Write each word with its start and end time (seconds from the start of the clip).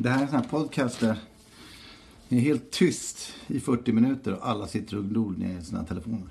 Det 0.00 0.08
här 0.08 0.18
är 0.18 0.22
en 0.22 0.28
sån 0.28 0.40
här 0.40 0.48
podcast 0.48 1.00
där 1.00 1.16
det 2.28 2.36
är 2.36 2.40
helt 2.40 2.70
tyst 2.70 3.34
i 3.46 3.60
40 3.60 3.92
minuter 3.92 4.32
och 4.32 4.48
alla 4.48 4.66
sitter 4.66 4.98
och 4.98 5.04
glor 5.04 5.34
ner 5.38 5.58
i 5.58 5.64
sina 5.64 5.84
telefoner. 5.84 6.28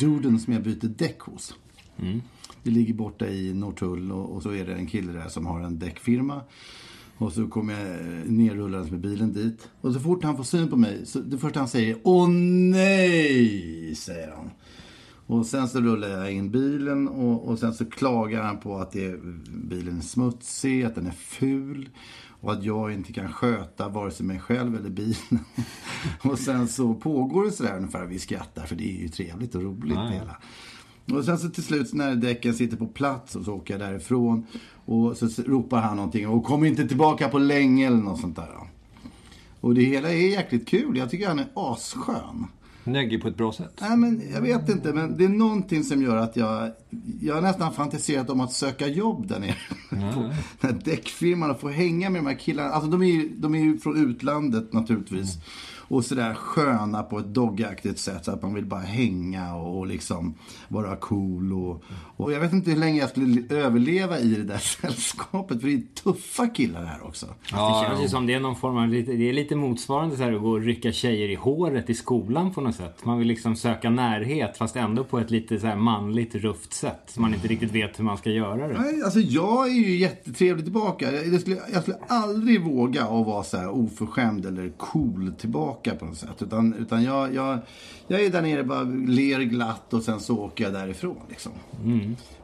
Duden 0.00 0.40
som 0.40 0.52
jag 0.52 0.62
byter 0.62 0.88
däck 0.88 1.20
hos. 1.20 1.54
Vi 2.62 2.70
ligger 2.70 2.94
borta 2.94 3.28
i 3.28 3.54
Norrtull 3.54 4.12
och, 4.12 4.30
och 4.30 4.42
så 4.42 4.50
är 4.50 4.66
det 4.66 4.74
en 4.74 4.86
kille 4.86 5.12
där 5.12 5.28
som 5.28 5.46
har 5.46 5.60
en 5.60 5.78
däckfirma. 5.78 6.40
Och 7.22 7.32
så 7.32 7.46
kommer 7.46 7.72
jag 7.72 8.30
nerrullandes 8.30 8.90
med 8.90 9.00
bilen 9.00 9.32
dit. 9.32 9.68
Och 9.80 9.92
så 9.92 10.00
fort 10.00 10.24
han 10.24 10.36
får 10.36 10.44
syn 10.44 10.68
på 10.68 10.76
mig, 10.76 11.06
så 11.06 11.18
det 11.18 11.38
första 11.38 11.60
han 11.60 11.68
säger 11.68 11.96
Åh 12.02 12.28
nej! 12.28 13.94
säger 13.94 14.30
han. 14.30 14.50
Och 15.26 15.46
sen 15.46 15.68
så 15.68 15.80
rullar 15.80 16.08
jag 16.08 16.32
in 16.32 16.50
bilen 16.50 17.08
och, 17.08 17.48
och 17.48 17.58
sen 17.58 17.74
så 17.74 17.84
klagar 17.84 18.42
han 18.42 18.60
på 18.60 18.78
att 18.78 18.92
det 18.92 19.04
är, 19.04 19.20
bilen 19.68 19.98
är 19.98 20.02
smutsig, 20.02 20.84
att 20.84 20.94
den 20.94 21.06
är 21.06 21.10
ful. 21.10 21.88
Och 22.40 22.52
att 22.52 22.64
jag 22.64 22.92
inte 22.92 23.12
kan 23.12 23.32
sköta 23.32 23.88
vare 23.88 24.10
sig 24.10 24.26
mig 24.26 24.40
själv 24.40 24.76
eller 24.76 24.90
bilen. 24.90 25.38
och 26.22 26.38
sen 26.38 26.68
så 26.68 26.94
pågår 26.94 27.44
det 27.44 27.52
sådär 27.52 27.76
ungefär, 27.76 28.06
vi 28.06 28.18
skrattar 28.18 28.66
för 28.66 28.76
det 28.76 28.84
är 28.84 29.02
ju 29.02 29.08
trevligt 29.08 29.54
och 29.54 29.62
roligt 29.62 29.96
det 29.96 30.14
hela. 30.14 30.36
Och 31.10 31.24
sen 31.24 31.38
så 31.38 31.48
till 31.48 31.62
slut 31.62 31.92
när 31.92 32.14
däcken 32.14 32.54
sitter 32.54 32.76
på 32.76 32.86
plats 32.86 33.36
och 33.36 33.44
så 33.44 33.54
åker 33.54 33.74
jag 33.74 33.80
därifrån. 33.80 34.46
Och 34.84 35.16
så 35.16 35.42
ropar 35.42 35.80
han 35.80 35.96
någonting 35.96 36.28
och 36.28 36.44
kom 36.44 36.64
inte 36.64 36.88
tillbaka 36.88 37.28
på 37.28 37.38
länge 37.38 37.86
eller 37.86 37.96
något 37.96 38.20
sånt 38.20 38.36
där. 38.36 38.48
Och 39.60 39.74
det 39.74 39.82
hela 39.82 40.10
är 40.10 40.30
jäkligt 40.30 40.68
kul. 40.68 40.96
Jag 40.96 41.10
tycker 41.10 41.28
han 41.28 41.38
är 41.38 41.48
asskön. 41.54 42.46
Neggig 42.84 43.22
på 43.22 43.28
ett 43.28 43.36
bra 43.36 43.52
sätt. 43.52 43.78
Nej, 43.80 43.96
men 43.96 44.22
jag 44.32 44.40
vet 44.40 44.68
inte, 44.68 44.92
men 44.92 45.16
det 45.16 45.24
är 45.24 45.28
någonting 45.28 45.84
som 45.84 46.02
gör 46.02 46.16
att 46.16 46.36
jag... 46.36 46.70
Jag 47.20 47.34
har 47.34 47.42
nästan 47.42 47.72
fantiserat 47.72 48.30
om 48.30 48.40
att 48.40 48.52
söka 48.52 48.86
jobb 48.86 49.28
där 49.28 49.38
nere. 49.40 49.56
på 50.14 50.20
den 50.20 50.32
här 50.60 50.80
däckfirman 50.84 51.50
och 51.50 51.60
få 51.60 51.68
hänga 51.68 52.10
med 52.10 52.22
de 52.22 52.26
här 52.26 52.38
killarna. 52.38 52.68
Alltså 52.68 52.90
de 52.90 53.02
är 53.02 53.06
ju, 53.06 53.28
de 53.36 53.54
är 53.54 53.58
ju 53.58 53.78
från 53.78 54.10
utlandet 54.10 54.72
naturligtvis. 54.72 55.38
Och 55.92 56.04
sådär 56.04 56.34
sköna 56.34 57.02
på 57.02 57.18
ett 57.18 57.34
doggaktigt 57.34 57.98
sätt. 57.98 58.24
Så 58.24 58.30
att 58.30 58.42
man 58.42 58.54
vill 58.54 58.66
bara 58.66 58.80
hänga 58.80 59.54
och, 59.54 59.78
och 59.78 59.86
liksom 59.86 60.34
vara 60.68 60.96
cool. 60.96 61.52
Och, 61.52 61.84
och 62.16 62.32
jag 62.32 62.40
vet 62.40 62.52
inte 62.52 62.70
hur 62.70 62.78
länge 62.78 63.00
jag 63.00 63.10
skulle 63.10 63.42
överleva 63.50 64.18
i 64.18 64.34
det 64.34 64.42
där 64.42 64.58
sällskapet. 64.80 65.60
För 65.60 65.68
det 65.68 65.74
är 65.74 65.82
tuffa 66.02 66.46
killar 66.46 66.84
här 66.84 67.06
också. 67.06 67.26
det 67.42 67.86
känns 67.88 68.04
ju 68.04 68.08
som 68.08 68.26
det 68.26 68.34
är 68.34 68.40
någon 68.40 68.56
form 68.56 68.76
av 68.76 68.88
det 68.88 69.28
är 69.28 69.32
lite 69.32 69.56
motsvarande 69.56 70.16
så 70.16 70.22
här 70.22 70.32
att 70.32 70.40
gå 70.40 70.50
och 70.50 70.60
rycka 70.60 70.92
tjejer 70.92 71.28
i 71.28 71.34
håret 71.34 71.90
i 71.90 71.94
skolan 71.94 72.54
på 72.54 72.60
något 72.60 72.74
sätt. 72.74 73.04
Man 73.04 73.18
vill 73.18 73.28
liksom 73.28 73.56
söka 73.56 73.90
närhet 73.90 74.56
fast 74.56 74.76
ändå 74.76 75.04
på 75.04 75.18
ett 75.18 75.30
lite 75.30 75.60
så 75.60 75.66
här 75.66 75.76
manligt 75.76 76.34
rufft 76.34 76.72
sätt. 76.72 77.02
Så 77.06 77.20
man 77.20 77.34
inte 77.34 77.48
riktigt 77.48 77.72
vet 77.72 77.98
hur 77.98 78.04
man 78.04 78.16
ska 78.16 78.30
göra 78.30 78.68
det. 78.68 78.80
Nej, 78.80 79.02
alltså 79.04 79.20
jag 79.20 79.68
är 79.68 79.74
ju 79.74 79.96
jättetrevlig 79.96 80.64
tillbaka. 80.64 81.12
Jag 81.12 81.40
skulle, 81.40 81.60
jag 81.72 81.82
skulle 81.82 81.98
aldrig 82.08 82.64
våga 82.64 83.02
att 83.02 83.26
vara 83.26 83.42
så 83.42 83.56
här 83.56 83.68
oförskämd 83.68 84.46
eller 84.46 84.68
cool 84.68 85.32
tillbaka 85.38 85.81
på 85.90 86.04
något 86.04 86.18
sätt. 86.18 86.42
Utan, 86.42 86.74
utan 86.74 87.04
jag, 87.04 87.34
jag, 87.34 87.58
jag 88.06 88.24
är 88.24 88.30
där 88.30 88.42
nere 88.42 88.64
bara 88.64 88.82
ler 89.06 89.40
glatt 89.40 89.94
och 89.94 90.02
sen 90.02 90.20
så 90.20 90.38
åker 90.38 90.64
jag 90.64 90.72
därifrån. 90.72 91.16
Liksom. 91.28 91.52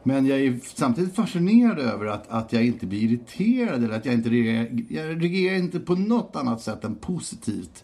Men 0.03 0.25
jag 0.25 0.39
är 0.39 0.59
samtidigt 0.63 1.15
fascinerad 1.15 1.79
över 1.79 2.05
att, 2.05 2.29
att 2.29 2.53
jag 2.53 2.65
inte 2.65 2.85
blir 2.85 2.99
irriterad 3.03 3.83
eller 3.83 3.95
att 3.95 4.05
jag 4.05 4.13
inte 4.13 4.29
reagerar, 4.29 4.85
jag 4.89 5.23
reagerar 5.23 5.55
inte 5.55 5.79
på 5.79 5.95
något 5.95 6.35
annat 6.35 6.61
sätt 6.61 6.83
än 6.83 6.95
positivt 6.95 7.83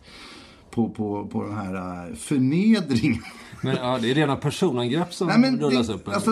på, 0.71 0.89
på, 0.89 1.27
på 1.27 1.43
den 1.43 1.55
här 1.55 2.07
äh, 2.09 2.15
förnedringen. 2.15 3.21
Men 3.65 3.75
ja, 3.75 3.99
det 4.01 4.11
är 4.11 4.15
rena 4.15 4.35
personangrepp 4.35 5.13
som 5.13 5.27
Nej, 5.27 5.39
men 5.39 5.59
rullas 5.59 5.87
det, 5.87 5.93
upp. 5.93 6.07
Alltså, 6.07 6.31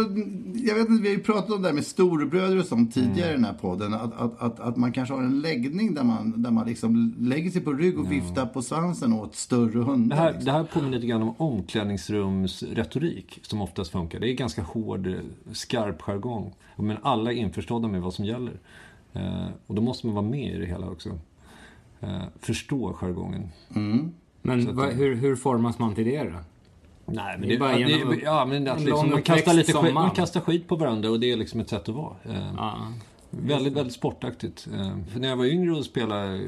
jag 0.56 0.76
vet 0.76 0.90
inte, 0.90 1.04
vi 1.04 1.10
har 1.10 1.16
ju 1.16 1.24
pratat 1.24 1.52
om 1.52 1.62
det 1.62 1.68
här 1.68 1.76
med 1.76 1.86
storebröder 1.86 2.60
och 2.60 2.66
sånt 2.66 2.94
tidigare 2.94 3.30
i 3.30 3.34
den 3.34 3.46
här 3.46 3.54
podden. 3.54 3.94
Att, 3.94 4.22
att, 4.22 4.42
att, 4.42 4.60
att 4.60 4.78
man 4.78 4.92
kanske 4.92 5.14
har 5.16 5.22
en 5.22 5.42
läggning 5.42 5.94
där 5.94 6.04
man, 6.04 6.42
där 6.44 6.52
man 6.52 6.68
liksom 6.68 7.16
lägger 7.20 7.52
sig 7.52 7.62
på 7.62 7.74
rygg 7.74 8.00
och 8.00 8.12
viftar 8.12 8.46
på 8.46 8.62
svansen 8.62 9.14
åt 9.14 9.36
större 9.36 9.80
hundar. 9.80 10.16
Det 10.16 10.22
här, 10.22 10.30
liksom. 10.32 10.46
det 10.46 10.52
här 10.52 10.64
påminner 10.64 10.96
lite 10.96 11.08
grann 11.08 11.22
om 11.22 11.36
omklädningsrumsretorik 11.38 13.40
som 13.42 13.62
oftast 13.62 13.92
funkar. 13.92 14.20
Det 14.20 14.30
är 14.32 14.34
ganska 14.34 14.62
hård, 14.62 15.08
eh, 15.08 15.14
skarp 15.52 16.02
jargong. 16.02 16.54
Men 16.76 16.98
alla 17.02 17.32
är 17.32 17.36
införstådda 17.36 17.88
med 17.88 18.02
vad 18.02 18.14
som 18.14 18.26
gäller. 18.26 18.60
Eh, 19.14 19.46
och 19.68 19.76
då 19.76 19.82
måste 19.82 20.08
man 20.08 20.16
vara 20.16 20.26
med 20.26 20.56
i 20.56 20.60
det 20.60 20.66
hela 20.66 20.90
också. 20.90 21.10
Eh, 22.00 22.22
förstå 22.40 22.94
jargongen. 22.94 23.50
Men 24.42 24.76
vad- 24.76 24.94
hur, 24.94 25.16
hur 25.16 25.36
formas 25.36 25.80
man 25.80 25.96
till 25.96 26.06
det 26.06 26.24
då? 26.24 26.34
Nej, 27.06 27.38
men 27.40 27.50
Det 27.50 27.56
är 27.56 27.60
bara 27.60 27.80
genom 27.80 28.10
det, 28.10 28.22
ja, 28.24 28.46
men 28.46 28.68
att 28.68 28.82
liksom, 28.82 29.10
man, 29.10 29.22
kastar 29.22 29.54
lite 29.54 29.74
skit, 29.74 29.94
man 29.94 30.12
kastar 30.12 30.42
skit 30.42 30.68
på 30.68 30.76
varandra 30.76 31.10
och 31.10 31.20
det 31.20 31.32
är 31.32 31.38
liksom 31.38 31.60
ett 31.60 31.70
sätt 31.70 31.90
att 31.90 31.96
vara. 31.96 32.14
Eh, 32.24 32.54
Ja. 32.58 32.78
Väldigt, 33.30 33.74
väldigt 33.74 33.94
sportaktigt. 33.94 34.68
Eh, 34.74 34.98
För 35.12 35.20
när 35.20 35.28
jag 35.28 35.36
var 35.36 35.46
yngre 35.46 35.72
och 35.78 35.86
spelade 35.86 36.36
eh, 36.36 36.42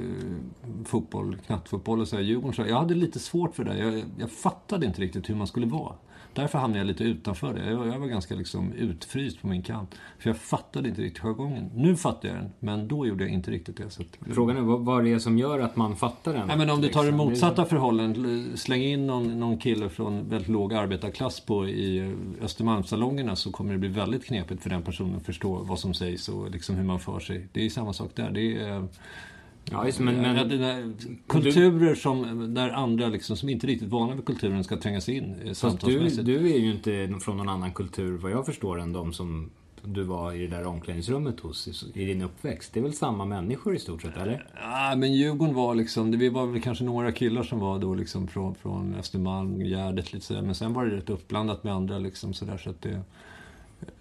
fotboll, 0.86 1.38
knattfotboll 1.48 2.02
och 2.02 2.08
så 2.08 2.16
här, 2.16 2.24
Djurgården, 2.24 2.54
så 2.54 2.62
här, 2.62 2.70
jag 2.70 2.78
hade 2.80 2.94
lite 2.96 3.20
svårt 3.20 3.56
för 3.56 3.64
det. 3.64 3.78
Jag, 3.78 4.04
jag 4.20 4.32
fattade 4.32 4.86
inte 4.86 5.02
riktigt 5.02 5.30
hur 5.30 5.36
man 5.36 5.48
skulle 5.48 5.66
vara. 5.66 5.94
Därför 6.36 6.60
hamnade 6.60 6.80
jag 6.80 6.88
lite 6.88 7.04
utanför 7.04 7.54
det. 7.54 7.72
Jag, 7.72 7.88
jag 7.88 8.00
var 8.00 8.08
ganska 8.08 8.36
liksom 8.36 8.74
utfryst 8.74 9.42
på 9.42 9.48
min 9.48 9.62
kant. 9.62 9.96
För 10.20 10.30
jag 10.30 10.38
fattade 10.38 10.90
inte 10.90 11.02
riktigt 11.02 11.24
jargongen. 11.24 11.72
Nu 11.76 11.96
fattar 11.96 12.30
jag 12.30 12.38
den, 12.38 12.52
men 12.60 12.88
då 12.88 13.08
gjorde 13.08 13.24
jag 13.24 13.34
inte 13.34 13.52
riktigt 13.52 13.78
det. 13.78 13.90
Så 13.90 14.04
Frågan 14.34 14.58
är 14.58 14.62
vad, 14.62 15.04
det 15.04 15.14
är 15.14 15.20
som 15.20 15.38
gör 15.38 15.60
att 15.60 15.76
man 15.76 15.96
fattar 15.96 16.34
den. 16.34 16.48
Nej, 16.48 16.58
men 16.58 16.70
om 16.70 16.82
du 16.82 16.88
tar 16.88 17.04
det 17.04 17.08
liksom. 17.08 17.28
motsatta 17.28 17.66
förhållandet, 17.66 18.60
släng 18.60 18.82
in 18.82 19.08
någon, 19.08 19.40
någon 19.40 19.58
kille 19.58 19.90
från 19.90 20.30
väldigt 20.30 20.50
låg 20.50 20.74
arbetarklass 20.74 21.40
på, 21.40 21.68
i 21.68 22.16
Östermalmssalongerna 22.42 23.36
så 23.36 23.52
kommer 23.52 23.74
det 23.74 23.80
bli 23.80 23.90
väldigt 23.90 24.26
knepigt 24.26 24.64
för 24.64 24.70
den 24.70 24.84
personen 24.84 25.16
att 25.16 25.26
förstå 25.26 25.56
vad 25.64 25.80
som 25.80 25.94
sägs 25.94 26.30
och 26.30 26.52
liksom 26.52 26.76
hur 26.76 26.84
man 26.84 27.00
för 27.00 27.20
sig. 27.20 27.48
Det 27.52 27.66
är 27.66 27.70
samma 27.70 27.94
sak 27.94 28.12
där. 28.16 28.32
Det 28.32 28.58
är, 28.58 28.78
eh, 28.78 28.84
Ja, 29.72 29.86
just, 29.86 30.00
men, 30.00 30.16
men, 30.22 30.50
där, 30.50 30.94
kulturer 31.28 31.96
som, 31.96 32.54
där 32.54 32.70
andra 32.70 33.08
liksom, 33.08 33.38
som 33.38 33.50
inte 33.50 33.66
är 33.66 33.68
riktigt 33.68 33.90
vana 33.90 34.16
vid 34.16 34.26
kulturen 34.26 34.64
ska 34.64 34.78
tränga 34.78 35.02
sig 35.02 35.18
in 35.18 35.36
eh, 35.64 35.74
du, 35.86 36.10
du 36.10 36.54
är 36.54 36.58
ju 36.58 36.72
inte 36.72 37.20
från 37.22 37.38
någon 37.38 37.50
annan 37.50 37.72
kultur 37.72 38.18
vad 38.18 38.32
jag 38.32 38.46
förstår 38.46 38.80
än 38.80 38.94
de 38.94 39.14
som 39.14 39.50
du 39.88 40.04
var 40.04 40.34
i 40.34 40.48
det 40.48 40.58
där 40.58 40.66
omklädningsrummet 40.66 41.40
hos 41.40 41.84
i, 41.94 42.06
din 42.06 42.22
uppväxt. 42.22 42.74
Det 42.74 42.80
är 42.80 42.84
väl 42.84 42.94
samma 42.94 43.26
människor 43.26 43.76
i 43.76 43.80
stort 43.80 44.02
sett, 44.02 44.18
eller? 44.18 44.48
Ja, 44.62 44.94
men 44.98 45.14
Djurgården 45.14 45.56
var 45.56 45.76
liksom, 45.76 46.12
det 46.12 46.18
vi 46.18 46.30
var 46.30 46.46
väl 46.46 46.62
kanske 46.62 46.84
några 46.84 47.12
killar 47.12 47.44
som 47.44 47.60
var 47.60 47.80
då 47.80 47.94
liksom 47.94 48.28
från, 48.28 48.56
från 48.56 48.96
Östermalm, 48.96 49.60
Gärdet 49.60 50.14
lite 50.14 50.26
sådär. 50.26 50.42
Men 50.42 50.56
sen 50.56 50.74
var 50.74 50.86
det 50.86 50.96
rätt 50.96 51.10
uppblandat 51.10 51.64
med 51.64 51.74
andra 51.74 51.98
liksom 51.98 52.34
sådär 52.34 52.58
så 52.58 52.70
att 52.70 52.82
det... 52.82 53.02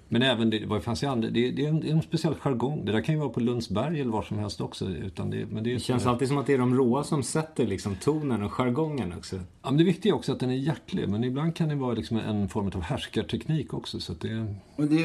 Men 0.08 0.22
även, 0.22 0.50
det, 0.50 0.66
vad 0.66 0.82
fanns 0.82 1.02
i 1.02 1.06
andra, 1.06 1.30
det, 1.30 1.50
det, 1.50 1.64
är 1.64 1.68
en, 1.68 1.80
det 1.80 1.88
är 1.88 1.92
en 1.92 2.02
speciell 2.02 2.34
jargong. 2.34 2.84
Det 2.84 2.92
där 2.92 3.00
kan 3.00 3.14
ju 3.14 3.20
vara 3.20 3.30
på 3.30 3.40
Lundsberg 3.40 4.00
eller 4.00 4.10
var 4.10 4.22
som 4.22 4.38
helst 4.38 4.60
också. 4.60 4.88
Utan 4.88 5.30
det, 5.30 5.46
men 5.46 5.64
det, 5.64 5.72
Det 5.72 5.80
känns 5.80 6.06
alltid 6.06 6.28
som 6.28 6.38
att 6.38 6.46
det 6.46 6.54
är 6.54 6.58
de 6.58 6.74
råa 6.74 7.04
som 7.04 7.22
sätter 7.22 7.66
liksom 7.66 7.96
tonen 7.96 8.42
och 8.42 8.52
jargongen 8.52 9.12
också. 9.12 9.36
Ja, 9.36 9.70
men 9.70 9.76
det 9.76 9.84
viktiga 9.84 10.12
är 10.12 10.16
också 10.16 10.32
att 10.32 10.40
den 10.40 10.50
är 10.50 10.54
hjärtlig. 10.54 11.08
Men 11.08 11.24
ibland 11.24 11.56
kan 11.56 11.68
det 11.68 11.74
vara 11.74 11.94
liksom 11.94 12.16
en 12.16 12.48
form 12.48 12.66
av 12.74 12.80
härskarteknik 12.82 13.74
också. 13.74 14.00
Så 14.00 14.12
att 14.12 14.20
det, 14.20 14.54
Och 14.76 14.84
det, 14.84 15.00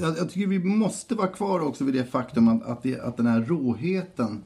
jag, 0.00 0.18
jag 0.18 0.30
tycker 0.30 0.46
vi 0.46 0.58
måste 0.58 1.14
vara 1.14 1.28
kvar 1.28 1.60
också 1.60 1.84
vid 1.84 1.94
det 1.94 2.04
faktum 2.04 2.48
att, 2.48 2.66
att, 2.66 2.82
det, 2.82 3.00
att 3.00 3.16
den 3.16 3.26
här 3.26 3.40
råheten 3.40 4.42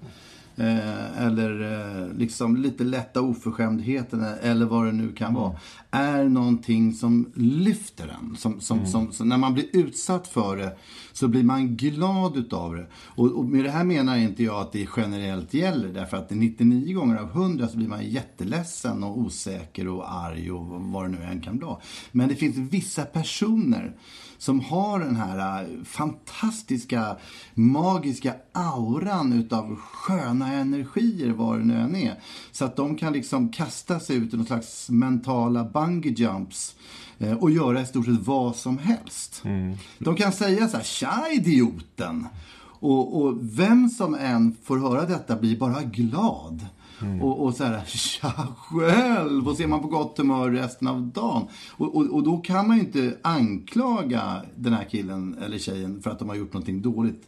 eh, 0.56 1.26
eller 1.26 1.73
eh, 1.73 2.19
liksom 2.19 2.56
lite 2.56 2.85
lätta 2.85 3.20
oförskämdheten 3.20 4.25
eller 4.43 4.67
vad 4.67 4.87
det 4.87 4.93
nu 4.93 5.12
kan 5.12 5.35
vara 5.35 5.56
är 5.91 6.25
någonting 6.25 6.93
som 6.93 7.32
lyfter 7.35 8.17
en. 8.20 8.37
Som, 8.37 8.61
som, 8.61 8.87
som, 8.87 9.12
som, 9.12 9.29
när 9.29 9.38
man 9.38 9.55
blir 9.55 9.67
utsatt 9.73 10.29
för 10.29 10.56
det 10.56 10.76
så 11.12 11.29
blir 11.29 11.43
man 11.43 11.76
glad 11.76 12.37
utav 12.37 12.76
det. 12.76 12.87
Och, 12.94 13.32
och 13.32 13.44
med 13.44 13.64
det 13.64 13.70
här 13.70 13.85
menar 13.85 14.17
inte 14.17 14.44
jag 14.44 14.61
att 14.61 14.73
det 14.73 14.88
generellt 14.97 15.55
gäller 15.55 15.88
därför 15.88 16.17
att 16.17 16.31
99 16.31 16.94
gånger 16.94 17.17
av 17.17 17.31
100 17.31 17.69
så 17.69 17.76
blir 17.76 17.88
man 17.88 18.11
jätteledsen 18.11 19.05
och 19.05 19.19
osäker 19.19 19.88
och 19.88 20.12
arg 20.14 20.52
och 20.52 20.67
vad 20.67 21.05
det 21.05 21.09
nu 21.09 21.23
än 21.23 21.41
kan 21.41 21.59
vara. 21.59 21.76
Men 22.12 22.29
det 22.29 22.35
finns 22.35 22.56
vissa 22.56 23.05
personer 23.05 23.97
som 24.38 24.61
har 24.61 24.99
den 24.99 25.17
här 25.17 25.62
äh, 25.62 25.85
fantastiska, 25.85 27.17
magiska 27.55 28.35
auran 28.53 29.33
utav 29.33 29.77
sköna 29.77 30.53
energier, 30.53 31.31
vad 31.31 31.59
det 31.59 31.65
nu 31.65 31.75
än 31.75 31.97
är. 31.97 32.15
Så 32.53 32.65
att 32.65 32.77
de 32.77 32.97
kan 32.97 33.12
liksom 33.12 33.49
kasta 33.49 34.00
sig 34.00 34.17
ut 34.17 34.35
i 34.35 34.37
någon 34.37 34.47
slags 34.47 34.91
mentala 34.91 35.65
bungee 35.65 36.12
jumps 36.12 36.75
eh, 37.19 37.33
och 37.33 37.50
göra 37.50 37.81
i 37.81 37.87
stort 37.87 38.05
sett 38.05 38.27
vad 38.27 38.56
som 38.56 38.79
helst. 38.79 39.43
De 39.99 40.17
kan 40.17 40.33
säga 40.33 40.69
så 40.69 40.77
här, 40.77 40.85
tja 40.85 41.27
idioten! 41.33 42.27
Och, 42.81 43.23
och 43.23 43.38
vem 43.41 43.88
som 43.88 44.15
än 44.15 44.56
får 44.65 44.79
höra 44.79 45.06
detta 45.06 45.37
blir 45.37 45.59
bara 45.59 45.83
glad. 45.83 46.67
Och, 47.22 47.44
och 47.44 47.54
så 47.54 47.64
här, 47.64 47.84
tja 47.87 48.32
själv! 48.58 49.48
Och 49.48 49.56
så 49.56 49.62
är 49.62 49.66
man 49.66 49.82
på 49.82 49.88
gott 49.88 50.19
humör 50.19 50.50
resten 50.50 50.88
av 50.88 51.02
dagen. 51.02 51.46
Och, 51.70 51.96
och, 51.96 52.14
och 52.14 52.22
då 52.22 52.38
kan 52.38 52.69
man 52.69 52.76
ju 52.76 52.82
inte 52.82 53.16
anklaga 53.22 54.43
den 54.56 54.72
här 54.72 54.84
killen 54.84 55.37
eller 55.43 55.58
tjejen 55.58 56.02
för 56.02 56.10
att 56.10 56.19
de 56.19 56.28
har 56.28 56.37
gjort 56.37 56.52
någonting 56.52 56.82
dåligt. 56.82 57.22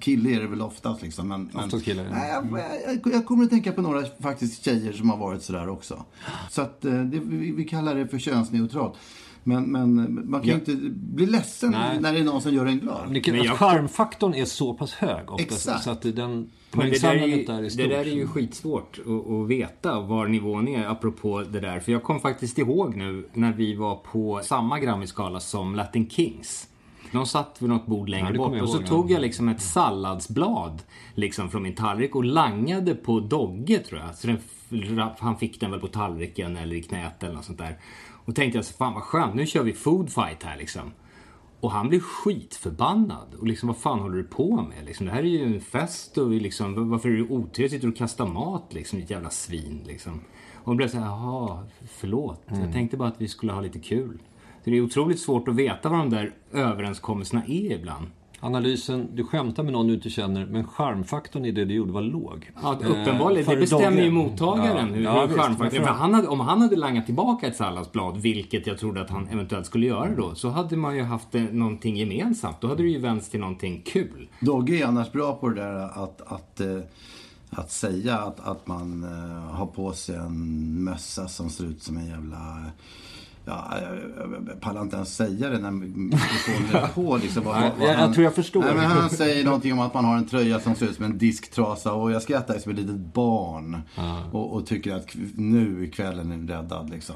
Kille 0.00 0.30
är 0.30 0.40
det 0.40 0.46
väl 0.46 0.62
oftast 0.62 1.02
liksom. 1.02 1.28
Men, 1.28 1.50
Oftast 1.54 1.84
killar, 1.84 2.04
ja. 2.04 2.10
Nej, 2.12 2.30
jag, 2.30 3.00
jag, 3.04 3.14
jag 3.14 3.26
kommer 3.26 3.44
att 3.44 3.50
tänka 3.50 3.72
på 3.72 3.82
några 3.82 4.02
faktiskt 4.20 4.64
tjejer 4.64 4.92
som 4.92 5.10
har 5.10 5.16
varit 5.16 5.42
sådär 5.42 5.68
också. 5.68 6.04
Så 6.50 6.62
att 6.62 6.84
eh, 6.84 6.92
det, 6.92 7.18
vi, 7.18 7.52
vi 7.52 7.64
kallar 7.64 7.94
det 7.94 8.08
för 8.08 8.18
könsneutralt. 8.18 8.94
Men, 9.44 9.64
men 9.72 10.20
man 10.30 10.40
kan 10.40 10.48
ju 10.48 10.54
inte 10.54 10.74
bli 10.92 11.26
ledsen 11.26 11.70
Nej. 11.70 12.00
när 12.00 12.12
det 12.12 12.18
är 12.18 12.24
någon 12.24 12.42
som 12.42 12.54
gör 12.54 12.66
en 12.66 12.78
glad. 12.78 13.24
kan, 13.24 13.32
Men 13.32 13.40
att 13.40 13.46
jag- 13.46 13.56
charmfaktorn 13.58 14.34
är 14.34 14.44
så 14.44 14.74
pass 14.74 14.94
hög 14.94 15.30
ofta. 15.30 15.42
Exakt. 15.42 15.84
Så 15.84 15.90
att 15.90 16.02
den 16.02 16.50
Men 16.72 16.90
det 16.90 17.02
där, 17.02 17.14
ju, 17.14 17.44
där 17.44 17.58
är 17.62 17.76
det 17.76 17.86
där 17.86 18.00
är 18.00 18.04
ju 18.04 18.26
skitsvårt 18.26 18.98
att, 18.98 19.30
att 19.32 19.48
veta 19.48 20.00
var 20.00 20.26
nivån 20.26 20.68
är 20.68 20.86
apropå 20.86 21.42
det 21.42 21.60
där. 21.60 21.80
För 21.80 21.92
jag 21.92 22.02
kom 22.02 22.20
faktiskt 22.20 22.58
ihåg 22.58 22.96
nu 22.96 23.28
när 23.32 23.52
vi 23.52 23.74
var 23.74 23.96
på 23.96 24.40
samma 24.44 24.78
Grammy-skala 24.78 25.40
som 25.40 25.74
Latin 25.74 26.10
Kings. 26.10 26.68
De 27.12 27.26
satt 27.26 27.56
vid 27.62 27.68
något 27.68 27.86
bord 27.86 28.08
Ja, 28.08 28.10
längre 28.10 28.32
det 28.32 28.38
bort 28.38 28.62
och 28.62 28.68
så 28.68 28.76
ihåg, 28.76 28.86
tog 28.86 29.10
ja. 29.10 29.14
jag 29.14 29.22
liksom 29.22 29.48
ett 29.48 29.62
salladsblad 29.62 30.82
liksom 31.14 31.50
från 31.50 31.62
min 31.62 31.74
tallrik 31.74 32.16
och 32.16 32.24
langade 32.24 32.94
på 32.94 33.20
Dogge 33.20 33.78
tror 33.78 34.00
jag. 34.00 34.14
Så 34.14 34.26
den, 34.26 34.38
han 35.18 35.36
fick 35.36 35.60
den 35.60 35.70
väl 35.70 35.80
på 35.80 35.88
tallriken 35.88 36.56
eller 36.56 36.76
i 36.76 36.82
knät 36.82 37.22
eller 37.22 37.34
något 37.34 37.44
sånt 37.44 37.58
där. 37.58 37.76
Och 38.24 38.34
tänkte 38.34 38.58
jag, 38.58 38.64
så, 38.64 38.74
fan 38.74 38.94
vad 38.94 39.02
skönt, 39.02 39.34
nu 39.34 39.46
kör 39.46 39.62
vi 39.62 39.72
food 39.72 40.12
fight 40.12 40.42
här 40.42 40.56
liksom. 40.58 40.92
Och 41.60 41.70
han 41.70 41.88
blev 41.88 42.00
skitförbannad. 42.00 43.34
Och 43.40 43.46
liksom, 43.46 43.66
vad 43.66 43.76
fan 43.76 44.00
håller 44.00 44.16
du 44.16 44.24
på 44.24 44.62
med? 44.62 44.84
Liksom, 44.84 45.06
det 45.06 45.12
här 45.12 45.22
är 45.22 45.28
ju 45.28 45.54
en 45.54 45.60
fest 45.60 46.18
och 46.18 46.32
vi 46.32 46.40
liksom, 46.40 46.90
varför 46.90 47.08
är 47.08 47.12
du 47.12 47.28
otrevlig? 47.28 47.70
Sitter 47.70 47.88
och 47.88 47.96
kastar 47.96 48.26
mat 48.26 48.74
liksom, 48.74 48.98
ditt 48.98 49.10
jävla 49.10 49.30
svin 49.30 49.82
liksom. 49.86 50.20
Och 50.54 50.64
hon 50.64 50.76
blev 50.76 50.88
så 50.88 50.98
här, 50.98 51.06
jaha, 51.06 51.66
förlåt. 51.88 52.42
Jag 52.46 52.72
tänkte 52.72 52.96
bara 52.96 53.08
att 53.08 53.20
vi 53.20 53.28
skulle 53.28 53.52
ha 53.52 53.60
lite 53.60 53.78
kul. 53.78 54.18
Så 54.64 54.70
det 54.70 54.76
är 54.76 54.80
otroligt 54.80 55.20
svårt 55.20 55.48
att 55.48 55.54
veta 55.54 55.88
vad 55.88 55.98
de 55.98 56.10
där 56.10 56.34
överenskommelserna 56.52 57.44
är 57.44 57.72
ibland. 57.72 58.06
Analysen, 58.44 59.08
du 59.14 59.24
skämtar 59.24 59.62
med 59.62 59.72
någon 59.72 59.86
du 59.86 59.94
inte 59.94 60.10
känner, 60.10 60.46
men 60.46 60.64
charmfaktorn 60.66 61.44
i 61.44 61.50
det 61.52 61.64
du 61.64 61.74
gjorde 61.74 61.92
var 61.92 62.02
låg. 62.02 62.50
Ja, 62.62 62.78
Eh, 62.82 62.90
uppenbarligen. 62.90 63.44
för 63.44 63.54
det 63.54 63.60
bestämmer 63.60 63.90
Dogge. 63.90 64.02
ju 64.02 64.10
mottagaren 64.10 64.88
Ja, 64.88 64.94
hur, 64.94 65.02
ja, 65.02 65.20
hur 65.20 65.26
visst, 65.26 65.40
charmfaktorn 65.40 65.84
han 65.84 66.14
hade, 66.14 66.28
Om 66.28 66.40
han 66.40 66.60
hade 66.60 66.76
langat 66.76 67.06
tillbaka 67.06 67.46
ett 67.46 67.56
salladsblad, 67.56 68.16
vilket 68.16 68.66
jag 68.66 68.78
trodde 68.78 69.00
att 69.00 69.10
han 69.10 69.28
eventuellt 69.28 69.66
skulle 69.66 69.86
göra 69.86 70.14
då, 70.16 70.34
så 70.34 70.48
hade 70.48 70.76
man 70.76 70.96
ju 70.96 71.02
haft 71.02 71.34
eh, 71.34 71.42
någonting 71.42 71.96
gemensamt. 71.96 72.60
Då 72.60 72.68
hade 72.68 72.82
det 72.82 72.88
ju 72.88 72.98
vänts 72.98 73.28
till 73.28 73.40
någonting 73.40 73.82
kul. 73.86 74.28
Dogge 74.40 74.72
är 74.82 74.86
annars 74.86 75.12
bra 75.12 75.34
på 75.34 75.48
det 75.48 75.54
där 75.62 75.74
att, 76.04 76.20
att, 76.32 76.60
eh, 76.60 76.78
att 77.50 77.70
säga 77.70 78.18
att, 78.18 78.40
att 78.48 78.66
man 78.66 79.04
eh, 79.04 79.54
har 79.56 79.66
på 79.66 79.92
sig 79.92 80.16
en 80.16 80.84
mössa 80.84 81.28
som 81.28 81.50
ser 81.50 81.64
ut 81.64 81.82
som 81.82 81.96
en 81.96 82.06
jävla... 82.06 82.62
Ja, 83.46 83.74
jag, 83.82 84.60
pallar 84.60 84.82
inte 84.82 84.96
ens 84.96 85.16
säga 85.16 85.50
det 85.50 85.58
när 85.58 85.70
mikrofonen 85.70 86.74
är 86.84 86.88
på. 86.94 87.16
Liksom, 87.16 87.44
vad, 87.44 87.54
vad 87.78 87.88
jag- 87.88 88.00
jag 88.00 88.14
tror 88.14 88.24
jag 88.24 88.34
förstår. 88.34 88.60
Nej, 88.60 88.74
men 88.74 88.84
han 88.84 89.10
säger 89.10 89.44
någonting 89.44 89.72
om 89.72 89.80
att 89.80 89.94
man 89.94 90.04
har 90.04 90.16
en 90.16 90.26
tröja 90.28 90.60
som 90.60 90.74
ser 90.74 90.86
ut 90.86 90.96
som 90.96 91.04
en 91.04 91.18
disktrasa 91.18 91.92
och 91.92 92.12
jag 92.12 92.22
skrattar 92.22 92.58
som 92.58 92.72
ett 92.72 92.78
litet 92.78 92.96
barn. 93.14 93.80
Och, 94.32 94.52
och 94.54 94.66
tycker 94.66 94.94
att 94.94 95.08
nu 95.34 95.90
kvällen 95.90 96.32
är 96.50 96.56
räddad 96.56 96.90
liksom. 96.90 97.14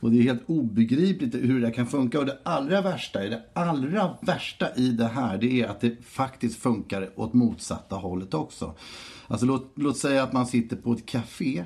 Och 0.00 0.10
det 0.10 0.18
är 0.18 0.22
helt 0.22 0.42
obegripligt 0.46 1.34
hur 1.34 1.60
det 1.60 1.70
kan 1.70 1.86
funka. 1.86 2.18
Och 2.18 2.26
det 2.26 2.38
allra 2.42 2.80
värsta, 2.82 3.18
det 3.20 3.42
allra 3.52 4.10
värsta 4.20 4.74
i 4.76 4.88
det 4.88 5.06
här, 5.08 5.38
det 5.38 5.60
är 5.62 5.68
att 5.68 5.80
det 5.80 6.04
faktiskt 6.06 6.62
funkar 6.62 7.10
åt 7.16 7.32
motsatta 7.32 7.96
hållet 7.96 8.34
också. 8.34 8.74
Alltså 9.28 9.46
låt, 9.46 9.72
låt 9.74 9.96
säga 9.98 10.22
att 10.22 10.32
man 10.32 10.46
sitter 10.46 10.76
på 10.76 10.92
ett 10.92 11.06
café 11.06 11.64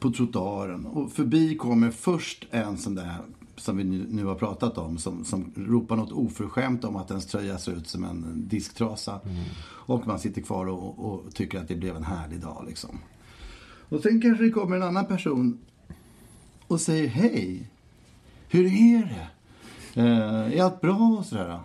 på 0.00 0.10
trottoaren 0.10 0.86
och 0.86 1.12
förbi 1.12 1.56
kommer 1.56 1.90
först 1.90 2.46
en 2.50 2.78
sån 2.78 2.94
där 2.94 3.16
som 3.56 3.76
vi 3.76 3.84
nu, 3.84 4.24
har 4.24 4.34
pratat 4.34 4.78
om, 4.78 4.98
som, 4.98 5.24
som 5.24 5.52
ropar 5.56 5.96
något 5.96 6.12
oförskämt 6.12 6.84
om 6.84 6.96
att 6.96 7.10
ens 7.10 7.26
tröja 7.26 7.58
ser 7.58 7.72
ut 7.72 7.88
som 7.88 8.04
en 8.04 8.48
disktrasa. 8.48 9.20
Och 9.66 10.06
man 10.06 10.18
sitter 10.18 10.42
kvar 10.42 10.66
och, 10.66 11.12
och 11.12 11.34
tycker 11.34 11.58
att 11.58 11.68
det 11.68 11.76
blev 11.76 11.96
en 11.96 12.04
härlig 12.04 12.40
dag 12.40 12.64
liksom. 12.68 12.98
Och 13.88 14.00
sen 14.00 14.20
kanske 14.20 14.44
det 14.44 14.50
kommer 14.50 14.76
en 14.76 14.82
annan 14.82 15.06
person 15.06 15.58
och 16.66 16.80
säger 16.80 17.08
hej. 17.08 17.70
Hur 18.48 18.66
är 18.66 19.02
det? 19.02 19.30
Eh, 20.00 20.58
är 20.58 20.62
allt 20.62 20.80
bra 20.80 21.16
och 21.18 21.26
sådär? 21.26 21.60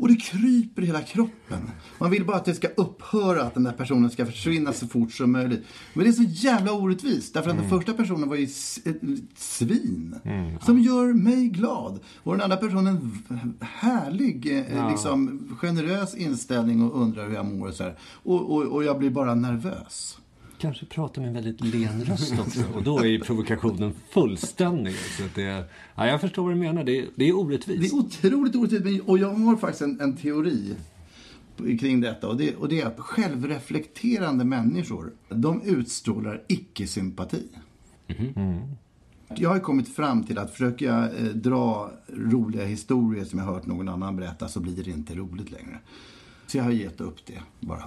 Och 0.00 0.08
det 0.08 0.16
kryper 0.16 0.82
i 0.82 0.86
hela 0.86 1.02
kroppen. 1.02 1.70
Man 1.98 2.10
vill 2.10 2.24
bara 2.24 2.36
att 2.36 2.44
det 2.44 2.54
ska 2.54 2.68
upphöra, 2.68 3.42
att 3.42 3.54
den 3.54 3.62
där 3.62 3.72
personen 3.72 4.10
ska 4.10 4.26
försvinna 4.26 4.72
så 4.72 4.86
fort 4.86 5.12
som 5.12 5.32
möjligt. 5.32 5.64
Men 5.94 6.04
det 6.04 6.10
är 6.10 6.12
så 6.12 6.22
jävla 6.22 6.72
orättvist. 6.72 7.34
Därför 7.34 7.50
att 7.50 7.56
den 7.56 7.68
första 7.68 7.92
personen 7.92 8.28
var 8.28 8.36
ju 8.36 8.44
ett 8.44 9.00
svin. 9.36 10.14
Som 10.62 10.78
gör 10.78 11.12
mig 11.12 11.48
glad. 11.48 12.00
Och 12.16 12.32
den 12.32 12.42
andra 12.42 12.56
personen 12.56 13.18
härlig, 13.60 14.58
eh, 14.58 14.90
liksom, 14.90 15.48
generös 15.60 16.14
inställning 16.14 16.82
och 16.82 17.02
undrar 17.02 17.28
hur 17.28 17.34
jag 17.34 17.46
mår 17.46 17.68
och 17.68 17.74
så 17.74 17.82
här. 17.82 17.98
Och, 18.02 18.56
och, 18.56 18.62
och 18.62 18.84
jag 18.84 18.98
blir 18.98 19.10
bara 19.10 19.34
nervös. 19.34 20.18
Kanske 20.60 20.86
pratar 20.86 21.20
med 21.22 21.28
en 21.28 21.34
väldigt 21.34 21.60
len 21.60 22.04
röst 22.04 22.38
också. 22.38 22.60
Och 22.74 22.82
då 22.82 22.98
är 22.98 23.04
ju 23.04 23.20
provokationen 23.20 23.92
fullständig. 24.10 24.94
Så 24.94 25.24
att 25.24 25.34
det, 25.34 25.64
ja, 25.94 26.06
jag 26.06 26.20
förstår 26.20 26.42
vad 26.42 26.52
du 26.52 26.56
menar. 26.56 26.84
Det 26.84 26.98
är, 26.98 27.06
det 27.14 27.24
är 27.24 27.28
Det 27.28 27.32
orättvist. 27.32 27.94
är 27.94 27.98
otroligt 27.98 28.56
orättvist. 28.56 29.04
Och 29.06 29.18
jag 29.18 29.28
har 29.34 29.56
faktiskt 29.56 29.82
en, 29.82 30.00
en 30.00 30.16
teori 30.16 30.74
kring 31.80 32.00
detta. 32.00 32.28
Och 32.28 32.36
det, 32.36 32.56
och 32.56 32.68
det 32.68 32.80
är 32.80 32.86
att 32.86 32.98
självreflekterande 33.00 34.44
människor, 34.44 35.12
de 35.28 35.62
utstrålar 35.62 36.42
icke-sympati. 36.48 37.48
Jag 39.34 39.50
har 39.50 39.58
kommit 39.58 39.88
fram 39.88 40.24
till 40.24 40.38
att 40.38 40.50
försöker 40.50 40.86
jag 40.86 41.04
eh, 41.04 41.24
dra 41.34 41.90
roliga 42.06 42.64
historier 42.64 43.24
som 43.24 43.38
jag 43.38 43.46
hört 43.46 43.66
någon 43.66 43.88
annan 43.88 44.16
berätta 44.16 44.48
så 44.48 44.60
blir 44.60 44.84
det 44.84 44.90
inte 44.90 45.14
roligt 45.14 45.50
längre. 45.50 45.78
Så 46.46 46.56
jag 46.56 46.64
har 46.64 46.70
gett 46.70 47.00
upp 47.00 47.26
det 47.26 47.42
bara. 47.60 47.84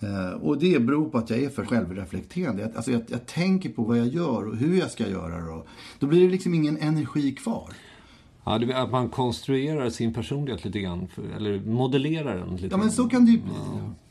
Eh, 0.00 0.30
och 0.42 0.58
det 0.58 0.78
beror 0.82 1.08
på 1.10 1.18
att 1.18 1.30
jag 1.30 1.38
är 1.38 1.48
för 1.48 1.64
självreflekterande. 1.64 2.62
Jag, 2.62 2.76
alltså 2.76 2.92
jag, 2.92 3.02
jag 3.06 3.26
tänker 3.26 3.68
på 3.68 3.82
vad 3.82 3.98
jag 3.98 4.06
gör 4.06 4.48
och 4.48 4.56
hur 4.56 4.78
jag 4.78 4.90
ska 4.90 5.08
göra 5.08 5.36
det. 5.36 5.62
Då 5.98 6.06
blir 6.06 6.24
det 6.24 6.30
liksom 6.30 6.54
ingen 6.54 6.78
energi 6.78 7.32
kvar. 7.32 7.70
Ja, 8.44 8.58
det 8.58 8.82
att 8.82 8.90
man 8.90 9.08
konstruerar 9.08 9.90
sin 9.90 10.14
personlighet 10.14 10.64
lite 10.64 10.80
grann. 10.80 11.08
Eller 11.36 11.60
modellerar 11.60 12.36
den 12.36 12.56
lite 12.56 12.68
Ja, 12.70 12.76
men 12.76 12.90
så 12.90 13.08
kan 13.08 13.24
det 13.24 13.32
ju 13.32 13.38
bli. 13.38 13.52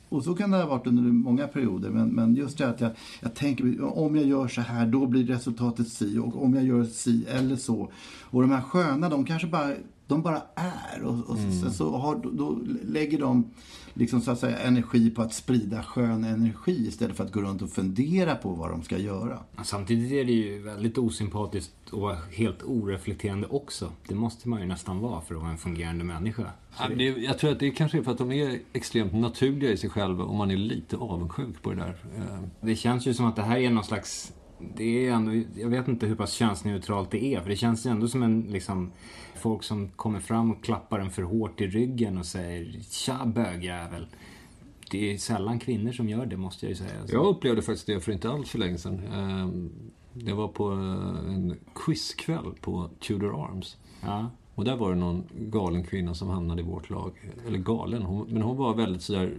Och 0.09 0.23
så 0.23 0.35
kan 0.35 0.51
det 0.51 0.57
ha 0.57 0.65
varit 0.65 0.87
under 0.87 1.03
många 1.03 1.47
perioder. 1.47 1.89
Men, 1.89 2.09
men 2.09 2.35
just 2.35 2.57
det 2.57 2.69
att 2.69 2.81
jag, 2.81 2.91
jag 3.21 3.33
tänker, 3.33 3.83
om 3.97 4.15
jag 4.15 4.25
gör 4.25 4.47
så 4.47 4.61
här, 4.61 4.85
då 4.87 5.05
blir 5.05 5.25
resultatet 5.25 5.87
si. 5.87 6.17
Och 6.17 6.43
om 6.43 6.53
jag 6.53 6.63
gör 6.63 6.83
si 6.83 7.25
eller 7.25 7.55
så. 7.55 7.91
Och 8.21 8.41
de 8.41 8.51
här 8.51 8.61
sköna, 8.61 9.09
de 9.09 9.25
kanske 9.25 9.47
bara 9.47 9.73
De 10.07 10.21
bara 10.21 10.41
är. 10.55 11.03
Och, 11.03 11.29
och 11.29 11.37
sen 11.37 11.71
så 11.71 11.97
har, 11.97 12.21
då 12.33 12.59
lägger 12.83 13.19
de 13.19 13.43
liksom 13.93 14.21
så 14.21 14.31
att 14.31 14.39
säga 14.39 14.57
energi 14.59 15.09
på 15.09 15.21
att 15.21 15.33
sprida 15.33 15.83
skön 15.83 16.23
energi 16.23 16.88
istället 16.88 17.17
för 17.17 17.23
att 17.23 17.31
gå 17.31 17.41
runt 17.41 17.62
och 17.62 17.69
fundera 17.69 18.35
på 18.35 18.50
vad 18.50 18.69
de 18.69 18.83
ska 18.83 18.97
göra. 18.97 19.39
Samtidigt 19.63 20.12
är 20.12 20.25
det 20.25 20.31
ju 20.31 20.62
väldigt 20.62 20.97
osympatiskt 20.97 21.73
och 21.91 22.01
vara 22.01 22.17
helt 22.31 22.63
oreflekterande 22.63 23.47
också. 23.47 23.91
Det 24.07 24.15
måste 24.15 24.50
man 24.50 24.59
ju 24.62 24.65
nästan 24.67 25.00
vara 25.00 25.21
för 25.21 25.35
att 25.35 25.41
vara 25.41 25.51
en 25.51 25.57
fungerande 25.57 26.03
människa. 26.03 26.43
Ja, 26.79 26.88
det, 26.97 27.03
jag 27.03 27.38
tror 27.38 27.51
att 27.51 27.59
det 27.59 27.71
kanske 27.71 27.97
är 27.97 28.01
för 28.03 28.12
att 28.12 28.17
de 28.17 28.31
är 28.31 28.59
extremt 28.73 29.13
naturliga 29.13 29.71
i 29.71 29.77
sig 29.77 29.89
själva 29.89 30.23
och 30.23 30.35
man 30.35 30.51
är 30.51 30.57
lite 30.57 30.97
avundsjuk 30.97 31.62
på 31.62 31.69
det 31.69 31.75
där. 31.75 31.95
Eh, 32.17 32.39
Det 32.62 32.75
känns 32.75 33.05
ju 33.07 33.13
som 33.13 33.25
att 33.25 33.35
det 33.35 33.41
här 33.43 33.57
är 33.57 33.69
någon 33.69 33.83
slags... 33.83 34.33
Det 34.75 35.08
är 35.08 35.12
ändå, 35.12 35.32
jag 35.55 35.70
vet 35.70 35.88
inte 35.88 36.05
hur 36.08 36.15
pass 36.15 36.34
könsneutralt 36.34 37.12
det 37.12 37.24
är. 37.25 37.41
För 37.41 37.50
det 37.50 37.55
känns 37.55 37.86
ju 37.86 37.89
ändå 37.89 38.08
som 38.08 38.24
en 38.24 38.41
liksom... 38.41 38.91
Folk 39.36 39.63
som 39.63 39.89
kommer 39.89 40.20
fram 40.20 40.51
och 40.51 40.63
klappar 40.63 41.00
en 41.00 41.10
för 41.10 41.24
hårt 41.24 41.62
i 41.62 41.67
ryggen 41.67 42.17
och 42.17 42.25
säger 42.25 42.82
Tja 42.82 43.25
bögjävel. 43.25 44.08
Det 44.91 45.13
är 45.13 45.17
sällan 45.17 45.60
kvinnor 45.60 45.91
som 45.91 46.10
gör 46.10 46.25
det 46.25 46.38
måste 46.38 46.65
jag 46.65 46.70
ju 46.70 46.75
säga. 46.75 46.89
Jag 47.08 47.25
upplevde 47.25 47.62
faktiskt 47.62 47.88
det 47.88 48.00
för 48.00 48.12
inte 48.12 48.29
alls 48.29 48.50
för 48.50 48.60
länge 48.60 48.77
sedan. 48.77 49.01
Eh, 49.13 49.48
Det 50.13 50.34
var 50.34 50.48
på 50.48 50.72
eh, 50.72 51.34
en 51.34 51.55
quizkväll 51.75 52.53
på 52.62 52.89
Tudor 53.00 53.46
Arms. 53.46 53.77
Ja. 54.01 54.29
Och 54.55 54.65
där 54.65 54.75
var 54.75 54.89
det 54.89 54.96
någon 55.00 55.24
galen 55.32 55.84
kvinna 55.84 56.13
som 56.13 56.29
hamnade 56.29 56.62
i 56.62 56.65
vårt 56.65 56.89
lag. 56.89 57.12
Eller 57.48 57.60
galen, 57.60 58.01
hon, 58.03 58.27
men 58.29 58.41
hon 58.41 58.58
var 58.58 58.74
väldigt 58.74 59.01
sådär 59.01 59.38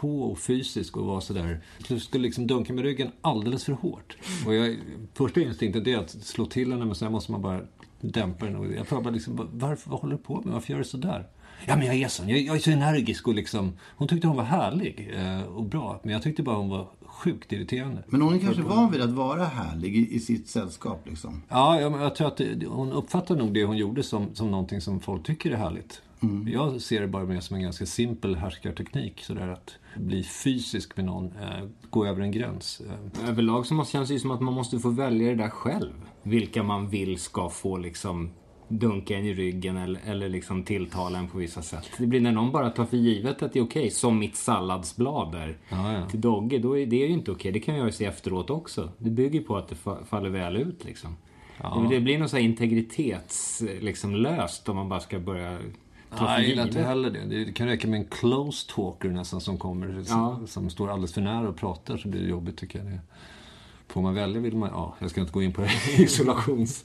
på 0.00 0.22
och 0.22 0.38
fysisk 0.38 0.96
och 0.96 1.06
var 1.06 1.20
sådär... 1.20 1.60
Du 1.88 2.00
skulle 2.00 2.22
liksom 2.22 2.46
dunka 2.46 2.72
med 2.72 2.84
ryggen 2.84 3.10
alldeles 3.20 3.64
för 3.64 3.72
hårt. 3.72 4.16
Och 4.46 4.54
jag, 4.54 4.76
första 5.14 5.40
instinkten 5.40 5.88
är 5.88 5.98
att 5.98 6.10
slå 6.10 6.46
till 6.46 6.72
henne 6.72 6.84
men 6.84 6.94
sen 6.94 7.12
måste 7.12 7.32
man 7.32 7.42
bara 7.42 7.60
dämpa 8.00 8.46
den. 8.46 8.56
Och 8.56 8.66
jag 8.72 8.86
frågade 8.86 9.10
liksom, 9.10 9.48
varför, 9.52 9.90
vad 9.90 10.00
håller 10.00 10.16
du 10.16 10.22
på 10.22 10.40
med? 10.40 10.52
Varför 10.52 10.72
gör 10.72 10.78
du 10.78 10.84
sådär? 10.84 11.26
Ja 11.66 11.76
men 11.76 11.86
jag 11.86 11.96
är 11.96 12.08
sån, 12.08 12.28
jag, 12.28 12.38
jag 12.38 12.56
är 12.56 12.60
så 12.60 12.70
energisk 12.70 13.28
och 13.28 13.34
liksom... 13.34 13.72
Hon 13.96 14.08
tyckte 14.08 14.28
hon 14.28 14.36
var 14.36 14.44
härlig 14.44 15.10
eh, 15.16 15.42
och 15.42 15.64
bra. 15.64 16.00
Men 16.02 16.12
jag 16.12 16.22
tyckte 16.22 16.42
bara 16.42 16.56
hon 16.56 16.68
var 16.68 16.88
sjukt 17.02 17.52
irriterande. 17.52 18.02
Men 18.06 18.20
hon 18.20 18.34
är 18.34 18.38
kanske 18.38 18.62
van 18.62 18.90
vid 18.90 19.00
att 19.00 19.10
vara 19.10 19.44
härlig 19.44 19.96
i, 19.96 20.14
i 20.14 20.20
sitt 20.20 20.48
sällskap 20.48 21.08
liksom. 21.08 21.42
Ja, 21.48 21.80
jag, 21.80 22.00
jag 22.00 22.14
tror 22.14 22.26
att 22.28 22.36
det, 22.36 22.66
hon 22.66 22.92
uppfattar 22.92 23.36
nog 23.36 23.54
det 23.54 23.64
hon 23.64 23.76
gjorde 23.76 24.02
som, 24.02 24.34
som 24.34 24.50
någonting 24.50 24.80
som 24.80 25.00
folk 25.00 25.26
tycker 25.26 25.50
är 25.50 25.56
härligt. 25.56 26.02
Jag 26.46 26.80
ser 26.80 27.00
det 27.00 27.06
bara 27.08 27.24
mer 27.24 27.40
som 27.40 27.56
en 27.56 27.62
ganska 27.62 27.86
simpel 27.86 28.36
härskarteknik. 28.36 29.20
Sådär 29.24 29.48
att 29.48 29.74
bli 29.96 30.22
fysisk 30.22 30.96
med 30.96 31.04
någon, 31.06 31.24
eh, 31.26 31.66
gå 31.90 32.06
över 32.06 32.22
en 32.22 32.30
gräns. 32.30 32.82
Eh, 33.20 33.28
Överlag 33.28 33.66
så 33.66 33.74
måste, 33.74 33.92
känns 33.92 34.08
det 34.08 34.14
ju 34.14 34.20
som 34.20 34.30
att 34.30 34.40
man 34.40 34.54
måste 34.54 34.78
få 34.78 34.90
välja 34.90 35.28
det 35.28 35.34
där 35.34 35.48
själv. 35.48 35.92
Vilka 36.22 36.62
man 36.62 36.88
vill 36.88 37.18
ska 37.18 37.48
få 37.48 37.76
liksom 37.76 38.30
dunka 38.68 39.16
en 39.18 39.24
i 39.24 39.34
ryggen 39.34 39.76
eller, 39.76 40.00
eller 40.04 40.28
liksom 40.28 40.62
tilltala 40.62 41.18
en 41.18 41.28
på 41.28 41.38
vissa 41.38 41.62
sätt. 41.62 41.90
Det 41.98 42.06
blir 42.06 42.20
när 42.20 42.32
någon 42.32 42.52
bara 42.52 42.70
tar 42.70 42.84
för 42.84 42.96
givet 42.96 43.42
att 43.42 43.52
det 43.52 43.58
är 43.58 43.64
okej, 43.64 43.90
som 43.90 44.18
mitt 44.18 44.36
salladsblad 44.36 45.32
där 45.32 45.58
Ja, 45.68 45.92
ja. 45.92 46.08
till 46.08 46.20
Dogge, 46.20 46.58
då 46.58 46.78
är 46.78 46.86
det 46.86 46.96
ju 46.96 47.08
inte 47.08 47.30
okej. 47.30 47.52
Det 47.52 47.60
kan 47.60 47.76
jag 47.76 47.86
ju 47.86 47.92
se 47.92 48.04
efteråt 48.04 48.50
också. 48.50 48.88
Det 48.98 49.10
bygger 49.10 49.40
på 49.40 49.56
att 49.56 49.68
det 49.68 49.74
fa- 49.84 50.04
faller 50.04 50.28
väl 50.30 50.56
ut 50.56 50.84
liksom. 50.84 51.16
Det 51.90 52.00
blir 52.00 52.18
något 52.18 52.30
så 52.30 52.36
här 52.36 52.44
integritets, 52.44 53.62
liksom 53.80 54.14
löst 54.14 54.68
om 54.68 54.76
man 54.76 54.88
bara 54.88 55.00
ska 55.00 55.18
börja 55.18 55.58
Nej, 56.10 56.28
jag 56.40 56.42
gillar 56.44 56.62
inte 56.62 56.82
heller 56.82 57.10
det. 57.10 57.44
Det 57.44 57.52
kan 57.52 57.66
räcka 57.66 57.88
med 57.88 58.00
en 58.00 58.06
close 58.06 58.70
talker 58.74 59.08
nästan 59.08 59.40
som 59.40 59.58
kommer, 59.58 60.04
Ja. 60.08 60.36
som, 60.36 60.46
som 60.46 60.70
står 60.70 60.90
alldeles 60.90 61.14
för 61.14 61.20
nära 61.20 61.48
och 61.48 61.56
pratar 61.56 61.96
så 61.96 62.08
blir 62.08 62.20
det 62.22 62.28
jobbigt 62.28 62.56
tycker 62.56 62.78
jag. 62.78 62.88
Det. 62.88 63.00
Får 63.88 64.02
man 64.02 64.14
välja 64.14 64.40
vill 64.40 64.56
man, 64.56 64.68
ja, 64.72 64.94
jag 64.98 65.10
ska 65.10 65.20
inte 65.20 65.32
gå 65.32 65.42
in 65.42 65.52
på 65.52 65.60
det, 65.60 66.02
isolations... 66.02 66.84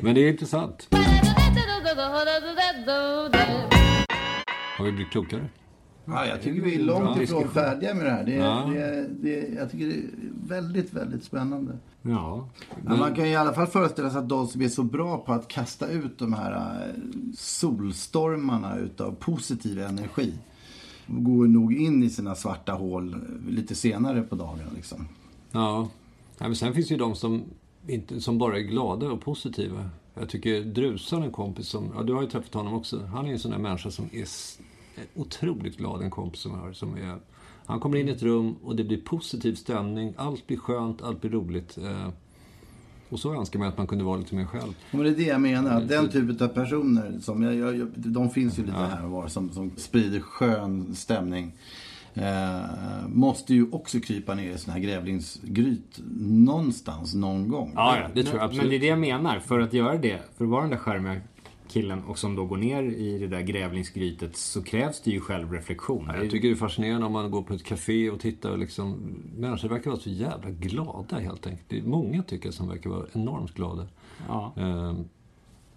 Men 0.00 0.14
det 0.14 0.20
är 0.20 0.28
intressant. 0.28 0.88
Har 4.78 4.84
vi 4.84 4.92
blivit 4.92 5.12
klokare? 5.12 5.46
Ja, 6.04 6.26
jag 6.26 6.42
tycker 6.42 6.62
vi 6.62 6.74
är 6.74 6.78
långt 6.82 7.14
Bra. 7.14 7.22
ifrån 7.22 7.48
färdiga 7.48 7.94
med 7.94 8.04
det 8.04 8.10
här. 8.10 8.24
Det, 8.24 8.34
är- 8.34 8.38
Ja. 8.44 8.68
det, 8.72 8.80
är- 8.82 9.08
det, 9.20 9.40
är- 9.46 9.56
jag 9.56 9.70
tycker 9.70 9.86
det 9.86 9.94
är 9.94 10.02
väldigt, 10.48 10.92
väldigt 10.92 11.24
spännande. 11.24 11.78
Ja. 12.02 12.48
Men 12.84 12.98
man 12.98 13.14
kan 13.14 13.24
ju 13.24 13.30
i 13.30 13.36
alla 13.36 13.52
fall 13.52 13.66
föreställa 13.66 14.10
sig 14.10 14.18
att 14.18 14.28
de 14.28 14.46
som 14.46 14.62
är 14.62 14.68
så 14.68 14.82
bra 14.82 15.18
på 15.18 15.32
att 15.32 15.48
kasta 15.48 15.88
ut 15.88 16.18
de 16.18 16.32
här 16.32 16.52
eh, 16.88 16.94
solstormarna 17.36 18.76
utav 18.78 19.12
positiv 19.14 19.80
energi 19.80 20.32
går 21.06 21.46
nog 21.46 21.74
in 21.74 22.02
i 22.02 22.10
sina 22.10 22.34
svarta 22.34 22.72
hål 22.72 23.16
lite 23.48 23.74
senare 23.74 24.22
på 24.22 24.34
dagen. 24.34 24.58
Liksom. 24.76 25.08
Ja. 25.52 25.88
ja 26.38 26.46
men 26.46 26.56
sen 26.56 26.74
finns 26.74 26.88
det 26.88 26.94
ju 26.94 26.98
de 26.98 27.14
som, 27.14 27.42
inte, 27.86 28.20
som 28.20 28.38
bara 28.38 28.56
är 28.56 28.60
glada 28.62 29.06
och 29.06 29.20
positiva. 29.20 29.90
Jag 30.14 30.28
tycker 30.28 30.60
Drusan, 30.64 31.22
en 31.22 31.32
kompis 31.32 31.66
som, 31.68 31.92
ja 31.96 32.02
du 32.02 32.12
har 32.14 32.22
ju 32.22 32.28
träffat 32.28 32.54
honom 32.54 32.74
också. 32.74 33.00
Han 33.04 33.26
är 33.26 33.32
en 33.32 33.38
sån 33.38 33.50
där 33.50 33.58
människa 33.58 33.90
som 33.90 34.04
är 34.12 34.24
otroligt 35.14 35.76
glad, 35.76 36.02
en 36.02 36.10
kompis 36.10 36.40
som 36.40 36.52
jag 36.52 36.58
har. 36.58 36.72
Som 36.72 36.96
är, 36.96 37.16
han 37.66 37.80
kommer 37.80 37.98
in 37.98 38.08
i 38.08 38.12
ett 38.12 38.22
rum 38.22 38.56
och 38.62 38.76
det 38.76 38.84
blir 38.84 39.00
positiv 39.00 39.54
stämning, 39.54 40.14
allt 40.16 40.46
blir 40.46 40.56
skönt, 40.56 41.02
allt 41.02 41.20
blir 41.20 41.30
roligt. 41.30 41.78
Eh, 41.78 42.08
och 43.08 43.20
så 43.20 43.34
önskar 43.34 43.58
man 43.58 43.68
att 43.68 43.78
man 43.78 43.86
kunde 43.86 44.04
vara 44.04 44.16
lite 44.16 44.34
mer 44.34 44.44
själv. 44.44 44.74
Och 44.90 45.04
det 45.04 45.10
är 45.10 45.14
det 45.14 45.22
jag 45.22 45.40
menar. 45.40 45.70
Att 45.70 45.88
den 45.88 46.08
typen 46.08 46.48
av 46.48 46.48
personer, 46.52 47.18
som 47.20 47.42
jag, 47.42 47.76
jag, 47.76 47.88
de 47.94 48.30
finns 48.30 48.58
ju 48.58 48.62
lite 48.62 48.76
här 48.76 49.04
och 49.04 49.10
var, 49.10 49.28
som, 49.28 49.50
som 49.50 49.70
sprider 49.76 50.20
skön 50.20 50.94
stämning. 50.94 51.52
Eh, 52.14 53.08
måste 53.08 53.54
ju 53.54 53.70
också 53.70 54.00
krypa 54.00 54.34
ner 54.34 54.54
i 54.54 54.58
sån 54.58 54.72
här 54.72 54.80
grävlingsgryt 54.80 56.00
någonstans, 56.20 57.14
någon 57.14 57.48
gång. 57.48 57.72
det 58.14 58.22
tror 58.24 58.36
jag 58.36 58.44
absolut. 58.44 58.62
Men 58.62 58.70
det 58.70 58.76
är 58.76 58.80
det 58.80 58.86
jag 58.86 58.98
menar. 58.98 59.38
För 59.38 59.60
att 59.60 59.72
göra 59.72 59.96
det, 59.96 60.20
för 60.36 60.44
att 60.44 60.50
vara 60.50 60.62
den 60.62 60.70
där 60.70 60.78
charmiga 60.78 61.20
killen 61.72 62.04
och 62.04 62.18
som 62.18 62.36
då 62.36 62.44
går 62.46 62.56
ner 62.56 62.82
i 62.82 63.18
det 63.18 63.26
där 63.26 63.40
grävlingsgrytet 63.40 64.36
så 64.36 64.62
krävs 64.62 65.00
det 65.00 65.10
ju 65.10 65.20
självreflektion. 65.20 66.10
Jag 66.14 66.30
tycker 66.30 66.48
det 66.48 66.54
är 66.54 66.56
fascinerande 66.56 67.06
om 67.06 67.12
man 67.12 67.30
går 67.30 67.42
på 67.42 67.54
ett 67.54 67.64
café 67.64 68.10
och 68.10 68.20
tittar 68.20 68.50
och 68.50 68.58
liksom... 68.58 69.14
Människor 69.36 69.68
verkar 69.68 69.90
vara 69.90 70.00
så 70.00 70.10
jävla 70.10 70.50
glada 70.50 71.18
helt 71.18 71.46
enkelt. 71.46 71.68
Det 71.68 71.78
är 71.78 71.82
många 71.82 72.22
tycker 72.22 72.46
jag 72.46 72.54
som 72.54 72.68
verkar 72.68 72.90
vara 72.90 73.06
enormt 73.12 73.54
glada. 73.54 73.86
Ja. 74.28 74.52
Ehm, 74.56 75.04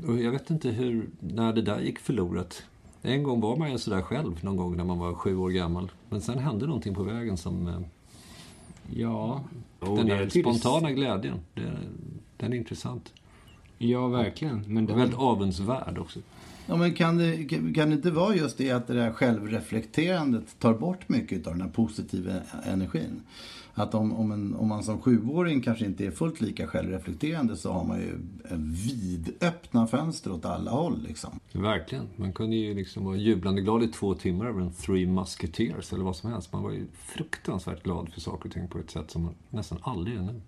och 0.08 0.20
jag 0.22 0.32
vet 0.32 0.50
inte 0.50 0.70
hur, 0.70 1.10
när 1.20 1.54
det 1.54 1.62
där 1.62 1.80
gick 1.80 2.00
förlorat. 2.00 2.64
En 3.02 3.24
gång 3.24 3.42
var 3.42 3.56
man 3.58 3.72
ju 3.72 3.78
sådär 3.78 4.02
själv, 4.02 4.40
någon 4.44 4.58
gång 4.58 4.78
när 4.78 4.84
man 4.84 5.00
var 5.00 5.14
sju 5.14 5.38
år 5.38 5.50
gammal. 5.50 5.92
Men 6.10 6.22
sen 6.22 6.40
hände 6.40 6.66
någonting 6.68 6.96
på 6.96 7.04
vägen 7.04 7.38
som... 7.38 7.68
eh, 7.68 7.80
Ja. 8.94 9.44
Den 9.80 10.08
där 10.08 10.30
spontana 10.30 10.92
glädjen, 10.92 11.38
det, 11.54 11.62
den 12.38 12.54
är 12.54 12.58
intressant. 12.58 13.14
Ja, 13.78 14.08
verkligen. 14.08 14.64
Men 14.68 14.86
det, 14.86 14.94
väldigt 14.94 15.20
avundsvärd 15.20 15.98
också. 15.98 16.20
Ja, 16.68 16.76
men 16.76 16.94
kan 16.94 17.18
det, 17.18 17.44
kan 17.76 17.90
det 17.90 17.96
inte 17.96 18.12
vara 18.12 18.36
just 18.36 18.58
det 18.58 18.72
att 18.72 18.88
det 18.88 18.94
där 18.94 19.12
självreflekterandet 19.12 20.60
tar 20.60 20.74
bort 20.74 21.10
mycket 21.10 21.48
av 21.48 21.54
den 21.54 21.62
här 21.62 21.70
positiva 21.70 22.32
energin? 22.66 23.22
Att 23.78 23.96
om, 23.96 24.14
om, 24.14 24.32
en, 24.32 24.56
om 24.56 24.68
man 24.68 24.84
som 24.84 25.02
sjuåring 25.02 25.62
kanske 25.62 25.86
inte 25.86 26.06
är 26.06 26.12
fullt 26.12 26.42
lika 26.42 26.68
självreflekterande 26.68 27.56
så 27.56 27.72
har 27.72 27.84
man 27.84 28.00
ju 28.00 28.18
vidöppna 28.60 29.88
fönster 29.88 30.32
åt 30.32 30.46
alla 30.46 30.72
håll 30.72 31.04
liksom. 31.08 31.40
Verkligen. 31.52 32.08
Man 32.16 32.34
kunde 32.34 32.56
ju 32.56 32.74
liksom 32.74 33.06
vara 33.06 33.16
jublande 33.16 33.62
glad 33.62 33.84
i 33.84 33.88
två 33.88 34.14
timmar 34.14 34.46
över 34.46 34.62
en 34.62 34.74
Three 34.74 35.08
Musketeers 35.08 35.94
eller 35.94 36.04
vad 36.04 36.16
som 36.16 36.32
helst. 36.32 36.54
Man 36.54 36.64
var 36.64 36.72
ju 36.72 36.86
fruktansvärt 36.94 37.84
glad 37.84 38.10
för 38.14 38.22
saker 38.22 38.50
och 38.50 38.54
ting 38.54 38.68
på 38.68 38.80
ett 38.80 38.92
sätt 38.92 39.12
som 39.12 39.24
man 39.24 39.34
nästan 39.50 39.78
aldrig 39.82 40.18
är 40.18 40.22
nu. 40.22 40.42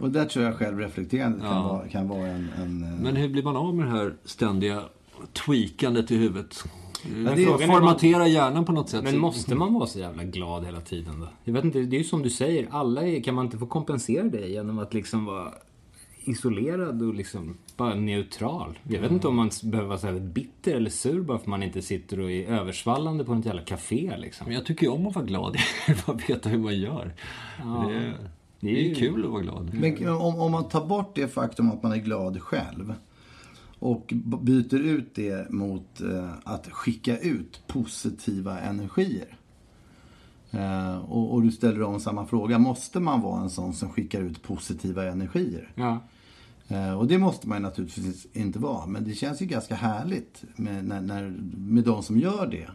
Och 0.00 0.10
där 0.10 0.24
tror 0.24 0.44
jag 0.44 0.54
självreflekterandet 0.56 1.40
kan 1.42 1.50
Ja. 1.56 1.62
vara, 1.62 1.88
kan 1.88 2.08
vara 2.08 2.26
en... 2.26 2.48
en 2.62 2.82
eh, 2.84 3.00
Men 3.00 3.16
hur 3.16 3.28
blir 3.28 3.42
man 3.42 3.56
av 3.56 3.74
med 3.74 3.86
det 3.86 3.90
här 3.90 4.14
ständiga 4.24 4.82
tweakandet 5.46 6.10
i 6.10 6.16
huvudet? 6.16 6.64
det 7.04 7.42
är- 7.42 7.66
Formatera 7.66 8.26
hjärnan 8.28 8.64
på 8.64 8.72
något 8.72 8.88
sätt. 8.88 9.04
men 9.04 9.18
måste 9.18 9.54
man 9.54 9.74
vara 9.74 9.86
så 9.86 9.98
jävla 9.98 10.24
glad 10.24 10.64
hela 10.64 10.80
tiden 10.80 11.20
då? 11.20 11.28
Jag 11.44 11.52
vet 11.52 11.64
inte, 11.64 11.78
det 11.80 11.96
är 11.96 11.98
ju 11.98 12.04
som 12.04 12.22
du 12.22 12.30
säger. 12.30 12.68
Alla 12.70 13.02
är, 13.06 13.22
kan 13.22 13.34
man 13.34 13.44
inte 13.44 13.58
få 13.58 13.66
kompensera 13.66 14.24
det 14.24 14.46
genom 14.48 14.78
att 14.78 14.94
liksom 14.94 15.24
vara 15.24 15.52
isolerad 16.24 17.02
och 17.02 17.14
liksom 17.14 17.56
bara 17.76 17.94
neutral? 17.94 18.78
Jag 18.88 19.00
vet 19.00 19.10
inte 19.10 19.28
om 19.28 19.36
man 19.36 19.50
behöver 19.62 19.88
vara 19.88 19.98
så 19.98 20.06
här 20.06 20.20
bitter 20.20 20.74
eller 20.74 20.90
sur 20.90 21.20
bara 21.20 21.38
för 21.38 21.42
att 21.42 21.46
man 21.46 21.62
inte 21.62 21.82
sitter 21.82 22.20
och 22.20 22.30
är 22.30 22.46
översvallande 22.46 23.24
på 23.24 23.34
något 23.34 23.46
jävla 23.46 23.62
café 23.62 24.14
liksom. 24.18 24.44
Men 24.46 24.54
jag 24.54 24.66
tycker 24.66 24.86
ju 24.86 24.92
om 24.92 25.06
att 25.06 25.14
vara 25.14 25.24
glad. 25.24 25.56
Jag 25.86 25.94
vill 25.94 26.02
bara 26.06 26.16
veta 26.28 26.48
hur 26.48 26.58
man 26.58 26.78
gör. 26.78 27.14
Det, 27.88 28.12
är, 28.68 28.74
det 28.74 28.80
är 28.80 28.88
ju 28.88 28.94
kul 28.94 29.24
att 29.24 29.30
vara 29.30 29.42
glad. 29.42 29.74
Men 29.74 30.08
om, 30.08 30.40
om 30.40 30.52
man 30.52 30.68
tar 30.68 30.86
bort 30.86 31.14
det 31.14 31.28
faktum 31.28 31.70
att 31.70 31.82
man 31.82 31.92
är 31.92 31.96
glad 31.96 32.40
själv 32.40 32.94
och 33.80 34.12
byter 34.42 34.80
ut 34.80 35.14
det 35.14 35.50
mot 35.50 36.00
eh, 36.00 36.30
att 36.44 36.66
skicka 36.66 37.18
ut 37.18 37.62
positiva 37.66 38.60
energier. 38.60 39.36
Eh, 40.50 40.98
och, 40.98 41.34
och 41.34 41.42
du 41.42 41.50
ställer 41.50 41.82
om 41.82 42.00
samma 42.00 42.26
fråga. 42.26 42.58
Måste 42.58 43.00
man 43.00 43.20
vara 43.20 43.40
en 43.40 43.50
sån 43.50 43.72
som 43.72 43.90
skickar 43.90 44.20
ut 44.20 44.42
positiva 44.42 45.04
energier? 45.04 45.72
Ja. 45.74 45.98
Eh, 46.68 46.98
och 46.98 47.06
det 47.06 47.18
måste 47.18 47.48
man 47.48 47.58
ju 47.58 47.62
naturligtvis 47.62 48.26
inte 48.32 48.58
vara. 48.58 48.86
Men 48.86 49.04
det 49.04 49.14
känns 49.14 49.42
ju 49.42 49.46
ganska 49.46 49.74
härligt 49.74 50.44
med, 50.56 50.84
när, 50.84 51.00
när, 51.00 51.30
med 51.56 51.84
de 51.84 52.02
som 52.02 52.18
gör 52.18 52.46
det. 52.46 52.68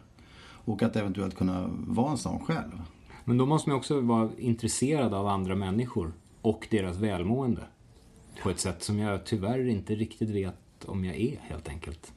Och 0.48 0.84
att 0.84 0.96
eventuellt 0.96 1.36
kunna 1.36 1.70
vara 1.88 2.12
en 2.12 2.18
sån 2.18 2.40
själv. 2.40 2.82
Men 3.26 3.38
då 3.38 3.46
måste 3.46 3.70
man 3.70 3.78
också 3.78 4.02
vara 4.02 4.30
intresserad 4.38 5.14
av 5.14 5.28
andra 5.28 5.56
människor 5.56 6.14
och 6.42 6.68
deras 6.72 6.98
välmående. 6.98 7.62
På 8.44 8.50
ett 8.50 8.60
sätt 8.60 8.84
som 8.84 9.00
jag 9.00 9.26
tyvärr 9.26 9.68
inte 9.68 9.96
riktigt 9.96 10.30
vet 10.30 10.86
om 10.86 11.06
jag 11.06 11.16
är 11.16 11.38
helt 11.42 11.70
enkelt. 11.70 12.14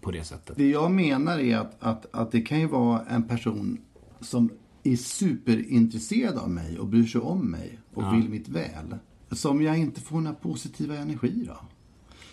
på 0.00 0.10
det 0.10 0.24
sättet. 0.24 0.56
Det 0.56 0.70
jag 0.70 0.90
menar 0.90 1.38
är 1.38 1.56
att, 1.56 1.76
att, 1.80 2.06
att 2.14 2.32
det 2.32 2.40
kan 2.40 2.60
ju 2.60 2.66
vara 2.66 3.04
en 3.04 3.22
person 3.22 3.78
som 4.20 4.50
är 4.82 4.96
superintresserad 4.96 6.38
av 6.38 6.50
mig 6.50 6.78
och 6.78 6.86
bryr 6.86 7.06
sig 7.06 7.20
om 7.20 7.50
mig 7.50 7.78
och 7.94 8.14
vill 8.14 8.28
mitt 8.28 8.48
väl. 8.48 8.96
Som 9.30 9.62
jag 9.62 9.78
inte 9.78 10.00
får 10.00 10.20
några 10.20 10.36
positiva 10.36 10.96
energier 10.96 11.50
av. 11.50 11.64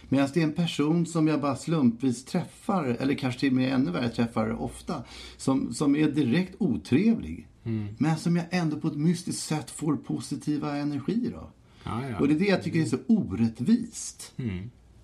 Medan 0.09 0.29
det 0.33 0.39
är 0.39 0.43
en 0.43 0.53
person 0.53 1.05
som 1.05 1.27
jag 1.27 1.41
bara 1.41 1.55
slumpvis 1.55 2.25
träffar, 2.25 2.97
eller 2.99 3.13
kanske 3.13 3.39
till 3.39 3.49
och 3.49 3.55
med 3.55 3.73
ännu 3.73 3.91
värre 3.91 4.09
träffar 4.09 4.61
ofta, 4.61 5.03
som, 5.37 5.73
som 5.73 5.95
är 5.95 6.11
direkt 6.11 6.55
otrevlig. 6.57 7.47
Men 7.97 8.17
som 8.17 8.35
jag 8.35 8.45
ändå 8.49 8.79
på 8.79 8.87
ett 8.87 8.97
mystiskt 8.97 9.43
sätt 9.43 9.71
får 9.71 9.95
positiva 9.95 10.77
energier 10.77 11.33
av. 11.33 11.49
Ja, 11.83 12.09
ja. 12.09 12.19
Och 12.19 12.27
det 12.27 12.33
är 12.33 12.39
det 12.39 12.45
jag 12.45 12.63
tycker 12.63 12.81
är 12.81 12.85
så 12.85 12.97
orättvist. 13.07 14.33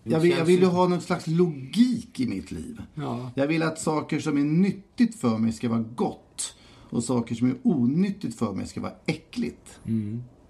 Jag, 0.03 0.19
vill, 0.19 0.31
jag 0.31 0.45
vill 0.45 0.59
ju 0.59 0.65
ha 0.65 0.87
någon 0.87 1.01
slags 1.01 1.27
logik 1.27 2.19
i 2.19 2.27
mitt 2.27 2.51
liv. 2.51 2.81
Ja. 2.95 3.31
Jag 3.35 3.47
vill 3.47 3.63
att 3.63 3.79
saker 3.79 4.19
som 4.19 4.37
är 4.37 4.43
nyttigt 4.43 5.15
för 5.15 5.37
mig 5.37 5.53
ska 5.53 5.69
vara 5.69 5.85
gott. 5.95 6.55
Och 6.89 7.03
saker 7.03 7.35
som 7.35 7.47
är 7.47 7.55
onyttigt 7.63 8.35
för 8.35 8.53
mig 8.53 8.67
ska 8.67 8.81
vara 8.81 8.93
äckligt. 9.05 9.79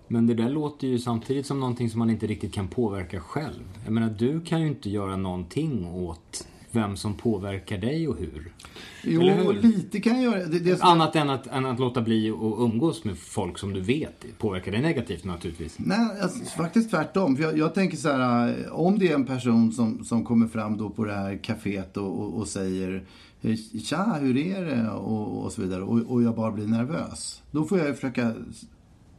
Men 0.07 0.27
det 0.27 0.34
där 0.34 0.50
låter 0.50 0.88
ju 0.88 1.00
samtidigt 1.00 1.45
som 1.45 1.60
någonting 1.60 1.89
som 1.89 2.00
man 2.00 2.10
inte 2.10 2.27
riktigt 2.27 2.53
kan 2.53 2.67
påverka 2.67 3.19
själv. 3.19 3.63
Jag 3.84 3.93
menar, 3.93 4.15
du 4.19 4.41
kan 4.41 4.62
ju 4.62 4.67
inte 4.67 4.89
göra 4.89 5.15
någonting 5.15 5.86
åt 5.86 6.48
vem 6.75 6.98
som 6.98 7.13
påverkar 7.13 7.77
dig 7.77 8.08
och 8.08 8.17
hur. 8.20 8.51
Jo, 9.03 9.22
hur? 9.22 9.53
lite 9.53 10.00
kan 10.00 10.22
jag 10.22 10.24
göra. 10.24 10.46
Det, 10.46 10.60
det 10.60 10.77
som- 10.77 10.88
Annat 10.89 11.15
än 11.15 11.29
att, 11.29 11.48
än 11.48 11.65
att 11.65 11.79
låta 11.79 12.01
bli 12.01 12.29
att 12.29 12.60
umgås 12.60 13.03
med 13.03 13.17
folk 13.17 13.58
som 13.58 13.74
du 13.74 13.82
vet 13.82 14.25
påverkar 14.38 14.72
dig 14.72 14.82
negativt 14.82 15.24
naturligtvis. 15.24 15.75
Nej, 15.79 16.08
alltså, 16.22 16.46
faktiskt 16.58 16.89
tvärtom. 16.89 17.36
För 17.36 17.44
jag, 17.44 17.58
jag 17.58 17.74
tänker 17.74 17.98
så 17.98 18.10
här, 18.12 18.48
eh, 18.65 18.72
om 18.72 19.00
det 19.00 19.10
är 19.12 19.15
en 19.15 19.25
person 19.25 19.72
som, 19.72 20.03
som 20.03 20.25
kommer 20.25 20.48
fram 20.48 20.77
då 20.77 20.89
på 20.89 21.05
det 21.05 21.13
här 21.13 21.39
kaféet 21.44 21.98
och, 21.98 22.20
och, 22.20 22.34
och 22.34 22.48
säger 22.48 23.03
eh, 23.41 23.55
Tja, 23.84 24.17
hur 24.22 24.38
är 24.38 24.65
det? 24.65 24.89
Och, 24.89 25.44
och 25.46 25.51
så 25.51 25.62
vidare. 25.62 25.84
Och, 25.84 26.00
och 26.12 26.24
jag 26.24 26.36
bara 26.36 26.51
blir 26.51 26.67
nervös. 26.67 27.41
Då 27.51 27.63
får 27.63 27.77
jag 27.77 27.88
ju 27.88 27.94
försöka 27.94 28.34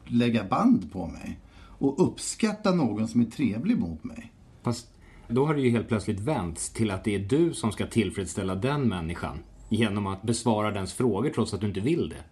lägga 0.04 0.44
band 0.44 0.92
på 0.92 1.06
mig. 1.06 1.38
Och 1.78 2.06
uppskatta 2.08 2.74
någon 2.74 3.08
som 3.08 3.20
är 3.20 3.24
trevlig 3.24 3.78
mot 3.78 4.04
mig. 4.04 4.32
Fast 4.62 4.88
då 5.28 5.46
har 5.46 5.54
det 5.54 5.60
ju 5.60 5.70
helt 5.70 5.88
plötsligt 5.88 6.20
vänts 6.20 6.72
till 6.72 6.90
att 6.90 7.04
det 7.04 7.14
är 7.14 7.18
du 7.18 7.54
som 7.54 7.72
ska 7.72 7.86
tillfredsställa 7.86 8.54
den 8.54 8.88
människan 8.88 9.38
genom 9.68 10.06
att 10.06 10.22
besvara 10.22 10.70
dens 10.70 10.92
frågor 10.92 11.30
trots 11.30 11.54
att 11.54 11.60
du 11.60 11.66
inte 11.66 11.80
vill 11.80 12.08
det. 12.08 12.24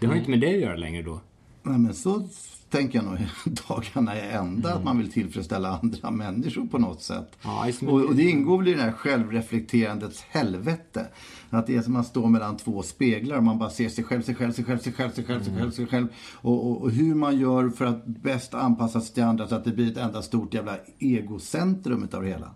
Det 0.00 0.06
har 0.06 0.14
ju 0.14 0.18
inte 0.18 0.30
med 0.30 0.40
dig 0.40 0.54
att 0.54 0.60
göra 0.60 0.76
längre 0.76 1.02
då. 1.02 1.20
Nej, 1.62 1.78
men 1.78 1.94
så 1.94 2.28
tänker 2.72 2.98
jag 2.98 3.04
nog 3.04 3.18
dagarna 3.68 4.14
är 4.14 4.38
ända, 4.38 4.68
Mm. 4.68 4.78
att 4.78 4.84
man 4.84 4.98
vill 4.98 5.12
tillfredsställa 5.12 5.78
andra 5.82 6.10
människor 6.10 6.66
på 6.66 6.78
något 6.78 7.02
sätt. 7.02 7.38
Ja, 7.42 7.66
och, 7.86 8.04
och 8.04 8.14
det 8.14 8.22
ingår 8.22 8.58
väl 8.58 8.68
i 8.68 8.74
det 8.74 8.82
här 8.82 8.92
självreflekterandets 8.92 10.22
helvete. 10.22 11.06
Att 11.50 11.66
det 11.66 11.76
är 11.76 11.82
som 11.82 11.92
att 11.92 11.96
man 11.96 12.04
står 12.04 12.28
mellan 12.28 12.56
två 12.56 12.82
speglar 12.82 13.36
och 13.36 13.42
man 13.44 13.58
bara 13.58 13.70
ser 13.70 13.88
sig 13.88 14.04
själv, 14.04 14.22
sig 14.22 14.34
själv, 14.34 14.52
sig 14.52 14.64
själv, 14.64 14.78
sig 14.78 14.92
själv, 14.92 15.10
sig 15.12 15.24
själv, 15.24 15.42
sig 15.42 15.54
själv, 15.58 15.70
sig 15.70 15.86
själv. 15.86 16.08
Och, 16.34 16.66
och, 16.70 16.82
och 16.82 16.90
hur 16.90 17.14
man 17.14 17.38
gör 17.38 17.68
för 17.70 17.84
att 17.84 18.06
bäst 18.06 18.54
anpassa 18.54 19.00
sig 19.00 19.14
till 19.14 19.22
andra 19.22 19.48
så 19.48 19.54
att 19.54 19.64
det 19.64 19.70
blir 19.72 19.90
ett 19.90 19.96
enda 19.98 20.22
stort 20.22 20.54
jävla 20.54 20.76
egocentrum 20.98 22.04
utav 22.04 22.22
det 22.22 22.28
hela. 22.28 22.54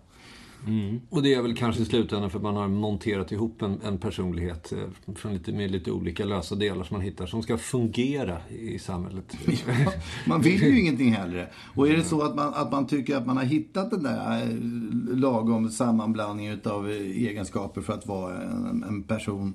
Och 1.09 1.23
det 1.23 1.33
är 1.33 1.41
väl 1.41 1.55
kanske 1.55 1.81
i 1.81 1.85
slutändan 1.85 2.29
för 2.29 2.37
att 2.37 2.43
man 2.43 2.55
har 2.55 2.67
monterat 2.67 3.31
ihop 3.31 3.61
en, 3.61 3.81
en 3.83 3.97
personlighet 3.97 4.71
eh, 4.71 5.13
från 5.15 5.33
lite, 5.33 5.51
med 5.51 5.71
lite 5.71 5.91
olika 5.91 6.25
lösa 6.25 6.55
delar 6.55 6.83
som 6.83 6.97
man 6.97 7.01
hittar 7.01 7.25
som 7.25 7.43
ska 7.43 7.57
fungera 7.57 8.37
i 8.49 8.79
samhället. 8.79 9.37
Ja, 9.67 9.91
man 10.25 10.41
vill 10.41 10.61
ju 10.61 10.79
ingenting 10.79 11.13
hellre. 11.13 11.47
Och 11.75 11.87
är 11.87 11.97
det 11.97 12.03
så 12.03 12.21
att 12.21 12.35
man, 12.35 12.53
att 12.53 12.71
man 12.71 12.87
tycker 12.87 13.17
att 13.17 13.25
man 13.25 13.37
har 13.37 13.43
hittat 13.43 13.91
den 13.91 14.03
där 14.03 14.41
eh, 14.41 14.47
lagom 15.17 15.69
sammanblandningen 15.69 16.53
utav 16.53 16.89
eh, 16.89 16.95
egenskaper 16.95 17.81
för 17.81 17.93
att 17.93 18.07
vara 18.07 18.41
en, 18.41 18.83
en 18.87 19.03
person 19.03 19.53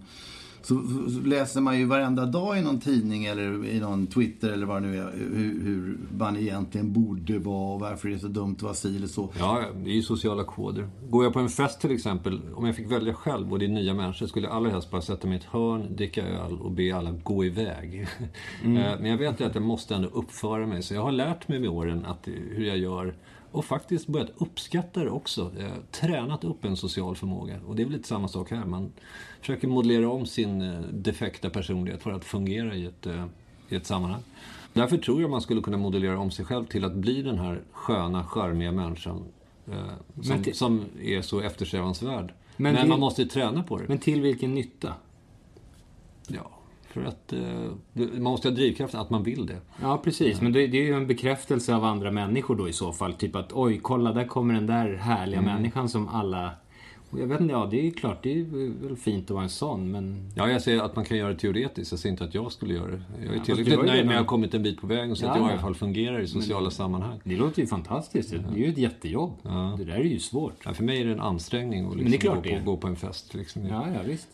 så, 0.62 0.82
så 1.10 1.20
läser 1.28 1.60
man 1.60 1.78
ju 1.78 1.84
varenda 1.84 2.26
dag 2.26 2.58
i 2.58 2.62
någon 2.62 2.80
tidning 2.80 3.24
eller 3.24 3.64
i 3.66 3.80
någon 3.80 4.06
Twitter 4.06 4.48
eller 4.48 4.66
vad 4.66 4.82
det 4.82 4.88
nu 4.88 4.98
är 4.98 5.12
hur, 5.12 5.60
hur 5.64 5.98
man 6.18 6.36
egentligen 6.36 6.92
borde 6.92 7.38
vara 7.38 7.74
och 7.74 7.80
varför 7.80 8.08
det 8.08 8.14
är 8.14 8.18
så 8.18 8.28
dumt 8.28 8.54
att 8.56 8.62
vara 8.62 8.74
si 8.74 8.96
eller 8.96 9.06
så. 9.06 9.30
Ja, 9.38 9.64
det 9.84 9.90
är 9.90 9.94
ju 9.94 10.02
sociala 10.02 10.44
koder. 10.44 10.88
Går 11.10 11.24
jag 11.24 11.32
på 11.32 11.38
en 11.38 11.48
fest 11.48 11.80
till 11.80 11.90
exempel, 11.92 12.40
om 12.54 12.66
jag 12.66 12.76
fick 12.76 12.90
välja 12.92 13.14
själv 13.14 13.52
och 13.52 13.58
det 13.58 13.64
är 13.64 13.68
nya 13.68 13.94
människor, 13.94 14.26
skulle 14.26 14.46
jag 14.46 14.56
allra 14.56 14.70
helst 14.70 14.90
bara 14.90 15.02
sätta 15.02 15.26
mig 15.28 15.36
i 15.36 15.40
ett 15.40 15.46
hörn, 15.46 15.96
dricka 15.96 16.22
öl 16.26 16.58
och 16.60 16.70
be 16.70 16.96
alla 16.96 17.10
gå 17.10 17.44
iväg. 17.44 18.06
Eh, 18.64 18.68
Men 19.00 19.04
jag 19.04 19.18
vet 19.18 19.40
ju 19.40 19.44
att 19.44 19.54
jag 19.54 19.64
måste 19.64 19.94
ändå 19.94 20.08
uppföra 20.08 20.66
mig, 20.66 20.82
så 20.82 20.94
jag 20.94 21.02
har 21.02 21.12
lärt 21.12 21.48
mig 21.48 21.60
med 21.60 21.70
åren 21.70 22.04
att, 22.06 22.28
hur 22.50 22.64
jag 22.64 22.78
gör 22.78 23.14
och 23.52 23.64
faktiskt 23.64 24.06
börjat 24.06 24.30
uppskatta 24.36 25.04
det 25.04 25.10
också. 25.10 25.50
Tränat 25.90 26.44
upp 26.44 26.64
en 26.64 26.76
social 26.76 27.16
förmåga. 27.16 27.60
Och 27.66 27.76
det 27.76 27.82
är 27.82 27.84
väl 27.84 27.92
lite 27.92 28.08
samma 28.08 28.28
sak 28.28 28.50
här. 28.50 28.64
Man 28.64 28.92
försöker 29.40 29.68
modellera 29.68 30.10
om 30.10 30.26
sin 30.26 30.62
eh, 30.62 30.80
defekta 30.80 31.50
personlighet 31.50 32.02
för 32.02 32.10
att 32.12 32.24
fungera 32.24 32.74
i 32.74 32.86
ett, 32.86 33.06
eh, 33.06 33.24
i 33.68 33.74
ett 33.76 33.86
sammanhang. 33.86 34.22
Därför 34.72 34.96
tror 34.98 35.20
jag 35.20 35.30
man 35.30 35.40
skulle 35.40 35.60
kunna 35.62 35.76
modellera 35.76 36.18
om 36.18 36.30
sig 36.30 36.44
själv 36.44 36.64
till 36.66 36.84
att 36.84 36.94
bli 36.94 37.22
den 37.22 37.38
här 37.38 37.60
sköna, 37.72 38.24
charmiga 38.24 38.72
människan 38.72 39.24
eh, 39.66 40.22
som, 40.22 40.42
till- 40.42 40.54
som 40.54 40.84
är 41.02 41.22
så 41.22 41.40
eftersträvansvärd. 41.40 42.32
Men 42.56 42.72
Men, 42.72 42.82
till- 42.82 42.88
man 42.90 43.00
måste 43.00 43.22
ju 43.22 43.28
träna 43.28 43.62
på 43.62 43.78
det. 43.78 43.84
Men 43.88 43.98
till 43.98 44.20
vilken 44.20 44.54
nytta? 44.54 44.94
Ja, 46.28 46.50
för 46.92 47.04
att 47.04 47.32
eh, 47.32 47.40
man 47.92 48.22
måste 48.22 48.48
ha 48.48 48.54
drivkraften 48.54 49.00
att 49.00 49.10
man 49.10 49.22
vill 49.22 49.46
det. 49.46 49.56
Ja, 49.82 49.98
precis. 50.04 50.40
Men 50.40 50.52
det, 50.52 50.66
det 50.66 50.78
är 50.78 50.82
ju 50.84 50.94
en 50.94 51.06
bekräftelse 51.06 51.74
av 51.74 51.84
andra 51.84 52.10
människor 52.10 52.56
då 52.56 52.68
i 52.68 52.72
så 52.72 52.92
fall. 52.92 53.12
Typ 53.12 53.36
att 53.36 53.52
oj, 53.52 53.78
kolla 53.82 54.12
där 54.12 54.24
kommer 54.26 54.54
den 54.54 54.66
där 54.66 54.94
härliga 54.94 55.40
människan 55.42 55.88
som 55.88 56.08
alla... 56.08 56.50
Och 57.10 57.20
jag 57.20 57.26
vet 57.26 57.40
inte, 57.40 57.52
ja 57.52 57.68
det 57.70 57.78
är 57.78 57.82
ju 57.84 57.90
klart, 57.90 58.22
det 58.22 58.40
är 58.40 58.44
väl 58.86 58.96
fint 58.96 59.24
att 59.24 59.30
vara 59.30 59.42
en 59.42 59.48
sån, 59.50 59.90
men... 59.90 60.30
Ja, 60.34 60.48
jag 60.50 60.62
säger 60.62 60.82
att 60.82 60.96
man 60.96 61.04
kan 61.04 61.16
göra 61.16 61.28
det 61.32 61.38
teoretiskt. 61.38 61.92
Jag 61.92 61.98
säger 62.00 62.10
inte 62.12 62.24
att 62.24 62.34
jag 62.34 62.52
skulle 62.52 62.74
göra 62.74 62.90
det. 62.90 63.02
Jag 63.24 63.32
är 63.32 63.36
fast 63.36 63.46
tillräckligt 63.46 63.78
nöjd 63.78 63.90
redan- 63.90 64.06
när 64.06 64.12
jag 64.14 64.20
har 64.20 64.26
kommit 64.26 64.54
en 64.54 64.62
bit 64.62 64.80
på 64.80 64.86
vägen 64.86 65.16
så 65.16 65.26
att 65.26 65.36
Ja, 65.36 65.42
jag 65.42 65.46
i 65.46 65.48
ja. 65.48 65.52
alla 65.52 65.62
fall 65.62 65.74
fungerar 65.74 66.20
i 66.20 66.26
sociala 66.26 66.70
sammanhang. 66.70 67.20
Det 67.24 67.36
låter 67.36 67.60
ju 67.60 67.66
fantastiskt. 67.66 68.30
Det 68.30 68.36
är 68.60 68.64
ju 68.64 68.68
ett 68.68 68.78
jättejobb. 68.78 69.32
Det 69.78 69.84
där 69.84 69.94
är 69.94 70.04
ju 70.04 70.18
svårt. 70.18 70.54
Ja, 70.64 70.74
för 70.74 70.84
mig 70.84 71.00
är 71.00 71.04
det 71.06 71.12
en 71.12 71.20
ansträngning 71.20 71.86
att 71.90 71.96
liksom 71.96 72.34
gå, 72.34 72.42
på, 72.42 72.58
gå 72.64 72.76
på 72.76 72.86
en 72.86 72.96
fest. 72.96 73.34
Liksom. 73.34 73.66
Ja, 73.66 73.86
ja, 73.94 74.00
visst. 74.06 74.28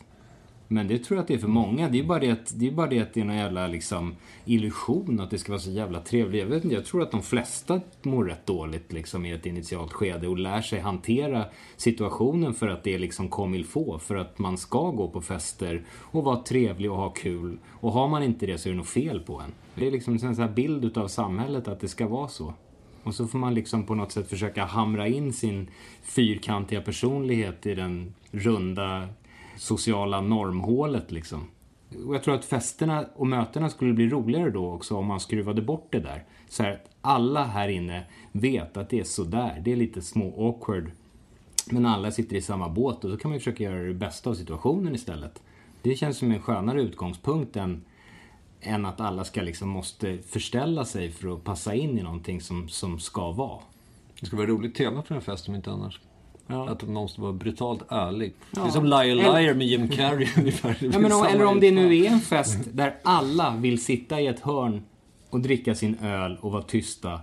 Men 0.71 0.87
det 0.87 0.99
tror 0.99 1.17
jag 1.17 1.21
att 1.21 1.27
det 1.27 1.33
är 1.33 1.37
för 1.37 1.47
många. 1.47 1.89
Det 1.89 1.97
är 1.97 2.01
ju 2.01 2.07
bara 2.07 2.19
det 2.19 2.31
att 2.31 2.59
det 2.59 2.67
är, 2.67 2.71
bara 2.71 2.87
det, 2.87 2.99
att 2.99 3.13
det 3.13 3.21
är 3.21 3.25
någon 3.25 3.35
jävla 3.35 3.67
liksom, 3.67 4.15
illusion 4.45 5.19
att 5.19 5.29
det 5.29 5.37
ska 5.37 5.51
vara 5.51 5.59
så 5.59 5.71
jävla 5.71 5.99
trevligt. 5.99 6.41
Jag, 6.41 6.47
vet 6.47 6.63
inte, 6.63 6.75
jag 6.75 6.85
tror 6.85 7.01
att 7.01 7.11
de 7.11 7.21
flesta 7.21 7.81
mår 8.01 8.25
rätt 8.25 8.45
dåligt 8.45 8.93
liksom, 8.93 9.25
i 9.25 9.31
ett 9.31 9.45
initialt 9.45 9.93
skede 9.93 10.27
och 10.27 10.37
lär 10.37 10.61
sig 10.61 10.79
hantera 10.79 11.45
situationen 11.77 12.53
för 12.53 12.67
att 12.67 12.83
det 12.83 12.95
är 12.95 12.99
liksom 12.99 13.29
comme 13.29 13.57
il 13.57 13.65
faut. 13.65 14.01
För 14.01 14.15
att 14.15 14.39
man 14.39 14.57
ska 14.57 14.91
gå 14.91 15.07
på 15.09 15.21
fester 15.21 15.83
och 15.91 16.23
vara 16.23 16.43
trevlig 16.43 16.91
och 16.91 16.97
ha 16.97 17.09
kul. 17.09 17.57
Och 17.67 17.91
har 17.91 18.07
man 18.07 18.23
inte 18.23 18.45
det 18.45 18.57
så 18.57 18.69
är 18.69 18.71
det 18.71 18.77
nog 18.77 18.87
fel 18.87 19.19
på 19.19 19.39
en. 19.39 19.51
Det 19.75 19.87
är 19.87 19.91
liksom 19.91 20.13
en 20.13 20.19
sån 20.19 20.35
här 20.35 20.53
bild 20.53 20.85
utav 20.85 21.07
samhället 21.07 21.67
att 21.67 21.79
det 21.79 21.87
ska 21.87 22.07
vara 22.07 22.27
så. 22.27 22.53
Och 23.03 23.15
så 23.15 23.27
får 23.27 23.39
man 23.39 23.53
liksom 23.53 23.85
på 23.85 23.95
något 23.95 24.11
sätt 24.11 24.29
försöka 24.29 24.65
hamra 24.65 25.07
in 25.07 25.33
sin 25.33 25.69
fyrkantiga 26.01 26.81
personlighet 26.81 27.65
i 27.65 27.75
den 27.75 28.13
runda 28.31 29.07
sociala 29.59 30.21
normhålet 30.21 31.11
liksom. 31.11 31.47
Och 32.07 32.15
jag 32.15 32.23
tror 32.23 32.35
att 32.35 32.45
festerna 32.45 33.05
och 33.15 33.27
mötena 33.27 33.69
skulle 33.69 33.93
bli 33.93 34.09
roligare 34.09 34.49
då 34.49 34.73
också 34.73 34.95
om 34.95 35.05
man 35.05 35.19
skruvade 35.19 35.61
bort 35.61 35.87
det 35.91 35.99
där. 35.99 36.23
Så 36.49 36.63
här 36.63 36.71
att 36.71 36.89
alla 37.01 37.43
här 37.43 37.69
inne 37.69 38.03
vet 38.31 38.77
att 38.77 38.89
det 38.89 38.99
är 38.99 39.03
sådär. 39.03 39.61
Det 39.65 39.71
är 39.71 39.75
lite 39.75 40.01
små 40.01 40.47
awkward. 40.47 40.91
Men 41.71 41.85
alla 41.85 42.11
sitter 42.11 42.35
i 42.35 42.41
samma 42.41 42.69
båt 42.69 43.03
och 43.03 43.09
då 43.09 43.17
kan 43.17 43.29
man 43.29 43.35
ju 43.35 43.39
försöka 43.39 43.63
göra 43.63 43.83
det 43.83 43.93
bästa 43.93 44.29
av 44.29 44.33
situationen 44.33 44.95
istället. 44.95 45.41
Det 45.81 45.95
känns 45.95 46.17
som 46.17 46.31
en 46.31 46.41
skönare 46.41 46.81
utgångspunkt 46.81 47.55
än, 47.55 47.85
än 48.61 48.85
att 48.85 49.01
alla 49.01 49.23
ska 49.23 49.41
liksom 49.41 49.69
måste 49.69 50.17
förställa 50.17 50.85
sig 50.85 51.11
för 51.11 51.35
att 51.35 51.43
passa 51.43 51.75
in 51.75 51.99
i 51.99 52.03
någonting 52.03 52.41
som, 52.41 52.69
som 52.69 52.99
ska 52.99 53.31
vara. 53.31 53.59
Det 54.19 54.25
skulle 54.25 54.37
vara 54.37 54.51
ett 54.51 54.57
roligt 54.57 54.75
tema 54.75 55.03
för 55.03 55.15
en 55.15 55.21
fest 55.21 55.49
om 55.49 55.55
inte 55.55 55.71
annars. 55.71 55.99
Ja. 56.51 56.69
Att 56.69 56.83
man 56.83 56.93
måste 56.93 57.21
vara 57.21 57.33
brutalt 57.33 57.81
ärlig. 57.89 58.33
Det 58.51 58.59
Ja. 58.59 58.67
är 58.67 58.71
som 58.71 58.85
Liar 58.85 59.15
Liar 59.15 59.53
med 59.53 59.67
Jim 59.67 59.87
Carrey 59.89 60.27
ungefär. 60.37 60.77
Det 60.79 60.85
Ja, 60.85 60.99
men, 60.99 61.11
om- 61.11 61.25
eller 61.25 61.45
om 61.45 61.59
det 61.59 61.71
nu 61.71 61.97
är 61.97 62.09
en 62.11 62.19
fest 62.19 62.57
där 62.73 62.95
alla 63.03 63.55
vill 63.57 63.83
sitta 63.83 64.21
i 64.21 64.27
ett 64.27 64.39
hörn 64.39 64.83
och 65.29 65.39
dricka 65.39 65.75
sin 65.75 65.97
öl 66.01 66.37
och 66.41 66.51
vara 66.51 66.61
tysta. 66.63 67.19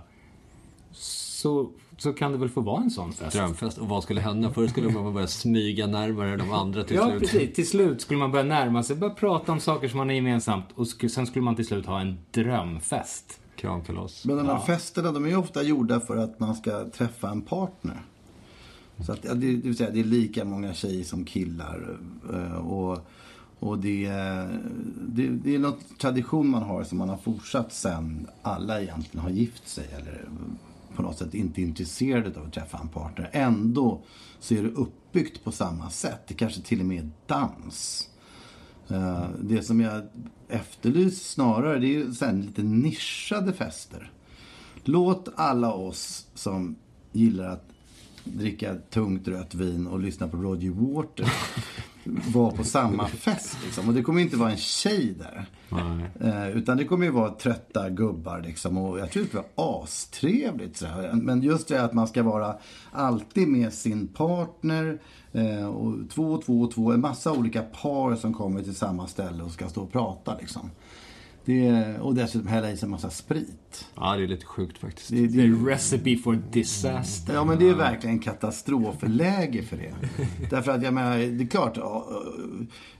Så, 0.91 1.69
så 1.97 2.13
kan 2.13 2.31
det 2.31 2.37
väl 2.37 2.49
få 2.49 2.61
vara 2.61 2.81
en 2.81 2.89
sån 2.91 3.13
fest. 3.13 3.35
Drömfest. 3.37 3.77
Och 3.77 3.87
vad 3.87 4.03
skulle 4.03 4.21
hända? 4.21 4.53
Först 4.53 4.71
skulle 4.71 4.89
man 4.89 5.13
börja 5.13 5.27
smyga 5.27 5.87
närmare 5.87 6.37
de 6.37 6.51
andra 6.51 6.83
till 6.83 6.95
Ja, 6.95 7.07
slut. 7.09 7.19
precis. 7.19 7.55
Till 7.55 7.67
slut 7.67 8.01
skulle 8.01 8.19
man 8.19 8.31
börja 8.31 8.45
närma 8.45 8.83
sig, 8.83 8.95
börja 8.95 9.13
prata 9.13 9.51
om 9.51 9.59
saker 9.59 9.87
som 9.87 9.97
man 9.97 10.07
har 10.07 10.15
gemensamt 10.15 10.65
och 10.75 10.87
sen 10.87 11.27
skulle 11.27 11.45
man 11.45 11.55
till 11.55 11.65
slut 11.67 11.85
ha 11.85 11.99
en 12.01 12.17
drömfest. 12.31 13.39
Kramkalas. 13.55 14.25
Men 14.25 14.37
de 14.37 14.47
här 14.47 14.59
festerna 14.59 15.11
de 15.11 15.25
är 15.25 15.29
ju 15.29 15.35
ofta 15.35 15.63
gjorda 15.63 15.99
för 15.99 16.17
att 16.17 16.39
man 16.39 16.55
ska 16.55 16.89
träffa 16.89 17.29
en 17.29 17.41
partner. 17.41 18.01
Så 19.05 19.11
att, 19.11 19.21
det, 19.21 19.33
det 19.33 19.55
vill 19.55 19.77
säga, 19.77 19.91
det 19.91 19.99
är 19.99 20.03
lika 20.03 20.45
många 20.45 20.73
tjejer 20.73 21.03
som 21.03 21.25
killar. 21.25 21.99
Eh, 22.33 22.57
och, 22.57 23.07
och 23.59 23.79
det, 23.79 24.09
det, 25.07 25.29
det 25.29 25.55
är 25.55 25.59
något 25.59 25.99
tradition 25.99 26.49
man 26.49 26.63
har 26.63 26.83
som 26.83 26.97
man 26.97 27.09
har 27.09 27.17
fortsatt 27.17 27.73
sen 27.73 28.27
alla 28.41 28.81
egentligen 28.81 29.23
har 29.23 29.29
gift 29.29 29.67
sig 29.67 29.87
eller 29.97 30.29
på 30.95 31.01
något 31.01 31.17
sätt 31.17 31.33
inte 31.33 31.61
intresserade 31.61 32.39
av 32.39 32.45
att 32.45 32.53
träffa 32.53 32.77
en 32.77 32.87
partner. 32.87 33.29
Ändå 33.33 34.01
så 34.39 34.53
är 34.53 34.63
det 34.63 34.69
uppbyggt 34.69 35.43
på 35.43 35.51
samma 35.51 35.89
sätt. 35.89 36.21
Det 36.27 36.33
kanske 36.33 36.61
till 36.61 36.79
och 36.79 36.85
med 36.85 37.03
är 37.03 37.09
dans. 37.25 38.09
Eh, 38.89 39.25
det 39.41 39.63
som 39.63 39.81
jag 39.81 40.01
efterlyser 40.49 41.25
snarare 41.25 41.79
det 41.79 41.87
är 41.87 41.89
ju 41.89 42.13
sen 42.13 42.41
lite 42.41 42.63
nischade 42.63 43.53
fester. 43.53 44.11
Låt 44.83 45.29
alla 45.35 45.73
oss 45.73 46.27
som 46.33 46.75
gillar 47.11 47.49
att 47.49 47.69
dricka 48.33 48.75
tungt 48.89 49.27
rött 49.27 49.55
vin 49.55 49.87
och 49.87 49.99
lyssna 49.99 50.27
på 50.27 50.37
Roger 50.37 50.71
Water 50.71 51.33
vara 52.33 52.51
på 52.51 52.63
samma 52.63 53.07
fest. 53.07 53.57
Liksom. 53.63 53.87
Och 53.87 53.93
det 53.93 54.01
kommer 54.01 54.21
inte 54.21 54.37
vara 54.37 54.51
en 54.51 54.57
tjej 54.57 55.15
där. 55.19 55.45
Eh, 56.19 56.57
utan 56.57 56.77
det 56.77 56.85
kommer 56.85 57.05
ju 57.05 57.11
vara 57.11 57.29
trötta 57.29 57.89
gubbar. 57.89 58.41
Liksom. 58.41 58.77
Och 58.77 58.99
jag 58.99 59.11
tror 59.11 59.25
det 59.31 59.37
var 59.37 59.81
astrevligt. 59.83 60.77
Sådär. 60.77 61.11
Men 61.13 61.41
just 61.41 61.67
det 61.67 61.83
att 61.83 61.93
man 61.93 62.07
ska 62.07 62.23
vara 62.23 62.55
alltid 62.91 63.47
med 63.47 63.73
sin 63.73 64.07
partner. 64.07 64.99
Eh, 65.31 65.67
och 65.67 66.09
två, 66.09 66.41
två, 66.45 66.67
två. 66.67 66.91
En 66.91 67.01
massa 67.01 67.31
olika 67.31 67.61
par 67.61 68.15
som 68.15 68.33
kommer 68.33 68.63
till 68.63 68.75
samma 68.75 69.07
ställe 69.07 69.43
och 69.43 69.51
ska 69.51 69.69
stå 69.69 69.81
och 69.81 69.91
prata. 69.91 70.37
Liksom. 70.39 70.71
Det, 71.47 71.99
och 71.99 72.15
dessutom 72.15 72.47
hälla 72.47 72.71
i 72.71 72.77
sig 72.77 72.87
en 72.87 72.91
massa 72.91 73.09
sprit. 73.09 73.85
Ja, 73.95 74.15
det 74.15 74.23
är 74.23 74.27
lite 74.27 74.45
sjukt 74.45 74.77
faktiskt. 74.77 75.09
Det, 75.09 75.27
The 75.27 75.47
recipe 75.47 76.17
for 76.17 76.39
disaster. 76.51 77.33
Ja, 77.33 77.45
men 77.45 77.59
det 77.59 77.69
är 77.69 77.73
verkligen 77.73 78.19
katastrofläge 78.19 79.63
för 79.63 79.77
det. 79.77 79.93
Därför 80.49 80.71
att 80.71 80.83
jag 80.83 80.93
menar, 80.93 81.17
det 81.17 81.43
är 81.43 81.47
klart, 81.47 81.77
ja, 81.77 82.07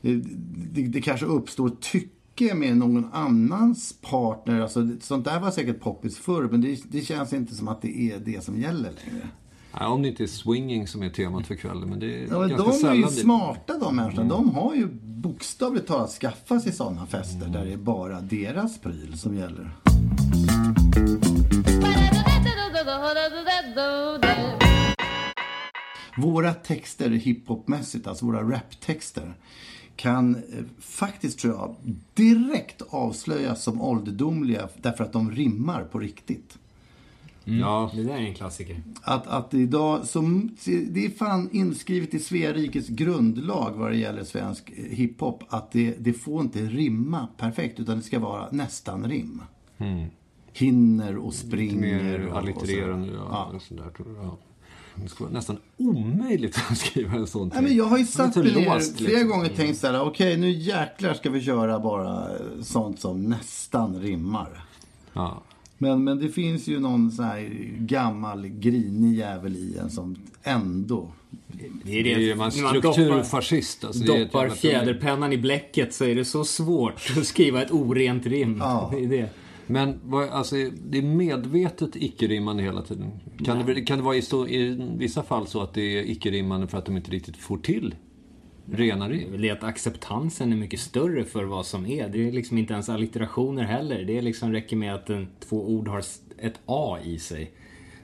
det, 0.02 0.88
det 0.88 1.02
kanske 1.02 1.26
uppstår 1.26 1.70
tycke 1.70 2.54
med 2.56 2.78
någon 2.78 3.10
annans 3.14 3.96
partner. 4.02 4.62
Alltså, 4.62 4.88
sånt 5.02 5.26
där 5.26 5.40
var 5.40 5.52
säkert 5.52 5.80
poppis 5.80 6.18
förr, 6.18 6.48
men 6.52 6.62
det, 6.62 6.80
det 6.92 7.02
känns 7.02 7.34
inte 7.34 7.56
som 7.56 7.68
att 7.68 7.82
det 7.82 8.12
är 8.12 8.20
det 8.20 8.44
som 8.44 8.62
gäller 8.62 8.92
längre. 9.06 9.28
Ja, 9.71 9.88
om 9.88 10.01
det 10.01 10.08
inte 10.08 10.23
är 10.23 10.27
swinging 10.27 10.88
som 10.88 11.03
är 11.03 11.10
temat 11.10 11.47
för 11.47 11.56
kvällen. 11.56 11.89
Men 11.89 11.99
det 11.99 12.23
är 12.23 12.27
Ja, 12.32 12.39
ganska 12.47 12.88
de 12.88 12.91
är 12.91 12.95
ju 12.95 13.01
det- 13.03 13.10
smarta 13.12 13.77
de 13.77 13.95
människorna. 13.95 14.30
De 14.30 14.49
har 14.56 14.75
ju 14.75 14.88
bokstavligt 15.03 15.88
talat 15.88 16.10
skaffat 16.12 16.62
sig 16.63 16.71
sådana 16.71 17.06
fester 17.06 17.47
där 17.47 17.65
det 17.65 17.73
är 17.73 17.77
bara 17.77 18.21
deras 18.21 18.77
pryl 18.80 19.17
som 19.17 19.36
gäller. 19.36 19.71
Våra 26.17 26.53
texter 26.53 27.10
hiphopmässigt, 27.10 28.08
alltså 28.08 28.25
våra 28.25 28.41
raptexter, 28.51 29.34
kan 29.95 30.36
eh, 30.36 30.41
faktiskt, 30.80 31.39
tror 31.39 31.53
jag, 31.53 31.75
direkt 32.13 32.82
avslöjas 32.89 33.63
som 33.63 33.82
ålderdomliga 33.82 34.69
därför 34.82 35.03
att 35.03 35.13
de 35.13 35.32
rimmar 35.32 35.84
på 35.84 35.99
riktigt. 35.99 36.58
Ja, 37.50 37.92
Det 37.96 38.04
där 38.04 38.14
är 38.14 38.18
en 38.18 38.34
klassiker. 38.34 38.82
Att, 39.02 39.28
att 39.28 39.54
idag, 39.54 40.06
som, 40.06 40.56
det 40.90 41.06
är 41.06 41.10
fan 41.10 41.50
inskrivet 41.52 42.14
i 42.14 42.20
Svea 42.20 42.54
rikes 42.54 42.88
grundlag 42.88 43.72
vad 43.76 43.92
det 43.92 43.98
gäller 43.98 44.24
svensk 44.24 44.70
hiphop, 44.76 45.44
att 45.50 45.72
det, 45.72 45.96
det 46.00 46.14
får 46.14 46.42
inte 46.42 46.60
rimma 46.60 47.28
perfekt, 47.38 47.80
utan 47.80 47.98
det 47.98 48.04
ska 48.04 48.20
vara 48.20 48.48
nästan 48.52 49.10
rim. 49.10 49.42
Hinner 50.54 51.18
och 51.18 51.34
springer. 51.34 51.76
mer 52.04 52.20
och- 52.20 52.26
och 52.28 52.32
så. 52.32 52.38
allittererande. 52.38 53.08
Ja, 53.08 53.28
Ja. 53.32 53.52
och 53.56 53.62
sådär, 53.62 53.90
tror 53.98 54.16
jag. 54.16 54.26
Ja. 54.26 54.38
Det 54.96 55.08
skulle 55.10 55.26
vara 55.28 55.38
nästan 55.38 55.58
omöjligt 55.78 56.58
att 56.70 56.78
skriva 56.78 57.14
en 57.18 57.28
sån 57.28 57.52
Nej, 57.54 57.64
men 57.64 57.76
jag 57.76 57.86
har 57.86 57.98
ju 57.98 58.06
satt 58.06 58.36
mig 58.36 58.46
ner 58.46 58.52
flera 58.52 58.76
liksom. 59.12 59.30
gånger 59.30 59.50
och 59.50 59.56
tänkt 59.56 59.78
så 59.80 59.88
här, 59.88 60.02
okej 60.02 60.38
nu 60.38 60.50
jäklar 60.50 61.14
ska 61.14 61.30
vi 61.30 61.42
köra 61.42 61.80
bara 61.80 62.28
sånt 62.62 63.00
som 63.00 63.24
nästan 63.24 64.00
rimmar. 64.02 64.66
Ja. 65.14 65.42
Men, 65.78 66.04
men 66.04 66.20
det 66.20 66.30
finns 66.30 66.68
ju 66.68 66.80
någon 66.80 67.12
sån 67.12 67.26
här 67.26 67.50
gammal 67.80 68.48
grinig 68.48 69.18
jävel 69.18 69.56
i 69.56 69.78
en 69.78 69.90
som 69.90 70.16
ändå... 70.44 71.12
Det 71.84 72.00
är 72.00 72.04
Det 72.04 72.13
är 72.13 72.20
ju 72.20 72.36
man 72.36 72.52
strukturfascist. 72.52 73.86
Alltså, 73.86 74.04
det 74.04 74.16
är 74.16 74.26
doppar 74.26 74.40
problem. 74.40 74.58
fjäderpennan 74.58 75.34
i 75.34 75.38
bläcket 75.38 75.94
så 75.94 76.06
är 76.06 76.16
det 76.16 76.26
så 76.26 76.44
svårt 76.44 77.13
att 77.18 77.26
skriva 77.26 77.62
ett 77.62 77.72
orent 77.72 78.26
rim. 78.26 78.58
Ja. 78.60 78.92
Det 78.96 79.04
är 79.04 79.10
det. 79.10 79.30
Men 79.70 80.00
vad, 80.04 80.30
alltså, 80.30 80.56
det 80.90 80.98
är 80.98 81.02
medvetet 81.02 81.96
icke-rimmande 81.96 82.63
hela 82.63 82.82
tiden. 82.82 83.12
Kan 83.46 83.66
det, 83.66 83.82
kan 83.82 83.98
det 83.98 84.04
vara 84.04 84.16
i, 84.16 84.22
så, 84.22 84.48
i 84.48 84.88
vissa 84.98 85.24
fall 85.24 85.48
så 85.48 85.62
att 85.62 85.74
det 85.74 85.82
är 85.82 86.04
icke-rimmande 86.04 86.68
för 86.68 86.78
att 86.78 86.86
de 86.86 86.98
inte 86.98 87.12
riktigt 87.12 87.38
får 87.38 87.58
till 87.58 87.96
rena 88.71 89.08
Det 89.08 89.49
är 89.49 89.53
att 89.53 89.63
acceptansen 89.63 90.53
är 90.53 90.58
mycket 90.58 90.80
större 90.80 91.23
för 91.23 91.43
vad 91.43 91.65
som 91.65 91.86
är. 91.86 92.10
Det 92.10 92.27
är 92.27 92.32
liksom 92.32 92.58
inte 92.58 92.73
ens 92.73 92.89
allitterationer 92.89 93.63
heller. 93.63 94.03
Det 94.03 94.17
är 94.17 94.21
liksom 94.21 94.51
räcker 94.51 94.75
med 94.75 94.95
att 94.95 95.10
en, 95.10 95.27
två 95.39 95.69
ord 95.69 95.88
har 95.88 96.03
ett 96.38 96.60
A 96.65 96.97
i 97.03 97.19
sig. 97.19 97.51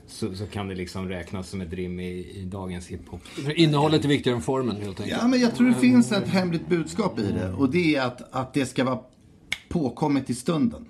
Så, 0.07 0.35
så 0.35 0.45
kan 0.45 0.67
det 0.67 0.75
liksom 0.75 1.09
räknas 1.09 1.49
som 1.49 1.61
ett 1.61 1.73
rim 1.73 1.99
i, 1.99 2.31
i 2.35 2.43
dagens 2.45 2.87
hiphop. 2.87 3.21
Innehållet 3.55 4.05
är 4.05 4.09
viktigare 4.09 4.37
än 4.37 4.43
formen 4.43 4.75
helt 4.75 4.99
enkelt. 4.99 5.21
Ja, 5.21 5.27
men 5.27 5.39
jag 5.39 5.55
tror 5.55 5.67
det 5.67 5.75
finns 5.75 6.11
ett 6.11 6.27
hemligt 6.27 6.67
budskap 6.67 7.19
i 7.19 7.31
det. 7.31 7.53
Och 7.53 7.71
det 7.71 7.95
är 7.95 8.01
att, 8.01 8.33
att 8.33 8.53
det 8.53 8.65
ska 8.65 8.83
vara 8.83 8.99
påkommet 9.69 10.29
i 10.29 10.35
stunden. 10.35 10.85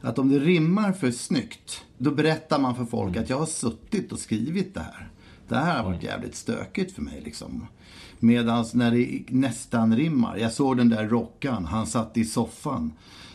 Att 0.00 0.18
om 0.18 0.28
det 0.28 0.38
rimmar 0.38 0.92
för 0.92 1.10
snyggt, 1.10 1.84
då 1.98 2.10
berättar 2.10 2.58
man 2.58 2.76
för 2.76 2.84
folk 2.84 3.16
att 3.16 3.30
jag 3.30 3.38
har 3.38 3.46
suttit 3.46 4.12
och 4.12 4.18
skrivit 4.18 4.74
det 4.74 4.80
här. 4.80 5.10
Det 5.48 5.56
här 5.56 5.82
har 5.82 5.90
varit 5.90 6.02
jävligt 6.02 6.34
stökigt 6.34 6.92
för 6.92 7.02
mig 7.02 7.22
liksom. 7.24 7.66
Medan 8.20 8.64
när 8.74 8.90
det 8.90 9.22
nästan 9.28 9.96
rimmar, 9.96 10.36
jag 10.36 10.52
såg 10.52 10.76
den 10.76 10.88
där 10.88 11.08
rockan, 11.08 11.64
han 11.64 11.86
satt 11.86 12.16
i 12.16 12.24
soffan. 12.24 12.92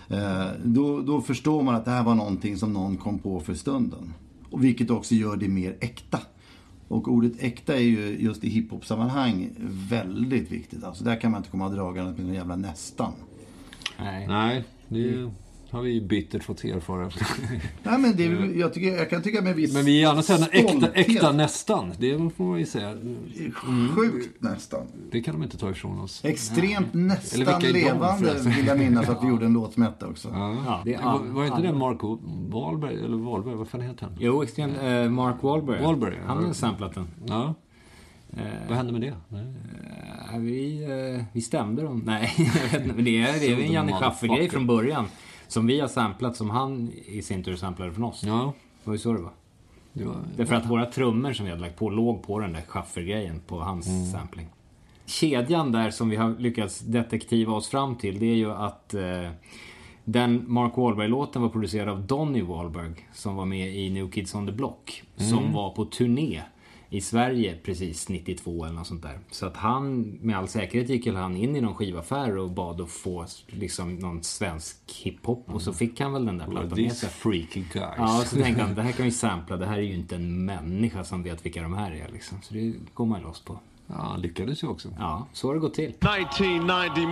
Eh, 0.09 0.47
då, 0.63 1.01
då 1.01 1.21
förstår 1.21 1.63
man 1.63 1.75
att 1.75 1.85
det 1.85 1.91
här 1.91 2.03
var 2.03 2.15
någonting 2.15 2.57
som 2.57 2.73
någon 2.73 2.97
kom 2.97 3.19
på 3.19 3.39
för 3.39 3.53
stunden. 3.53 4.13
Och 4.49 4.63
vilket 4.63 4.89
också 4.89 5.15
gör 5.15 5.35
det 5.35 5.47
mer 5.47 5.77
äkta. 5.79 6.19
Och 6.87 7.07
ordet 7.07 7.33
äkta 7.39 7.75
är 7.75 7.79
ju 7.79 8.17
just 8.19 8.43
i 8.43 8.49
hiphop-sammanhang 8.49 9.49
väldigt 9.89 10.51
viktigt. 10.51 10.83
Alltså 10.83 11.03
där 11.03 11.21
kan 11.21 11.31
man 11.31 11.39
inte 11.39 11.49
komma 11.49 11.69
dragande 11.69 12.11
med 12.11 12.25
någon 12.25 12.33
jävla 12.33 12.55
nästan. 12.55 13.13
Nej. 13.99 14.27
Nej, 14.27 14.63
det 14.87 15.31
har 15.73 15.81
vi 15.81 15.91
ju 15.91 16.01
bittert 16.07 16.43
fått 16.43 16.63
erfara. 16.63 17.03
Nej, 17.83 17.99
men 17.99 18.15
det, 18.15 18.25
är- 18.25 18.59
jag, 18.59 18.73
tycker, 18.73 18.95
jag 18.97 19.09
kan 19.09 19.21
tycka 19.21 19.41
med 19.41 19.55
viss 19.55 19.73
Men 19.73 19.85
vi 19.85 19.97
är 19.97 20.01
gärna 20.07 20.21
säga 20.23 20.47
äkta, 20.51 20.69
stolthet. 20.69 20.91
äkta 21.09 21.31
nästan. 21.31 21.93
Det 21.99 22.17
får 22.37 22.43
man 22.43 22.59
ju 22.59 22.65
säga. 22.65 22.93
Sjukt 23.95 24.41
nästan. 24.41 24.81
Det 25.11 25.21
kan 25.21 25.33
de 25.33 25.43
inte 25.43 25.57
ta 25.57 25.69
ifrån 25.71 25.99
oss. 25.99 26.25
Extremt 26.25 26.93
Eller 26.93 27.03
nästan 27.05 27.37
vilka 27.39 27.55
är 27.55 27.73
de 27.73 27.79
levande 27.79 28.25
förresten? 28.25 28.51
vill 28.51 28.67
jag 28.67 28.79
minnas 28.79 29.09
att 29.09 29.23
vi 29.23 29.27
gjorde 29.29 29.45
en 29.45 29.53
låt 29.53 29.73
som 29.73 29.83
hette 29.83 30.05
också. 30.05 30.29
Ja, 30.31 30.81
det 30.85 30.93
är 30.93 31.03
Var, 31.03 31.19
var 31.19 31.45
inte 31.45 31.61
det 31.61 31.73
Mark 31.73 31.99
Wahlberg, 32.53 32.95
eller 32.95 33.17
Wahlberg, 33.17 33.55
vad 33.55 33.67
fan 33.67 33.81
heter 33.81 34.05
han? 34.05 34.15
Jo, 34.19 34.43
extremt. 34.43 34.77
Eh, 34.81 35.09
Mark 35.09 35.43
Wahlberg. 35.43 35.83
Wahlberg, 35.83 36.15
ja. 36.21 36.33
Han 36.33 36.45
har 36.45 36.53
samplat 36.53 36.93
den. 36.95 37.07
Ja. 37.25 37.53
Vad 38.67 38.77
hände 38.77 38.91
med 38.91 39.01
det? 39.01 39.13
Nej. 39.29 39.45
Eh, 40.33 40.39
vi, 40.39 40.83
eh, 41.17 41.23
vi 41.33 41.41
stämde 41.41 41.81
dem. 41.81 42.01
Nej, 42.05 42.33
jag 42.37 42.53
vet 42.71 42.81
inte. 42.81 42.95
Men 42.95 43.05
det 43.05 43.21
är, 43.21 43.39
det 43.39 43.45
är 43.53 43.59
en 43.65 43.71
Janne 43.71 43.91
Schaffer-grej 43.93 44.49
från 44.49 44.67
början. 44.67 45.05
Som 45.53 45.67
vi 45.67 45.79
har 45.79 45.87
samplat, 45.87 46.35
som 46.35 46.49
han 46.49 46.91
i 47.05 47.21
sin 47.21 47.43
tur 47.43 47.55
samplade 47.55 47.91
från 47.93 48.03
oss. 48.03 48.23
Ja, 48.25 48.53
Det 48.83 48.89
var 48.89 48.93
ju 48.93 48.99
så 48.99 49.13
det 49.13 49.21
var. 49.21 49.31
det 49.93 50.05
var... 50.05 50.15
Därför 50.37 50.55
att 50.55 50.65
våra 50.69 50.85
trummor 50.85 51.33
som 51.33 51.45
vi 51.45 51.51
hade 51.51 51.61
lagt 51.61 51.75
på 51.79 51.89
låg 51.89 52.23
på 52.23 52.39
den 52.39 52.53
där 52.53 52.61
Schaffer-grejen 52.61 53.41
på 53.47 53.59
hans 53.59 53.87
Mm. 53.87 54.05
sampling. 54.05 54.47
Kedjan 55.05 55.71
där 55.71 55.91
som 55.91 56.09
vi 56.09 56.15
har 56.15 56.35
lyckats 56.39 56.79
detektiva 56.79 57.53
oss 57.53 57.67
fram 57.67 57.95
till, 57.95 58.19
det 58.19 58.25
är 58.25 58.35
ju 58.35 58.51
att 58.51 58.93
eh, 58.93 59.29
den 60.03 60.43
Mark 60.47 60.77
Wahlberg-låten 60.77 61.41
var 61.41 61.49
producerad 61.49 61.89
av 61.89 62.01
Donny 62.07 62.41
Wahlberg 62.41 62.91
som 63.13 63.35
var 63.35 63.45
med 63.45 63.75
i 63.75 63.89
New 63.89 64.11
Kids 64.11 64.35
on 64.35 64.45
the 64.47 64.51
Block. 64.53 65.03
Som 65.15 65.37
Mm. 65.39 65.53
var 65.53 65.69
på 65.69 65.85
turné 65.85 66.41
i 66.93 67.01
Sverige 67.01 67.57
precis 67.63 68.09
92 68.09 68.65
eller 68.65 68.75
något 68.75 68.87
sånt 68.87 69.01
där. 69.01 69.19
Så 69.31 69.45
att 69.45 69.57
han, 69.57 70.01
med 70.21 70.37
all 70.37 70.47
säkerhet 70.47 70.89
gick 70.89 71.07
han 71.07 71.35
in 71.37 71.55
i 71.55 71.61
någon 71.61 71.75
skivaffär 71.75 72.37
och 72.37 72.49
bad 72.51 72.81
att 72.81 72.89
få 72.89 73.25
liksom 73.47 73.95
någon 73.95 74.23
svensk 74.23 74.77
hiphop. 75.03 75.45
Och 75.47 75.61
så 75.61 75.73
fick 75.73 75.99
han 75.99 76.13
väl 76.13 76.25
den 76.25 76.37
där 76.37 76.45
plattan 76.45 76.69
med 76.69 76.75
These 76.77 76.95
sig. 76.95 77.09
freaky 77.09 77.63
guys. 77.73 77.93
Ja, 77.97 78.23
så 78.25 78.35
tänkte 78.35 78.63
han 78.63 78.75
det 78.75 78.81
här 78.81 78.91
kan 78.91 79.05
vi 79.05 79.11
sampla. 79.11 79.57
Det 79.57 79.65
här 79.65 79.77
är 79.77 79.81
ju 79.81 79.93
inte 79.93 80.15
en 80.15 80.45
människa 80.45 81.03
som 81.03 81.23
vet 81.23 81.45
vilka 81.45 81.61
de 81.61 81.73
här 81.73 81.91
är. 81.91 82.09
Liksom. 82.13 82.37
Så 82.41 82.53
det 82.53 82.73
går 82.93 83.05
man 83.05 83.21
loss 83.21 83.41
på. 83.41 83.59
Ja, 83.87 83.95
han 83.95 84.21
lyckades 84.21 84.63
ju 84.63 84.67
också. 84.67 84.89
Ja, 84.99 85.27
så 85.33 85.47
har 85.47 85.53
det 85.53 85.59
gått 85.59 85.73
till. 85.73 85.89
1990. 85.89 87.11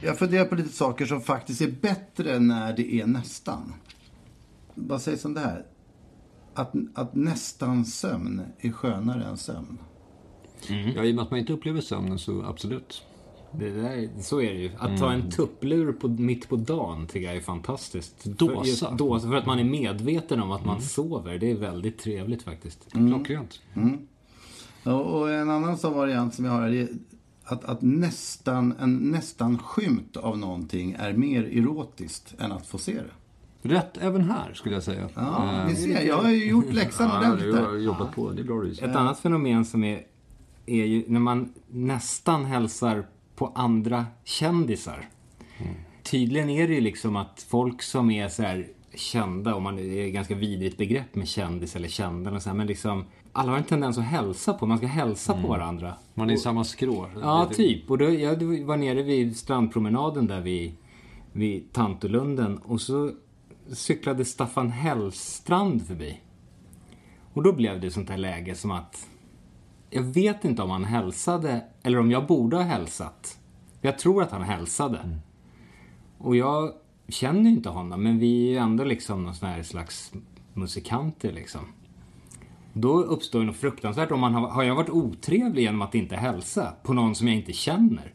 Jag 0.00 0.18
funderar 0.18 0.44
på 0.44 0.54
lite 0.54 0.68
saker 0.68 1.06
som 1.06 1.20
faktiskt 1.20 1.60
är 1.60 1.70
bättre 1.70 2.38
när 2.38 2.72
det 2.76 2.94
är 2.94 3.06
nästan. 3.06 3.72
Vad 4.74 5.02
sägs 5.02 5.24
om 5.24 5.34
det 5.34 5.40
här? 5.40 5.66
Att, 6.54 6.74
att 6.94 7.14
nästan 7.14 7.84
sömn 7.84 8.42
är 8.58 8.72
skönare 8.72 9.24
än 9.24 9.36
sömn. 9.36 9.78
Ja, 10.68 11.04
I 11.04 11.10
och 11.12 11.14
med 11.14 11.22
att 11.22 11.30
man 11.30 11.40
inte 11.40 11.52
upplever 11.52 11.80
sömnen 11.80 12.18
så 12.18 12.42
absolut. 12.42 13.02
Det 13.52 13.70
där, 13.70 14.08
så 14.20 14.40
är 14.40 14.54
det 14.54 14.60
ju. 14.60 14.70
Att 14.78 14.98
ta 14.98 15.12
en 15.12 15.30
tupplur 15.30 15.92
på, 15.92 16.08
mitt 16.08 16.48
på 16.48 16.56
dagen 16.56 17.06
tycker 17.06 17.26
jag 17.26 17.36
är 17.36 17.40
fantastiskt. 17.40 18.24
Dosa. 18.24 18.88
För, 18.88 18.96
dosa. 18.96 19.28
För 19.28 19.36
att 19.36 19.46
man 19.46 19.58
är 19.58 19.64
medveten 19.64 20.40
om 20.40 20.50
att 20.50 20.64
man 20.64 20.82
sover. 20.82 21.38
Det 21.38 21.50
är 21.50 21.54
väldigt 21.54 21.98
trevligt 21.98 22.42
faktiskt. 22.42 22.92
Klockrent. 22.92 23.60
Och, 24.84 25.20
och 25.20 25.30
en 25.30 25.50
annan 25.50 25.78
sån 25.78 25.94
variant 25.94 26.34
som 26.34 26.44
jag 26.44 26.52
har 26.52 26.68
är 26.68 26.88
att, 27.46 27.64
att 27.64 27.82
nästan, 27.82 28.74
en 28.80 28.96
nästan 28.96 29.58
skymt 29.58 30.16
av 30.16 30.38
någonting 30.38 30.96
är 30.98 31.12
mer 31.12 31.42
erotiskt 31.42 32.34
än 32.38 32.52
att 32.52 32.66
få 32.66 32.78
se 32.78 32.92
det. 32.92 33.10
Rätt 33.68 33.96
även 33.96 34.30
här, 34.30 34.54
skulle 34.54 34.74
jag 34.74 34.82
säga. 34.82 35.08
Ja, 35.14 35.60
Eh, 35.60 35.66
ni 35.66 35.76
ser, 35.76 36.02
jag 36.02 36.16
har 36.16 36.30
ju 36.30 36.46
gjort 36.48 36.72
läxan 36.72 37.08
Ja, 37.12 37.18
ordentligt 37.18 37.54
du 37.54 37.60
har 37.60 37.76
jobbat 37.76 38.14
på. 38.14 38.30
Det 38.30 38.42
är 38.42 38.44
bra 38.44 38.56
research. 38.56 38.90
Ett 38.90 38.96
annat 38.96 39.18
fenomen 39.18 39.64
som 39.64 39.84
är, 39.84 40.02
är 40.66 40.84
ju 40.84 41.04
när 41.08 41.20
man 41.20 41.52
nästan 41.68 42.44
hälsar 42.44 43.06
på 43.36 43.52
andra 43.54 44.06
kändisar. 44.24 45.08
Tydligen 46.02 46.50
är 46.50 46.68
det 46.68 46.74
ju 46.74 46.80
liksom 46.80 47.16
att 47.16 47.46
folk 47.48 47.82
som 47.82 48.10
är 48.10 48.28
så 48.28 48.42
här 48.42 48.68
kända, 48.94 49.54
och 49.54 49.62
man 49.62 49.76
det 49.76 49.82
är 49.82 50.06
ett 50.06 50.14
ganska 50.14 50.34
vidrigt 50.34 50.78
begrepp 50.78 51.14
med 51.14 51.28
kändis 51.28 51.76
eller 51.76 51.88
kända 51.88 52.30
eller 52.30 52.40
så 52.40 52.48
här, 52.48 52.56
men 52.56 52.66
liksom 52.66 53.04
alla 53.36 53.50
har 53.52 53.58
en 53.58 53.64
tendens 53.64 53.98
att 53.98 54.04
hälsa 54.04 54.52
på, 54.52 54.66
man 54.66 54.78
ska 54.78 54.86
hälsa 54.86 55.42
på 55.42 55.48
varandra. 55.48 55.94
Man 56.14 56.30
är 56.30 56.34
i 56.34 56.38
samma 56.38 56.64
skrå. 56.64 57.06
Ja, 57.22 57.46
Det- 57.48 57.54
typ. 57.54 57.90
Och 57.90 57.98
då, 57.98 58.10
jag 58.10 58.42
var 58.64 58.76
nere 58.76 59.02
vid 59.02 59.36
strandpromenaden 59.36 60.26
där 60.26 60.40
vid, 60.40 60.74
vid 61.32 61.72
Tantolunden 61.72 62.58
och 62.58 62.80
så 62.80 63.10
cyklade 63.72 64.24
Staffan 64.24 64.70
Hellstrand 64.70 65.86
förbi. 65.86 66.20
Och 67.32 67.42
då 67.42 67.52
blev 67.52 67.80
det 67.80 67.90
sånt 67.90 68.10
här 68.10 68.16
läge 68.18 68.54
som 68.54 68.70
att 68.70 69.08
jag 69.90 70.02
vet 70.02 70.44
inte 70.44 70.62
om 70.62 70.70
han 70.70 70.84
hälsade 70.84 71.64
eller 71.82 71.98
om 71.98 72.10
jag 72.10 72.26
borde 72.26 72.56
ha 72.56 72.62
hälsat. 72.64 73.38
Jag 73.80 73.98
tror 73.98 74.22
att 74.22 74.30
han 74.30 74.42
hälsade. 74.42 75.18
Och 76.18 76.36
jag 76.36 76.72
känner 77.08 77.42
ju 77.42 77.56
inte 77.56 77.68
honom, 77.68 78.02
men 78.02 78.18
vi 78.18 78.46
är 78.46 78.50
ju 78.50 78.56
ändå 78.56 78.84
liksom 78.84 79.24
någon 79.24 79.34
sån 79.34 79.48
här 79.48 79.62
slags 79.62 80.12
musikanter 80.54 81.32
liksom. 81.32 81.60
Då 82.78 83.02
uppstår 83.02 83.44
något 83.44 83.56
fruktansvärt 83.56 84.10
om 84.10 84.20
man 84.20 84.34
har, 84.34 84.48
har 84.48 84.62
jag 84.62 84.74
varit 84.74 84.90
otrevlig 84.90 85.62
genom 85.62 85.82
att 85.82 85.94
inte 85.94 86.16
hälsa 86.16 86.72
på 86.82 86.92
någon 86.92 87.14
som 87.14 87.28
jag 87.28 87.36
inte 87.36 87.52
känner. 87.52 88.12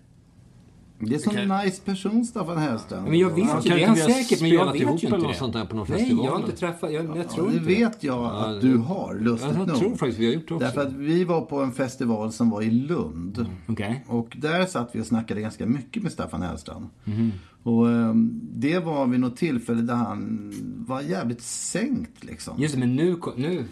Det 1.00 1.16
är 1.16 1.20
så 1.20 1.32
en 1.32 1.48
nice 1.66 1.82
person, 1.86 2.26
Staffan 2.26 2.58
Hellstrand. 2.58 3.08
Men 3.08 3.20
jag 3.20 3.30
vet 3.30 3.66
ju, 3.66 3.70
det 3.70 3.84
är 3.84 3.88
han 3.88 3.96
säkert, 3.96 4.42
men 4.42 4.50
jag 4.50 4.72
vet 4.74 4.82
ju 4.82 4.90
inte 4.92 5.10
något 5.10 5.28
det. 5.28 5.34
sånt 5.38 5.54
där 5.54 5.66
på 5.66 5.76
någon 5.76 5.88
Nej, 5.90 5.98
festival, 6.00 6.26
jag 6.26 6.32
har 6.32 6.40
inte 6.40 6.56
träffat, 6.56 6.94
jag, 6.94 7.06
jag 7.06 7.18
Ja, 7.18 7.24
tror 7.24 7.48
det 7.48 7.54
inte 7.54 7.70
det. 7.70 7.76
vet 7.76 8.04
jag 8.04 8.26
att 8.26 8.62
du 8.62 8.78
har, 8.78 9.14
lustigt 9.16 9.52
Jag 9.58 9.68
nog. 9.68 9.78
tror 9.78 9.96
faktiskt 9.96 10.20
vi 10.20 10.26
har 10.26 10.34
gjort 10.34 10.48
det 10.48 10.54
också. 10.56 10.66
Därför 10.66 10.82
att 10.82 10.94
vi 10.94 11.24
var 11.24 11.42
på 11.42 11.62
en 11.62 11.72
festival 11.72 12.32
som 12.32 12.50
var 12.50 12.62
i 12.62 12.72
Lund. 12.72 13.46
Okej. 13.68 14.06
Och 14.08 14.38
där 14.40 14.66
satt 14.66 14.90
vi 14.96 15.02
och 15.02 15.06
snackade 15.06 15.42
ganska 15.42 15.66
mycket 15.66 16.04
med 16.04 16.12
Staffan 16.12 16.42
Hellstrand. 16.42 16.86
Mhm. 17.04 17.32
Och 17.64 17.90
ehm, 17.90 18.40
det 18.54 18.80
var 18.80 19.08
vid 19.08 19.20
något 19.20 19.38
tillfälle 19.38 19.82
där 19.82 19.96
han 19.96 20.52
var 20.88 21.02
jävligt 21.02 21.42
sänkt 21.42 22.24
liksom. 22.24 22.62
Just 22.62 22.74
det, 22.74 22.80
men 22.80 22.96
nu, 22.96 23.20
nu 23.36 23.66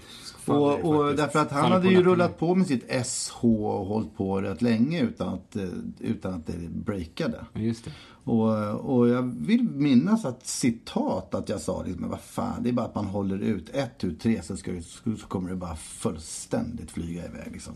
Och, 0.46 0.80
och 0.80 1.16
därför 1.16 1.40
att 1.40 1.52
han 1.52 1.62
Faller 1.62 1.76
hade 1.76 1.90
ju 1.90 2.04
rullat 2.04 2.40
på 2.40 2.56
med 2.56 2.68
sitt 2.68 3.06
SH 3.06 3.46
och 3.46 3.86
hållit 3.86 4.18
på 4.18 4.42
rätt 4.42 4.62
länge 4.62 5.02
utan 5.02 5.34
att, 5.34 5.56
eh, 5.56 5.70
utan 6.00 6.34
att 6.34 6.48
det 6.48 6.70
breakade. 6.70 7.46
Just 7.54 7.86
det. 7.86 7.92
Och, 8.30 8.96
och 8.98 9.08
jag 9.08 9.22
vill 9.22 9.64
minnas 9.64 10.26
att 10.26 10.48
citat 10.48 11.36
att 11.36 11.50
jag 11.50 11.62
sa 11.62 11.84
liksom, 11.84 12.02
men 12.02 12.10
vad 12.10 12.20
fan, 12.20 12.64
det 12.64 12.70
är 12.70 12.74
bara 12.74 12.86
att 12.86 12.96
man 12.96 13.06
håller 13.06 13.40
ut 13.40 13.70
ett, 13.70 13.98
tu, 13.98 14.16
tre 14.16 14.42
så, 14.42 14.58
ska, 14.58 14.72
så 15.20 15.28
kommer 15.28 15.50
det 15.50 15.56
bara 15.56 15.76
fullständigt 15.76 16.92
flyga 16.92 17.26
iväg 17.26 17.52
liksom. 17.52 17.74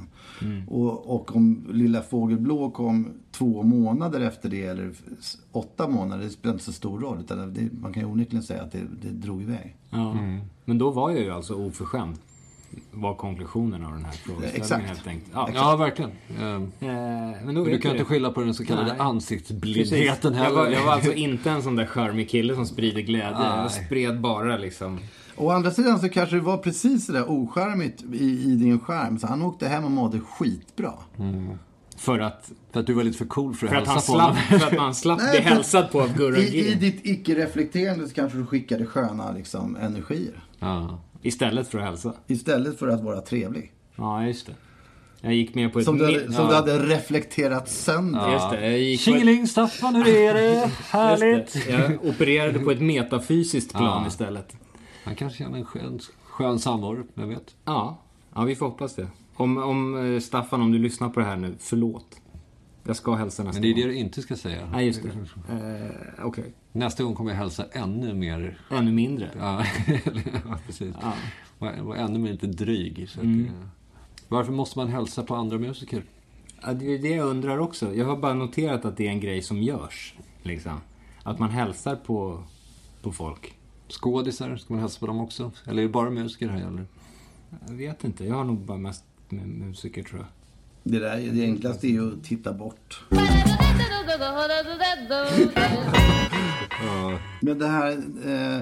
Och, 0.67 1.15
och 1.15 1.35
om 1.35 1.67
Lilla 1.71 2.01
Fågelblå 2.01 2.71
kom 2.71 3.07
två 3.31 3.63
månader 3.63 4.19
efter 4.19 4.49
det 4.49 4.65
eller 4.65 4.91
åtta 5.51 5.87
månader, 5.87 6.23
det 6.23 6.29
spelar 6.29 6.53
inte 6.53 6.65
så 6.65 6.73
stor 6.73 6.99
roll. 6.99 7.19
Utan 7.19 7.53
det, 7.53 7.69
man 7.81 7.93
kan 7.93 8.03
ju 8.03 8.09
onekligen 8.09 8.43
säga 8.43 8.61
att 8.61 8.71
det, 8.71 8.87
det 9.01 9.09
drog 9.09 9.41
iväg. 9.41 9.75
Ja. 9.89 10.17
Men 10.65 10.77
då 10.77 10.91
var 10.91 11.11
jag 11.11 11.19
ju 11.19 11.31
alltså 11.31 11.55
oförskämd. 11.55 12.17
Var 12.91 13.15
konklusionen 13.15 13.85
av 13.85 13.91
den 13.93 14.05
här 14.05 14.11
frågeställningen 14.11 14.61
Exakt. 14.61 14.85
helt 14.87 15.07
enkelt. 15.07 15.31
Ja. 15.33 15.49
Ja, 15.53 15.75
verkligen. 15.75 16.11
Eh, 16.39 16.45
Eh, 16.45 16.59
men 16.79 17.55
då 17.55 17.61
Men 17.61 17.63
du 17.63 17.63
kan 17.63 17.71
jag 17.71 17.75
inte 17.75 17.97
det. 17.97 18.05
skylla 18.05 18.31
på 18.31 18.41
den 18.41 18.53
så 18.53 18.65
kallade 18.65 18.87
Nej. 18.91 18.99
ansiktsblindheten 18.99 20.33
jag 20.33 20.43
heller. 20.43 20.55
var, 20.55 20.67
jag 20.67 20.83
var 20.85 20.91
alltså 20.93 21.13
inte 21.13 21.49
en 21.51 21.61
sån 21.63 21.75
där 21.75 21.85
charmig 21.85 22.29
kille 22.29 22.55
som 22.55 22.65
sprider 22.65 23.01
glädje. 23.01 23.29
Jag 23.43 23.57
Nej. 23.57 23.85
spred 23.85 24.21
bara 24.21 24.57
liksom... 24.57 24.99
Å 25.35 25.49
andra 25.49 25.71
sidan 25.71 25.99
så 25.99 26.09
kanske 26.09 26.35
det 26.35 26.41
var 26.41 26.57
precis 26.57 27.05
sådär 27.05 27.25
ocharmigt 27.31 28.03
i, 28.13 28.43
i 28.51 28.55
din 28.55 28.79
skärm. 28.79 29.19
Så 29.19 29.27
han 29.27 29.41
åkte 29.41 29.67
hem 29.67 29.85
och 29.85 29.91
mådde 29.91 30.19
skitbra. 30.19 30.93
För 31.97 32.19
att, 32.19 32.51
För 32.71 32.79
att 32.79 32.87
du 32.87 32.93
var 32.93 33.03
lite 33.03 33.17
för 33.17 33.25
cool 33.25 33.55
för 33.55 33.67
att 33.67 33.71
för 33.73 33.77
att, 33.81 33.87
han 33.87 33.95
hälsa 33.95 34.11
på 34.11 34.17
slapp, 34.17 34.35
honom. 34.37 34.59
för 34.59 34.67
att 34.67 34.77
man 34.77 34.95
slapp 34.95 35.19
Nej, 35.21 35.41
bli 35.41 35.49
hälsad 35.49 35.91
på 35.91 36.01
av 36.01 36.17
Gurra 36.17 36.37
I, 36.37 36.71
I 36.71 36.75
ditt 36.75 36.99
icke-reflekterande 37.05 38.07
så 38.07 38.13
kanske 38.13 38.37
du 38.37 38.45
skickade 38.45 38.85
sköna 38.85 39.31
liksom, 39.31 39.75
energier. 39.75 40.43
Ja. 40.59 40.99
Istället 41.23 41.67
för 41.67 41.79
att 41.79 41.85
hälsa. 41.85 42.13
Istället 42.27 42.79
för 42.79 42.87
att 42.87 43.01
vara 43.03 43.21
trevlig. 43.21 43.71
Ja, 43.95 44.25
just 44.25 44.45
det. 44.47 44.53
Jag 45.21 45.33
gick 45.33 45.55
med 45.55 45.73
på 45.73 45.79
ett... 45.79 45.85
Som 45.85 45.97
du, 45.97 46.05
hade, 46.05 46.33
som 46.33 46.43
ja, 46.43 46.49
du 46.49 46.55
hade 46.55 46.79
reflekterat 46.79 47.69
sönder. 47.69 48.31
Just 48.33 48.49
det, 48.49 48.69
jag 48.69 48.79
gick 48.79 49.05
på 49.05 49.11
ett, 49.11 49.15
Tjingeling 49.15 49.47
Staffan, 49.47 49.95
hur 49.95 50.07
är 50.07 50.33
det? 50.33 50.71
Härligt! 50.89 51.53
det, 51.53 51.71
jag 51.71 52.05
opererade 52.05 52.59
på 52.59 52.71
ett 52.71 52.81
metafysiskt 52.81 53.71
plan 53.71 54.01
Ja. 54.01 54.07
istället. 54.07 54.55
Han 55.03 55.15
kanske 55.15 55.37
känner 55.37 55.57
en 55.57 55.65
skön, 55.65 55.99
skön 56.23 56.59
samvaro, 56.59 57.03
vem 57.13 57.29
vet? 57.29 57.55
Ja, 57.65 57.97
ja 58.35 58.43
vi 58.43 58.55
får 58.55 58.65
hoppas 58.65 58.95
det. 58.95 59.07
Om, 59.35 59.57
om 59.57 60.13
eh, 60.15 60.19
Staffan, 60.19 60.61
om 60.61 60.71
du 60.71 60.79
lyssnar 60.79 61.09
på 61.09 61.19
det 61.19 61.25
här 61.25 61.35
nu, 61.35 61.55
förlåt. 61.59 62.21
Jag 62.85 62.95
ska 62.95 63.15
hälsa 63.15 63.43
nästa 63.43 63.61
Men 63.61 63.61
det 63.61 63.67
är 63.67 63.75
det 63.75 63.81
gång. 63.81 63.89
du 63.91 63.95
inte 63.97 64.21
ska 64.21 64.35
säga. 64.35 64.69
Nej, 64.71 64.85
just 64.85 65.01
det. 65.03 65.09
Eh, 65.53 66.25
Okej. 66.25 66.53
Nästa 66.71 67.03
gång 67.03 67.15
kommer 67.15 67.31
jag 67.31 67.37
hälsa 67.37 67.65
ännu 67.71 68.13
mer. 68.13 68.57
Ännu 68.71 68.91
mindre. 68.91 69.29
Ja, 69.39 69.65
precis. 70.65 70.95
Ja. 71.01 71.13
Var 71.59 71.95
ännu 71.95 72.19
mer 72.19 72.31
lite 72.31 72.47
dryg. 72.47 73.09
Så 73.09 73.19
Mm. 73.21 73.45
eh, 73.45 73.51
varför 74.27 74.51
måste 74.51 74.79
man 74.79 74.87
hälsa 74.87 75.23
på 75.23 75.35
andra 75.35 75.57
musiker? 75.57 76.03
Ja, 76.61 76.73
det 76.73 76.85
är 76.93 76.99
det 76.99 77.09
jag 77.09 77.27
undrar 77.27 77.57
också. 77.57 77.95
Jag 77.95 78.05
har 78.05 78.17
bara 78.17 78.33
noterat 78.33 78.85
att 78.85 78.97
det 78.97 79.07
är 79.07 79.11
en 79.11 79.19
grej 79.19 79.41
som 79.41 79.61
görs. 79.61 80.15
Liksom. 80.43 80.77
Att 81.23 81.39
man 81.39 81.49
hälsar 81.49 81.95
på, 81.95 82.43
på 83.01 83.11
folk. 83.11 83.53
Skådisar, 83.89 84.57
ska 84.57 84.73
man 84.73 84.81
hälsa 84.81 84.99
på 84.99 85.07
dem 85.07 85.19
också? 85.19 85.51
Eller 85.67 85.81
är 85.83 85.87
det 85.87 85.91
bara 85.93 86.09
musiker 86.09 86.47
här 86.49 86.59
gäller? 86.59 86.85
Jag 87.67 87.73
vet 87.73 88.03
inte. 88.03 88.25
Jag 88.25 88.35
har 88.35 88.43
nog 88.43 88.57
bara 88.57 88.77
mest 88.77 89.03
med 89.29 89.47
musiker, 89.47 90.03
tror 90.03 90.19
jag. 90.21 90.27
Det, 90.83 90.99
där, 90.99 91.31
det 91.33 91.41
enklaste 91.41 91.87
är 91.87 91.91
ju 91.91 92.13
att 92.13 92.23
titta 92.23 92.53
bort. 92.53 93.03
Men 97.41 97.59
det 97.59 97.67
här... 97.67 97.91
Eh, 98.25 98.61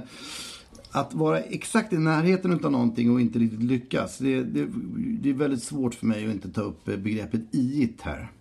att 0.93 1.13
vara 1.13 1.39
exakt 1.39 1.93
i 1.93 1.97
närheten 1.97 2.65
av 2.65 2.71
någonting 2.71 3.11
och 3.11 3.21
inte 3.21 3.39
riktigt 3.39 3.63
lyckas. 3.63 4.17
Det, 4.17 4.43
det, 4.43 4.67
det 4.95 5.29
är 5.29 5.33
väldigt 5.33 5.63
svårt 5.63 5.95
för 5.95 6.05
mig 6.05 6.25
att 6.25 6.33
inte 6.33 6.49
ta 6.49 6.61
upp 6.61 6.85
begreppet 6.85 7.41
iit 7.51 8.01
här. 8.01 8.31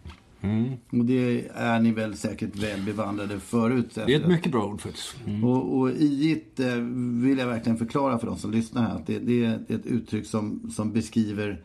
Mm. 0.40 0.72
Och 0.90 1.04
det 1.04 1.48
är 1.54 1.80
ni 1.80 1.92
väl 1.92 2.16
säkert 2.16 2.56
väl 2.56 2.82
bevandrade 2.82 3.40
förut. 3.40 3.90
Det 3.94 4.14
är 4.14 4.20
ett 4.20 4.28
mycket 4.28 4.52
bra 4.52 4.66
ord 4.66 4.80
faktiskt. 4.80 5.16
Mm. 5.26 5.44
Och, 5.44 5.78
och 5.78 5.90
iit 5.90 6.60
eh, 6.60 6.74
vill 7.22 7.38
jag 7.38 7.46
verkligen 7.46 7.78
förklara 7.78 8.18
för 8.18 8.26
de 8.26 8.38
som 8.38 8.50
lyssnar 8.50 8.82
här. 8.82 8.94
Att 8.94 9.06
det, 9.06 9.18
det 9.18 9.44
är 9.44 9.60
ett 9.68 9.86
uttryck 9.86 10.26
som, 10.26 10.70
som 10.70 10.92
beskriver 10.92 11.62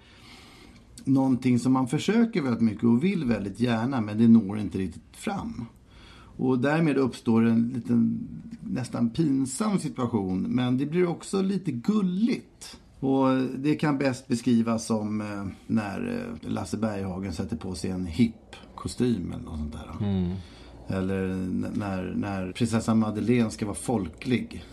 någonting 1.06 1.60
som 1.60 1.74
man 1.74 1.88
försöker 1.88 2.42
väldigt 2.42 2.62
mycket 2.62 2.84
och 2.84 3.04
vill 3.04 3.26
väldigt 3.26 3.60
gärna 3.60 4.02
men 4.02 4.18
det 4.18 4.28
når 4.28 4.60
inte 4.60 4.78
riktigt 4.78 5.18
fram. 5.18 5.66
Och 6.38 6.60
därmed 6.60 6.98
uppstår 6.98 7.46
en 7.46 7.70
liten 7.76 8.28
nästan 8.62 9.10
pinsam 9.10 9.80
situation 9.80 10.42
men 10.42 10.78
det 10.78 10.86
blir 10.86 11.08
också 11.08 11.42
lite 11.42 11.72
gulligt. 11.72 12.80
Och 13.00 13.28
det 13.58 13.76
kan 13.76 13.98
bäst 13.98 14.28
beskrivas 14.28 14.86
som 14.86 15.22
eh, 15.22 15.46
när 15.68 16.28
eh, 16.44 16.50
Lasse 16.50 16.78
Berghagen 16.78 17.34
sätter 17.34 17.58
på 17.58 17.76
sig 17.76 17.90
en 17.90 18.06
hipp 18.06 18.56
kostym 18.76 19.32
eller 19.32 19.44
något 19.44 19.60
sånt 19.60 19.74
där. 19.74 20.08
Mm. 20.08 20.36
Eller 20.88 21.28
när, 21.78 22.14
när 22.16 22.52
prinsessan 22.52 23.00
Madeleine 23.00 23.52
ska 23.52 23.66
vara 23.66 23.76
folklig. 23.76 24.64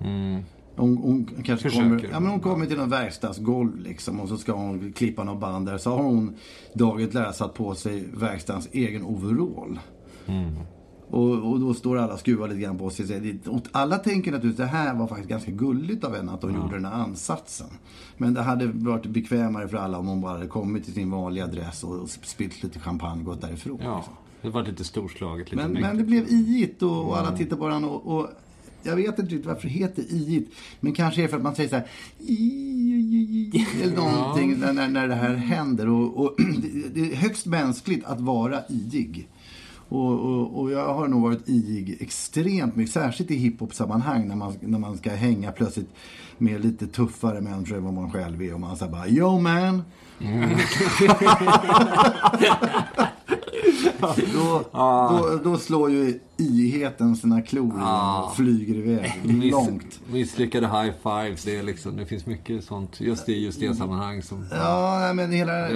Mm. 0.00 0.42
Hon, 0.78 0.96
hon 0.96 1.26
kanske 1.44 1.68
Försöker. 1.68 1.88
kommer, 1.88 2.08
ja, 2.12 2.20
men 2.20 2.30
hon 2.30 2.40
kommer 2.40 2.66
till 2.66 2.76
någon 2.76 2.90
verkstadsgolv 2.90 3.80
liksom 3.80 4.20
och 4.20 4.28
så 4.28 4.36
ska 4.36 4.52
hon 4.52 4.92
klippa 4.92 5.24
någon 5.24 5.40
band 5.40 5.66
där. 5.66 5.78
Så 5.78 5.90
har 5.90 6.02
hon 6.02 6.34
dagen 6.74 7.08
till 7.08 7.18
ära 7.18 7.32
satt 7.32 7.54
på 7.54 7.74
sig 7.74 8.08
verkstadens 8.14 8.68
egen 8.72 9.02
overall. 9.04 9.78
Mm. 10.26 10.54
Och, 11.10 11.50
och 11.52 11.60
då 11.60 11.74
står 11.74 11.98
alla 11.98 12.16
skruvar 12.16 12.48
lite 12.48 12.60
grann 12.60 12.78
på 12.78 12.90
sig. 12.90 13.38
Och 13.46 13.60
alla 13.72 13.98
tänker 13.98 14.32
naturligtvis 14.32 14.64
att 14.64 14.72
det 14.72 14.76
här 14.78 14.94
var 14.94 15.06
faktiskt 15.06 15.28
ganska 15.28 15.50
gulligt 15.50 16.04
av 16.04 16.16
henne 16.16 16.32
att 16.32 16.42
hon 16.42 16.54
gjorde 16.54 16.74
den 16.76 16.84
här 16.84 16.92
ansatsen. 16.92 17.66
Men 18.16 18.34
det 18.34 18.42
hade 18.42 18.66
varit 18.66 19.06
bekvämare 19.06 19.68
för 19.68 19.76
alla 19.76 19.98
om 19.98 20.06
hon 20.06 20.20
bara 20.20 20.32
hade 20.32 20.46
kommit 20.46 20.84
till 20.84 20.94
sin 20.94 21.10
vanliga 21.10 21.46
dress 21.46 21.84
och 21.84 22.08
spillt 22.10 22.62
lite 22.62 22.78
champagne 22.80 23.20
och 23.20 23.24
gått 23.26 23.40
därifrån. 23.40 23.78
Ja, 23.82 24.04
det 24.42 24.48
var 24.50 24.62
lite 24.62 24.84
storslaget. 24.84 25.50
Lite 25.52 25.68
Men, 25.68 25.82
men 25.82 25.96
det 25.98 26.04
blev 26.04 26.28
iigt 26.28 26.82
och, 26.82 27.06
och 27.08 27.18
alla 27.18 27.26
Mm. 27.28 27.38
tittar 27.38 27.56
på 27.56 27.62
varandra 27.64 27.90
och, 27.90 28.18
och 28.18 28.28
jag 28.82 28.96
vet 28.96 29.18
inte 29.18 29.48
varför 29.48 29.62
det 29.62 29.68
heter 29.74 30.02
iigt. 30.02 30.52
Men 30.80 30.92
kanske 30.92 31.20
är 31.20 31.22
det 31.22 31.28
för 31.28 31.36
att 31.36 31.42
man 31.42 31.54
säger 31.54 31.68
så 31.68 31.76
här 31.76 31.86
"I, 32.18 32.34
i, 32.34 33.50
i", 33.52 33.82
eller 33.82 33.96
någonting 33.96 34.58
när, 34.58 34.72
när, 34.72 34.88
när 34.88 35.08
det 35.08 35.14
här 35.14 35.34
händer. 35.34 35.88
Och, 35.88 36.16
och 36.16 36.34
det, 36.94 37.00
är 37.00 37.16
högst 37.16 37.46
mänskligt 37.46 38.04
att 38.04 38.20
vara 38.20 38.60
iig. 38.68 39.28
Och, 39.88 40.12
och, 40.12 40.60
och 40.60 40.70
jag 40.70 40.94
har 40.94 41.08
nog 41.08 41.22
varit 41.22 41.48
iig 41.48 41.96
extremt 42.00 42.76
mycket, 42.76 42.92
särskilt 42.92 43.30
i 43.30 43.36
hiphop-sammanhang 43.36 44.28
när 44.28 44.36
man, 44.36 44.54
när 44.60 44.78
man 44.78 44.98
ska 44.98 45.10
hänga 45.10 45.52
plötsligt 45.52 45.88
med 46.38 46.64
lite 46.64 46.86
tuffare 46.86 47.40
människor 47.40 47.76
än 47.76 47.84
vad 47.84 47.94
man 47.94 48.10
själv 48.10 48.42
är. 48.42 48.54
Och 48.54 48.60
man 48.60 48.76
säger 48.76 48.92
bara 48.92 49.08
Yo 49.08 49.40
man! 49.40 49.82
då, 54.34 54.64
då, 54.72 55.40
då 55.44 55.58
slår 55.58 55.90
ju 55.90 56.20
iheten 56.36 57.16
sina 57.16 57.42
klor 57.42 57.72
den 57.72 58.24
och 58.24 58.36
flyger 58.36 58.74
iväg 58.74 59.12
Miss- 59.24 59.50
långt. 59.52 60.00
Misslyckade 60.12 60.66
high 60.66 60.92
fives, 61.02 61.44
det, 61.44 61.56
är 61.56 61.62
liksom, 61.62 61.96
det 61.96 62.06
finns 62.06 62.26
mycket 62.26 62.64
sånt 62.64 63.00
just 63.00 63.28
i 63.28 63.44
just 63.44 63.60
det 63.60 63.74
sammanhang 63.74 64.22
som... 64.22 64.46
Ja, 64.50 64.96
nej, 65.00 65.14
men 65.14 65.32
hela, 65.32 65.68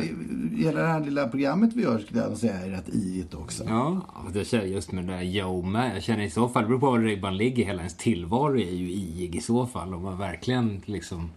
hela 0.57 0.81
det 0.81 0.89
här 0.89 1.01
lilla 1.01 1.29
programmet 1.29 1.71
vi 1.75 1.83
gör 1.83 1.99
skulle 1.99 2.21
jag 2.21 2.37
säga 2.37 2.55
är 2.55 2.71
rätt 2.71 2.89
iigt 2.89 3.35
också. 3.35 3.65
Ja. 3.69 4.01
Ja, 4.15 4.31
det 4.33 4.45
känner 4.45 4.65
jag 4.65 4.73
just 4.73 4.93
med 4.93 5.07
det 5.07 5.13
där 5.13 5.23
yo 5.23 5.63
med. 5.63 5.97
Jag 5.97 6.03
känner 6.03 6.25
i 6.25 6.31
så 6.31 6.49
fall, 6.49 6.63
det 6.63 6.69
beror 6.69 6.81
på 6.81 6.91
var 6.91 6.99
ribban 6.99 7.37
ligger. 7.37 7.65
Hela 7.65 7.79
ens 7.79 7.97
tillvaro 7.97 8.57
är 8.57 8.73
ju 8.75 8.91
iig 8.91 9.37
i 9.37 9.41
så 9.41 9.67
fall. 9.67 9.95
Om 9.95 10.03
man 10.03 10.19
verkligen 10.19 10.83
liksom 10.85 11.31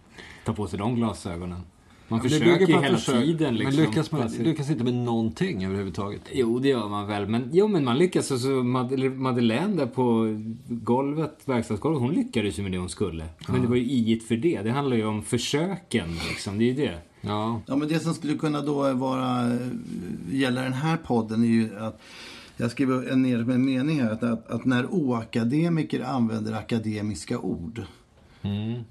tar 0.44 0.52
på 0.52 0.66
sig 0.66 0.78
de 0.78 0.94
glasögonen. 0.94 1.60
Man 2.08 2.20
försöker 2.20 2.66
ju 2.68 2.80
hela 2.80 2.96
försöka- 2.98 3.20
tiden 3.20 3.54
liksom. 3.54 3.76
Men 3.76 3.84
lyckas 3.90 4.12
man 4.12 4.28
lyckas 4.28 4.70
inte 4.70 4.84
med 4.84 4.94
någonting 4.94 5.64
överhuvudtaget? 5.64 6.20
Jo, 6.32 6.58
det 6.58 6.68
gör 6.68 6.88
man 6.88 7.06
väl. 7.06 7.26
Men, 7.28 7.48
jo, 7.52 7.68
men 7.68 7.84
man 7.84 7.98
lyckas. 7.98 8.32
Alltså, 8.32 8.48
Madeleine 8.48 9.76
där 9.76 9.86
på 9.86 10.36
golvet, 10.68 11.38
verkstadsgolvet, 11.44 12.00
hon 12.00 12.12
lyckades 12.14 12.58
ju 12.58 12.62
med 12.62 12.72
det 12.72 12.78
hon 12.78 12.88
skulle. 12.88 13.24
Men 13.48 13.62
det 13.62 13.68
var 13.68 13.76
ju 13.76 13.82
iigt 13.84 14.28
för 14.28 14.36
det. 14.36 14.62
Det 14.62 14.70
handlar 14.70 14.96
ju 14.96 15.04
om 15.06 15.22
försöken, 15.22 16.08
liksom. 16.28 16.58
Det 16.58 16.64
är 16.64 16.66
ju 16.66 16.74
det. 16.74 16.98
Ja. 17.20 17.60
Ja, 17.66 17.76
men 17.76 17.88
det 17.88 17.98
som 18.00 18.14
skulle 18.14 18.34
kunna 18.34 18.60
då 18.62 18.92
vara, 18.94 19.52
eh, 19.52 19.56
gälla 20.32 20.60
den 20.62 20.72
här 20.72 20.96
podden 20.96 21.42
är 21.42 21.46
ju 21.48 21.78
att 21.78 22.00
jag 22.56 22.70
skriver 22.70 23.12
en- 23.12 23.22
ner 23.22 23.50
en 23.50 23.64
mening 23.64 24.02
här 24.02 24.10
att, 24.10 24.22
att, 24.22 24.50
att 24.50 24.64
när 24.64 24.86
oakademiker 24.94 26.00
använder 26.04 26.52
akademiska 26.52 27.38
ord 27.38 27.82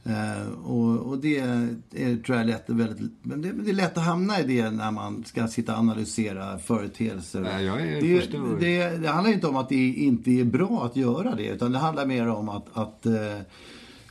Eh, 0.03 0.47
och, 0.65 0.97
och 0.97 1.17
det 1.17 1.37
är, 1.37 2.23
tror 2.23 2.37
jag 2.37 2.39
är 2.39 2.45
lätt, 2.45 2.63
väldigt, 2.67 3.11
men 3.21 3.41
det, 3.41 3.51
det 3.51 3.69
är 3.69 3.73
lätt 3.73 3.97
att 3.97 4.03
hamna 4.03 4.39
i 4.39 4.43
det 4.43 4.71
när 4.71 4.91
man 4.91 5.23
ska 5.23 5.47
sitta 5.47 5.73
och 5.73 5.79
analysera 5.79 6.59
företeelser. 6.59 7.41
Nej, 7.41 7.65
jag 7.65 7.81
är 7.81 8.01
det, 8.01 8.21
förstår. 8.21 8.57
det, 8.59 8.89
det 8.89 9.07
handlar 9.07 9.33
inte 9.33 9.47
om 9.47 9.55
att 9.55 9.69
det 9.69 9.87
inte 9.87 10.31
är 10.31 10.43
bra 10.43 10.85
att 10.85 10.95
göra 10.95 11.35
det, 11.35 11.47
utan 11.47 11.71
det 11.71 11.77
handlar 11.77 12.05
mer 12.05 12.27
om 12.27 12.49
att, 12.49 12.65
att 12.73 13.05
eh, 13.05 13.13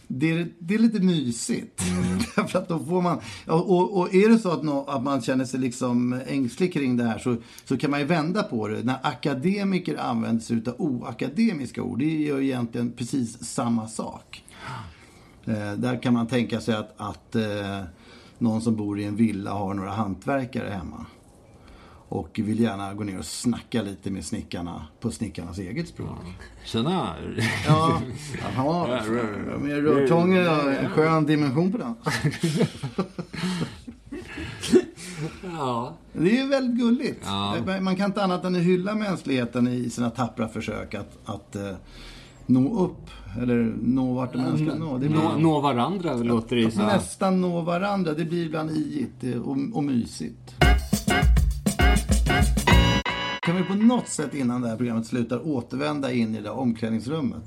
det 0.08 0.30
är, 0.30 0.48
det 0.58 0.74
är 0.74 0.78
lite 0.78 1.00
mysigt. 1.00 1.82
Därför 2.36 2.58
att 2.58 2.68
då 2.68 2.78
får 2.78 3.02
man, 3.02 3.20
och, 3.46 3.98
och, 3.98 4.14
är 4.14 4.28
det 4.28 4.38
så 4.38 4.50
att, 4.50 4.62
nå, 4.62 4.84
att 4.84 5.02
man 5.02 5.22
känner 5.22 5.44
sig 5.44 5.60
liksom 5.60 6.20
ängslig 6.26 6.72
kring 6.72 6.96
det 6.96 7.04
här 7.04 7.18
så, 7.18 7.36
så 7.64 7.76
kan 7.76 7.90
man 7.90 8.00
ju 8.00 8.06
vända 8.06 8.42
på 8.42 8.68
det. 8.68 8.82
När 8.82 8.98
akademiker 9.02 9.96
använder 9.96 10.42
sig 10.42 10.62
av 10.66 10.74
oakademiska 10.78 11.82
ord, 11.82 11.98
det 11.98 12.04
gör 12.04 12.40
egentligen 12.40 12.92
precis 12.92 13.44
samma 13.44 13.88
sak. 13.88 14.44
Eh, 15.46 15.72
där 15.72 16.02
kan 16.02 16.14
man 16.14 16.26
tänka 16.26 16.60
sig 16.60 16.74
att, 16.74 16.94
att 16.96 17.34
eh, 17.34 17.80
någon 18.38 18.60
som 18.60 18.76
bor 18.76 19.00
i 19.00 19.04
en 19.04 19.16
villa 19.16 19.50
har 19.50 19.74
några 19.74 19.90
hantverkare 19.90 20.68
hemma. 20.68 21.06
Och 22.08 22.40
vill 22.42 22.60
gärna 22.60 22.94
gå 22.94 23.04
ner 23.04 23.18
och 23.18 23.24
snacka 23.24 23.82
lite 23.82 24.10
med 24.10 24.24
snickarna 24.24 24.86
på 25.00 25.10
snickarnas 25.10 25.58
eget 25.58 25.88
språk. 25.88 26.18
Tjena! 26.64 27.14
Ja, 27.66 28.02
jaha. 28.56 29.02
Med 29.60 29.84
rörtången 29.84 30.46
en 30.46 30.90
skön 30.90 31.26
dimension 31.26 31.72
på 31.72 31.78
den. 31.78 31.94
Ja. 35.42 35.96
Det 36.12 36.38
är 36.38 36.42
ju 36.42 36.48
väldigt 36.48 36.78
gulligt. 36.78 37.20
Ja. 37.24 37.56
Man 37.80 37.96
kan 37.96 38.06
inte 38.06 38.24
annat 38.24 38.44
än 38.44 38.54
hylla 38.54 38.94
mänskligheten 38.94 39.68
i 39.68 39.90
sina 39.90 40.10
tappra 40.10 40.48
försök 40.48 40.94
att, 40.94 41.18
att 41.24 41.56
eh, 41.56 41.72
nå 42.46 42.84
upp. 42.84 43.10
Eller 43.42 43.74
nå 43.82 44.12
vart 44.14 44.32
de 44.32 44.38
än 44.44 44.58
ska 44.58 44.74
nå. 44.78 44.98
Det 44.98 45.08
blir, 45.08 45.18
Nå, 45.18 45.36
nå 45.38 45.60
varandra 45.60 46.14
låter 46.16 46.56
det 46.56 46.62
ju 46.62 46.70
som. 46.70 46.82
nästan 46.86 47.40
nå 47.40 47.60
varandra. 47.60 48.12
Det 48.14 48.24
blir 48.24 48.46
ibland 48.46 48.70
iigt 48.70 49.24
och, 49.44 49.56
och 49.72 49.84
mysigt. 49.84 50.54
Kan 53.42 53.56
vi 53.56 53.62
på 53.62 53.74
något 53.74 54.08
sätt 54.08 54.34
innan 54.34 54.62
det 54.62 54.68
här 54.68 54.76
programmet 54.76 55.06
slutar 55.06 55.46
återvända 55.48 56.12
in 56.12 56.34
i 56.34 56.36
det 56.36 56.42
där 56.42 56.58
omklädningsrummet? 56.58 57.42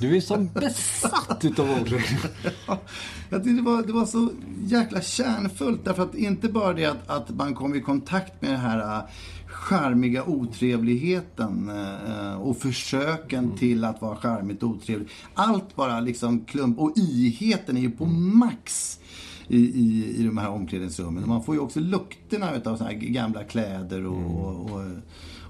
Du 0.00 0.16
är 0.16 0.20
som 0.20 0.48
besatt 0.54 1.44
utav 1.44 1.70
omklädning. 1.70 2.18
Jag 3.30 3.44
tyckte 3.44 3.56
det 3.56 3.62
var, 3.70 3.82
det 3.82 3.92
var 3.92 4.06
så 4.06 4.28
jäkla 4.64 5.00
kärnfullt. 5.00 5.84
Därför 5.84 6.02
att 6.02 6.14
inte 6.14 6.48
bara 6.48 6.72
det 6.72 6.84
att, 6.86 7.10
att 7.10 7.30
man 7.30 7.54
kom 7.54 7.74
i 7.74 7.80
kontakt 7.80 8.42
med 8.42 8.50
den 8.50 8.60
här 8.60 9.02
charmiga 9.48 10.24
otrevligheten 10.24 11.70
äh, 11.70 12.40
och 12.40 12.56
försöken 12.56 13.56
till 13.56 13.84
att 13.84 14.02
vara 14.02 14.16
charmigt 14.16 14.62
otrevlig. 14.62 15.08
Allt 15.34 15.76
bara 15.76 16.00
liksom 16.00 16.44
klump. 16.44 16.78
Och 16.78 16.92
iheten 16.96 17.76
är 17.76 17.80
ju 17.80 17.90
på 17.90 18.06
max 18.06 19.00
i, 19.48 19.58
i, 19.58 20.14
i 20.16 20.22
de 20.22 20.38
här 20.38 20.50
omklädningsrummen. 20.50 21.28
Man 21.28 21.42
får 21.42 21.54
ju 21.54 21.60
också 21.60 21.80
lukterna 21.80 22.54
utav 22.54 22.76
såna 22.76 22.90
här 22.90 22.96
gamla 22.96 23.44
kläder 23.44 24.06
och, 24.06 24.46
och, 24.46 24.70
och, 24.70 24.82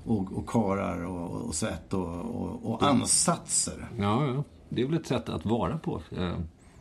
och, 0.05 0.33
och 0.39 0.49
karar 0.49 1.05
och, 1.05 1.31
och 1.31 1.55
svett 1.55 1.95
och, 1.95 2.09
och, 2.09 2.73
och 2.73 2.83
ansatser. 2.83 3.89
Ja, 3.99 4.27
ja. 4.27 4.45
Det 4.69 4.83
är 4.83 4.87
väl 4.87 4.97
ett 4.97 5.07
sätt 5.07 5.29
att 5.29 5.47
vara 5.47 5.79
på. 5.79 6.03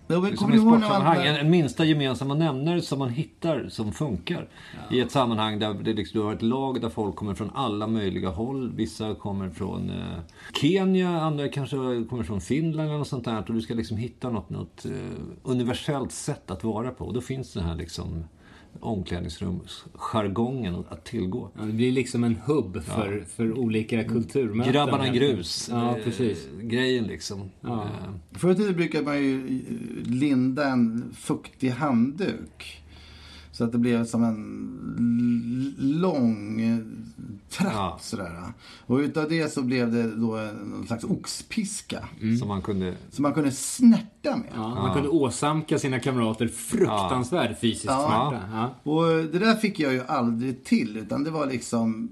Ja, 0.09 0.19
men 0.19 0.37
Som 0.37 0.53
i 0.53 0.57
sportsammanhang. 0.57 1.17
man- 1.17 1.25
En, 1.27 1.35
en 1.35 1.49
minsta 1.49 1.85
gemensamma 1.85 2.33
nämnare 2.33 2.81
som 2.81 2.99
man 2.99 3.09
hittar 3.09 3.67
som 3.69 3.91
funkar. 3.91 4.47
I 4.91 4.99
ett 4.99 5.11
sammanhang 5.11 5.59
där 5.59 5.73
det 5.73 5.93
liksom, 5.93 6.19
du 6.19 6.25
har 6.25 6.33
ett 6.33 6.41
lag 6.41 6.81
där 6.81 6.89
folk 6.89 7.15
kommer 7.15 7.33
från 7.33 7.51
alla 7.55 7.87
möjliga 7.87 8.29
håll. 8.29 8.71
Vissa 8.75 9.15
kommer 9.15 9.49
från 9.49 9.89
eh, 9.89 10.19
Kenya, 10.61 11.21
andra 11.21 11.47
kanske 11.49 11.75
kommer 12.09 12.23
från 12.23 12.41
Finland 12.41 12.89
eller 12.89 12.97
något 12.99 13.07
sånt 13.07 13.25
där. 13.25 13.43
Och 13.47 13.53
du 13.53 13.61
ska 13.61 13.73
liksom 13.73 13.97
hitta 13.97 14.29
något, 14.29 14.49
något 14.49 14.85
eh, 14.85 14.91
universellt 15.43 16.11
sätt 16.11 16.51
att 16.51 16.63
vara 16.63 16.91
på. 16.91 17.05
Och 17.05 17.13
då 17.13 17.21
finns 17.21 17.53
den 17.53 17.63
här 17.63 17.75
liksom 17.75 18.23
omklädningsrumsjargongen 18.79 20.83
att 20.89 21.05
tillgå. 21.05 21.49
Ja, 21.57 21.61
det 21.61 21.73
blir 21.73 21.91
liksom 21.91 22.23
en 22.23 22.35
hubb 22.35 22.83
för, 22.83 23.25
för 23.27 23.57
olika 23.57 24.03
kulturmöten. 24.03 24.73
Grabbarna 24.73 25.07
grus. 25.07 25.69
Ja, 25.71 25.97
eh, 25.97 26.03
precis. 26.03 26.47
Grejen 26.61 27.03
liksom. 27.03 27.49
Ja. 27.61 27.83
Eh, 27.83 27.89
Förr 28.31 28.51
i 28.51 28.55
tiden 28.55 28.75
brukade 28.75 29.05
man 29.05 29.17
ju 29.17 29.61
linda 30.05 30.69
en 30.69 31.13
fuktig 31.17 31.69
handduk. 31.69 32.83
Så 33.57 33.63
att 33.63 33.71
det 33.71 33.77
blev 33.77 34.05
som 34.05 34.23
en 34.23 35.75
lång 35.77 36.61
trapp 37.49 37.73
Ja. 37.73 37.97
sådär. 38.01 38.43
Och 38.85 38.97
utav 38.97 39.29
det 39.29 39.53
så 39.53 39.61
blev 39.61 39.91
det 39.91 40.15
då 40.15 40.37
en 40.37 40.83
slags 40.87 41.03
oxpiska. 41.03 42.09
Som 42.39 42.47
man 42.47 42.61
kunde... 42.61 42.93
Som 43.11 43.23
man 43.23 43.33
kunde 43.33 43.51
snärta 43.51 44.35
med. 44.37 44.49
Ja, 44.55 44.69
man 44.75 44.93
kunde 44.93 45.09
åsamka 45.09 45.79
sina 45.79 45.99
kamrater 45.99 46.47
fruktansvärd 46.47 47.57
fysisk 47.61 47.85
Ja. 47.87 48.29
smärta. 48.31 48.45
Ja. 48.85 48.91
Och 48.91 49.03
det 49.31 49.39
där 49.39 49.55
fick 49.55 49.79
jag 49.79 49.93
ju 49.93 50.01
aldrig 50.07 50.63
till. 50.63 50.97
Utan 50.97 51.23
det 51.23 51.29
var 51.31 51.45
liksom 51.45 52.09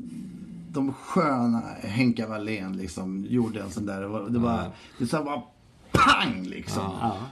de 0.71 0.93
sköna 0.93 1.61
Henka 1.81 2.27
Wallén 2.27 2.77
liksom 2.77 3.25
gjorde 3.29 3.61
en 3.61 3.71
sån 3.71 3.85
där. 3.85 4.01
Det 4.01 4.07
var, 4.07 4.29
det 4.29 4.39
var, 4.39 4.71
det 4.99 5.07
så 5.07 5.23
bara 5.23 5.41
pang 5.97 6.43
liksom. 6.43 6.83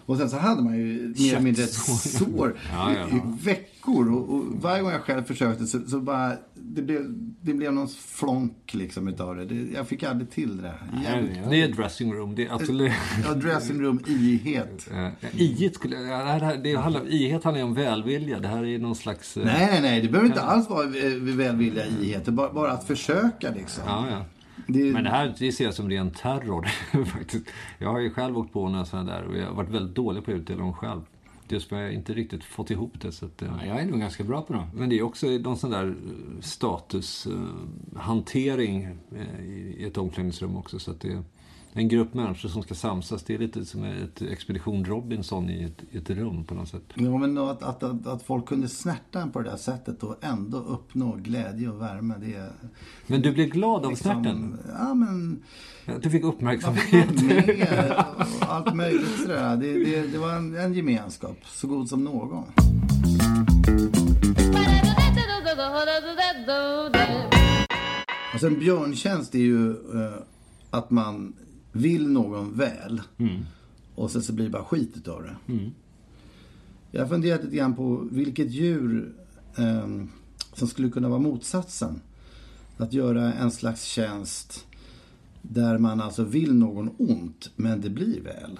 Och 0.05 0.18
sen 0.18 0.30
så 0.30 0.38
hade 0.38 0.61
man 0.61 0.78
ju 0.78 1.14
mer 1.18 1.30
eller 1.32 1.39
mindre 1.41 1.64
ett 1.64 1.74
sår 1.74 2.55
Ja, 2.74 2.91
ja, 2.93 3.07
i, 3.07 3.18
i 3.18 3.22
veckor. 3.43 4.11
Och, 4.14 4.34
och 4.36 4.43
varje 4.61 4.82
gång 4.82 4.91
jag 4.91 5.01
själv 5.01 5.24
försökte 5.24 5.66
så, 5.66 5.80
så 5.88 5.99
bara, 5.99 6.32
det 6.53 6.82
blev, 6.82 7.05
det 7.41 7.53
blev 7.53 7.74
någon 7.74 7.88
flonk 7.88 8.74
liksom 8.74 9.07
utav 9.07 9.36
det. 9.36 9.45
det 9.45 9.72
jag 9.74 9.88
fick 9.88 10.03
aldrig 10.03 10.32
till 10.32 10.61
det. 10.61 10.74
Jävligt. 11.03 11.39
Det 11.49 11.61
är 11.61 11.68
dressing 11.68 12.14
room, 12.14 12.36
det 12.36 12.45
är 12.45 12.53
absolut... 12.53 12.91
Ja, 13.28 13.34
dressing 13.34 13.82
room, 13.82 13.99
ihet. 14.07 14.88
Eh, 15.22 15.41
iet 15.41 15.76
skulle... 15.76 15.95
Ja, 15.95 16.18
det 16.18 16.45
här, 16.45 16.57
det 16.57 16.76
handlar, 16.76 17.14
iet 17.14 17.43
handlar 17.43 17.59
ju 17.59 17.64
om 17.68 17.74
välvilja. 17.74 18.39
Det 18.39 18.47
här 18.47 18.66
är 18.66 18.80
någon 18.80 18.95
slags... 18.95 19.38
eh, 19.38 19.45
Nej, 19.45 19.68
nej, 19.72 19.82
nej. 19.82 20.01
Det 20.01 20.07
behöver 20.09 20.30
inte 20.30 20.41
alls 20.41 20.70
vara 20.70 20.84
eh, 20.86 21.14
välvilja 21.20 21.86
ihet. 21.88 22.26
Det 22.26 22.30
är 22.30 22.34
bara, 22.34 22.53
bara 22.53 22.72
att 22.72 22.88
försöka 22.88 23.51
liksom. 23.55 23.84
Ja, 23.88 24.05
ja. 24.11 24.26
Det, 24.68 24.93
Men 24.93 25.03
det 25.03 25.09
här 25.09 25.34
det 25.39 25.51
ser 25.51 25.66
jag 25.66 25.74
som 25.74 25.89
ren 25.89 26.11
terror 26.11 26.64
faktiskt. 27.05 27.45
Jag 27.78 27.89
har 27.89 27.99
ju 27.99 28.09
själv 28.09 28.38
åkt 28.38 28.53
på 28.53 28.70
några 28.70 28.86
sådana 28.86 29.11
där 29.11 29.24
och 29.24 29.38
jag 29.38 29.47
har 29.47 29.53
varit 29.53 29.70
väldigt 29.70 29.95
dålig 29.95 30.26
på 30.26 30.32
att 30.32 30.38
utdela 30.38 30.61
dem 30.61 30.74
själv. 30.74 31.01
Just 31.47 31.70
för 31.70 31.82
jag 31.82 31.93
inte 31.93 32.14
riktigt 32.14 32.43
fått 32.43 32.72
ihop 32.72 33.01
det. 33.01 33.11
Så 33.11 33.26
att, 33.26 33.41
eh, 33.41 33.49
Ja, 33.61 33.66
jag 33.66 33.82
är 33.82 33.86
nog 33.86 33.99
ganska 33.99 34.24
bra 34.24 34.41
på 34.41 34.53
dem. 34.53 34.66
Men 34.74 34.89
det 34.89 34.99
är 34.99 35.03
också 35.03 35.28
någon 35.28 35.57
sån 35.57 35.72
där 35.72 35.95
statushantering 36.41 38.97
i 39.78 39.86
ett 39.86 39.97
omklädningsrum 39.97 40.57
också. 40.57 40.80
Så 40.80 40.91
att 40.91 41.01
det 41.01 41.24
en 41.76 41.88
grupp 41.88 42.13
människor 42.13 42.49
som 42.49 42.63
ska 42.63 42.76
samsas. 42.76 43.24
Det 43.24 43.34
är 43.34 43.38
lite 43.38 43.65
som 43.65 43.84
ett 43.84 44.21
Expedition 44.21 44.86
Robinson 44.86 45.49
i 45.49 45.63
ett, 45.63 45.95
ett 45.95 46.09
rum 46.09 46.43
på 46.45 46.55
något 46.55 46.69
sätt. 46.69 46.84
Ja, 46.93 47.17
men 47.17 47.38
att, 47.38 47.63
att, 47.63 47.84
att, 47.84 48.07
att 48.07 48.24
folk 48.24 48.45
kunde 48.45 48.69
snärta 48.69 49.28
på 49.28 49.41
det 49.41 49.49
där 49.49 49.57
sättet 49.57 50.03
och 50.03 50.24
ändå 50.24 50.57
uppnå 50.57 51.15
glädje 51.15 51.69
och 51.69 51.82
värme. 51.82 52.15
Det 52.19 52.36
är 52.36 52.51
Men 53.07 53.21
du 53.21 53.32
blev 53.32 53.47
glad 53.47 53.86
av 53.86 53.91
liksom, 53.91 54.11
snärten? 54.11 54.59
Ja, 54.78 54.93
men... 54.93 55.43
Du 56.01 56.09
fick 56.09 56.24
uppmärksamhet? 56.24 57.21
med 57.21 58.05
och 58.41 58.53
allt 58.53 58.76
möjligt 58.76 59.19
sådär. 59.21 59.57
Det, 59.57 59.74
det, 59.74 60.07
det 60.07 60.17
var 60.17 60.36
en, 60.36 60.55
en 60.55 60.74
gemenskap, 60.74 61.38
så 61.45 61.67
god 61.67 61.89
som 61.89 62.03
någon. 62.03 62.43
Alltså 68.34 68.47
en 68.47 68.59
björntjänst 68.59 69.36
är 69.36 69.39
ju 69.39 69.71
eh, 69.71 70.13
att 70.69 70.91
man 70.91 71.34
vill 71.74 72.07
någon 72.07 72.57
väl. 72.57 73.01
Och 73.95 74.11
sen 74.11 74.21
så 74.24 74.34
blir 74.34 74.45
det 74.45 74.51
bara 74.51 74.63
skit 74.63 74.97
utav 74.97 75.24
det. 75.24 75.36
Jag 76.91 77.01
har 77.01 77.09
funderat 77.09 77.43
lite 77.43 77.55
grann 77.55 77.76
på 77.76 78.07
vilket 78.11 78.51
djur 78.51 79.13
eh, 79.57 79.88
som 80.53 80.67
skulle 80.67 80.89
kunna 80.89 81.09
vara 81.09 81.19
motsatsen. 81.19 82.01
Att 82.78 82.93
göra 82.93 83.34
en 83.34 83.51
slags 83.51 83.84
tjänst 83.84 84.65
där 85.41 85.78
man 85.78 86.01
alltså 86.01 86.24
vill 86.24 86.53
någon 86.53 86.89
ont, 86.97 87.51
men 87.55 87.82
det 87.82 87.89
blir 87.89 88.21
väl. 88.21 88.59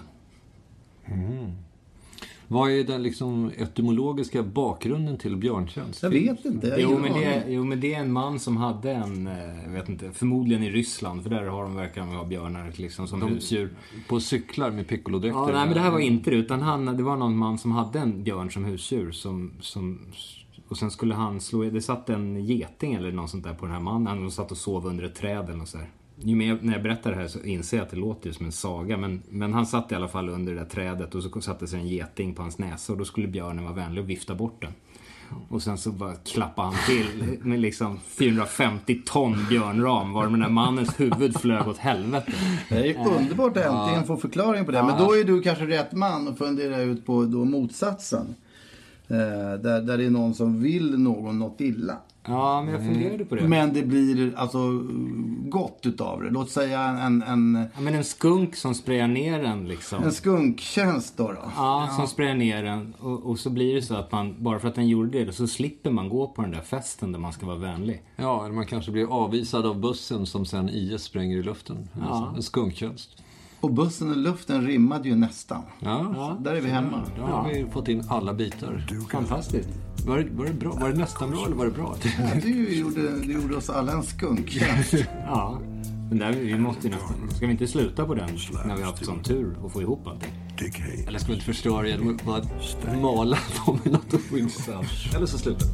Vad 2.54 2.70
är 2.70 2.84
den 2.84 3.02
liksom 3.02 3.50
etymologiska 3.56 4.42
bakgrunden 4.42 5.18
till 5.18 5.36
björntjänst? 5.36 6.02
Jag 6.02 6.10
vet 6.10 6.44
inte. 6.44 6.66
Jag 6.66 6.80
Jo 6.80 6.98
men, 6.98 7.12
det, 7.12 7.42
aning. 7.42 7.54
jo, 7.54 7.64
men 7.64 7.80
det 7.80 7.94
är 7.94 8.00
en 8.00 8.12
man 8.12 8.40
som 8.40 8.56
hade 8.56 8.92
en, 8.92 9.26
eh, 9.26 9.62
jag 9.64 9.70
vet 9.70 9.88
inte, 9.88 10.10
förmodligen 10.12 10.62
i 10.62 10.70
Ryssland, 10.70 11.22
för 11.22 11.30
där 11.30 11.46
har 11.46 11.62
de 11.62 11.76
verkar 11.76 12.02
ha 12.02 12.24
björnar 12.24 12.72
liksom 12.76 13.06
som 13.06 13.22
husdjur. 13.22 13.70
På 14.08 14.20
cyklar 14.20 14.70
med 14.70 14.88
piccolodräkter? 14.88 15.40
Ja, 15.40 15.46
nej 15.46 15.64
men 15.66 15.74
det 15.74 15.80
här 15.80 15.90
var 15.90 15.98
inte 15.98 16.30
det, 16.30 16.36
utan 16.36 16.62
han, 16.62 16.96
det 16.96 17.02
var 17.02 17.16
någon 17.16 17.36
man 17.36 17.58
som 17.58 17.72
hade 17.72 17.98
en 17.98 18.22
björn 18.22 18.50
som 18.50 18.64
husdjur 18.64 19.12
som, 19.12 19.52
som 19.60 20.00
och 20.68 20.76
sen 20.76 20.90
skulle 20.90 21.14
han 21.14 21.40
slå, 21.40 21.64
det 21.64 21.80
satt 21.80 22.10
en 22.10 22.44
geting 22.44 22.94
eller 22.94 23.12
något 23.12 23.30
sånt 23.30 23.44
där 23.44 23.54
på 23.54 23.66
den 23.66 23.74
här 23.74 23.82
mannen. 23.82 24.06
Han 24.06 24.30
satt 24.30 24.50
och 24.50 24.56
sov 24.56 24.86
under 24.86 25.04
ett 25.04 25.14
träd 25.14 25.44
eller 25.44 25.58
något 25.58 25.68
så 25.68 25.78
här. 25.78 25.88
Ju 26.16 26.36
mer 26.36 26.58
när 26.62 26.72
jag 26.72 26.82
berättar 26.82 27.10
det 27.10 27.16
här 27.16 27.28
så 27.28 27.40
inser 27.40 27.76
jag 27.76 27.84
att 27.84 27.90
det 27.90 27.96
låter 27.96 28.26
ju 28.26 28.32
som 28.32 28.46
en 28.46 28.52
saga. 28.52 28.96
Men, 28.96 29.22
men 29.30 29.52
han 29.52 29.66
satt 29.66 29.92
i 29.92 29.94
alla 29.94 30.08
fall 30.08 30.28
under 30.28 30.54
det 30.54 30.60
där 30.60 30.66
trädet 30.66 31.14
och 31.14 31.22
så 31.22 31.40
satte 31.40 31.66
sig 31.66 31.80
en 31.80 31.88
geting 31.88 32.34
på 32.34 32.42
hans 32.42 32.58
näsa. 32.58 32.92
Och 32.92 32.98
då 32.98 33.04
skulle 33.04 33.28
björnen 33.28 33.64
vara 33.64 33.74
vänlig 33.74 34.04
och 34.04 34.10
vifta 34.10 34.34
bort 34.34 34.62
den. 34.62 34.72
Och 35.48 35.62
sen 35.62 35.78
så 35.78 35.90
bara 35.90 36.14
klappade 36.14 36.68
han 36.68 36.76
till 36.86 37.38
med 37.42 37.60
liksom 37.60 38.00
450 38.06 39.02
ton 39.06 39.46
björnram. 39.48 40.12
Var 40.12 40.26
den 40.26 40.40
där 40.40 40.48
mannens 40.48 41.00
huvud 41.00 41.40
flög 41.40 41.68
åt 41.68 41.78
helvete. 41.78 42.32
Det 42.68 42.74
är 42.74 42.84
ju 42.84 42.94
underbart 42.94 43.56
att 43.56 43.64
äntligen 43.64 44.06
få 44.06 44.16
förklaring 44.16 44.64
på 44.64 44.72
det. 44.72 44.82
Men 44.82 44.98
då 44.98 45.16
är 45.16 45.24
du 45.24 45.42
kanske 45.42 45.66
rätt 45.66 45.92
man 45.92 46.28
att 46.28 46.38
fundera 46.38 46.80
ut 46.80 47.06
på 47.06 47.24
då 47.24 47.44
motsatsen. 47.44 48.34
Eh, 49.08 49.60
där, 49.62 49.82
där 49.82 49.98
det 49.98 50.04
är 50.04 50.10
någon 50.10 50.34
som 50.34 50.62
vill 50.62 50.98
någon 50.98 51.38
något 51.38 51.60
illa. 51.60 51.96
Ja, 52.26 52.62
men 52.62 52.74
jag 52.74 52.82
funderade 52.82 53.24
på 53.24 53.34
det. 53.34 53.48
Men 53.48 53.72
det 53.74 53.82
blir 53.82 54.34
alltså 54.36 54.58
gott 55.48 55.80
utav 55.82 56.22
det. 56.22 56.30
Låt 56.30 56.50
säga 56.50 56.80
en, 56.80 57.22
en, 57.22 57.68
Ja, 57.74 57.80
men 57.80 57.94
en 57.94 58.04
skunk 58.04 58.56
som 58.56 58.74
sprayar 58.74 59.08
ner 59.08 59.42
den 59.42 59.68
liksom. 59.68 60.02
en 60.04 60.12
skunktjänst 60.12 61.16
då. 61.16 61.32
då. 61.32 61.52
Ja, 61.56 61.88
som 61.96 62.06
sprayar 62.06 62.34
ner 62.34 62.62
den. 62.62 62.94
Och, 63.00 63.26
och 63.30 63.38
så 63.38 63.50
blir 63.50 63.74
det 63.74 63.82
så 63.82 63.94
att 63.94 64.12
man, 64.12 64.34
bara 64.38 64.58
för 64.58 64.68
att 64.68 64.74
den 64.74 64.88
gjorde 64.88 65.24
det, 65.24 65.32
så 65.32 65.46
slipper 65.46 65.90
man 65.90 66.08
gå 66.08 66.28
på 66.28 66.42
den 66.42 66.50
där 66.50 66.60
festen 66.60 67.12
där 67.12 67.18
man 67.18 67.32
ska 67.32 67.46
vara 67.46 67.58
vänlig. 67.58 68.02
Ja, 68.16 68.44
eller 68.44 68.54
man 68.54 68.66
kanske 68.66 68.90
blir 68.90 69.24
avvisad 69.24 69.66
av 69.66 69.80
bussen 69.80 70.26
som 70.26 70.46
sen 70.46 70.68
IS 70.68 71.02
spränger 71.02 71.36
i 71.36 71.42
luften. 71.42 71.88
Ja. 72.00 72.32
En 72.36 72.42
skunktjänst. 72.42 73.23
Och 73.64 73.72
bussen 73.72 74.12
i 74.12 74.14
luften 74.14 74.66
rimmade 74.66 75.08
ju 75.08 75.14
nästan. 75.14 75.62
Ja, 75.80 76.36
Där 76.40 76.54
är 76.54 76.60
vi 76.60 76.68
hemma. 76.70 77.02
då 77.16 77.22
har 77.22 77.48
vi 77.48 77.66
fått 77.72 77.88
in 77.88 78.04
alla 78.08 78.34
bitar. 78.34 78.86
Fantastiskt. 79.12 79.68
Var 80.06 80.18
det, 80.18 80.30
var 80.30 80.44
det 80.44 80.52
bra? 80.52 80.72
Var 80.72 80.88
det 80.88 80.98
nästan 80.98 81.30
bra 81.30 81.46
eller 81.46 81.56
var 81.56 81.64
det 81.64 81.70
bra? 81.70 81.96
Ja, 82.18 82.40
du, 82.42 82.74
gjorde, 82.74 83.20
du 83.20 83.32
gjorde 83.32 83.56
oss 83.56 83.70
alla 83.70 83.92
en 83.92 84.02
skunktjänst. 84.02 84.94
Ja. 85.26 85.60
Men 86.08 86.18
där, 86.18 86.32
vi 86.32 86.58
måste 86.58 86.88
nästan, 86.88 87.30
ska 87.36 87.46
vi 87.46 87.52
inte 87.52 87.66
sluta 87.66 88.04
på 88.04 88.14
den 88.14 88.28
när 88.66 88.76
vi 88.76 88.82
har 88.82 88.90
haft 88.90 89.04
sån 89.04 89.22
tur 89.22 89.56
och 89.62 89.72
få 89.72 89.82
ihop 89.82 90.06
allting? 90.06 90.32
Eller 91.08 91.18
ska 91.18 91.28
vi 91.28 91.34
inte 91.34 91.46
förstöra 91.46 91.88
genom 91.88 92.14
att 92.16 92.24
bara 92.24 92.42
mala 93.02 93.38
dem 93.66 93.78
med 93.84 93.92
något 93.92 94.12
och 94.14 94.50
sen? 94.50 94.84
Eller 95.16 95.26
så 95.26 95.38
slutar 95.38 95.66
vi. 95.66 95.72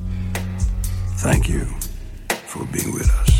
Thank 1.22 1.50
you 1.50 1.60
for 2.46 2.60
being 2.72 2.96
with 2.98 3.10
us. 3.20 3.39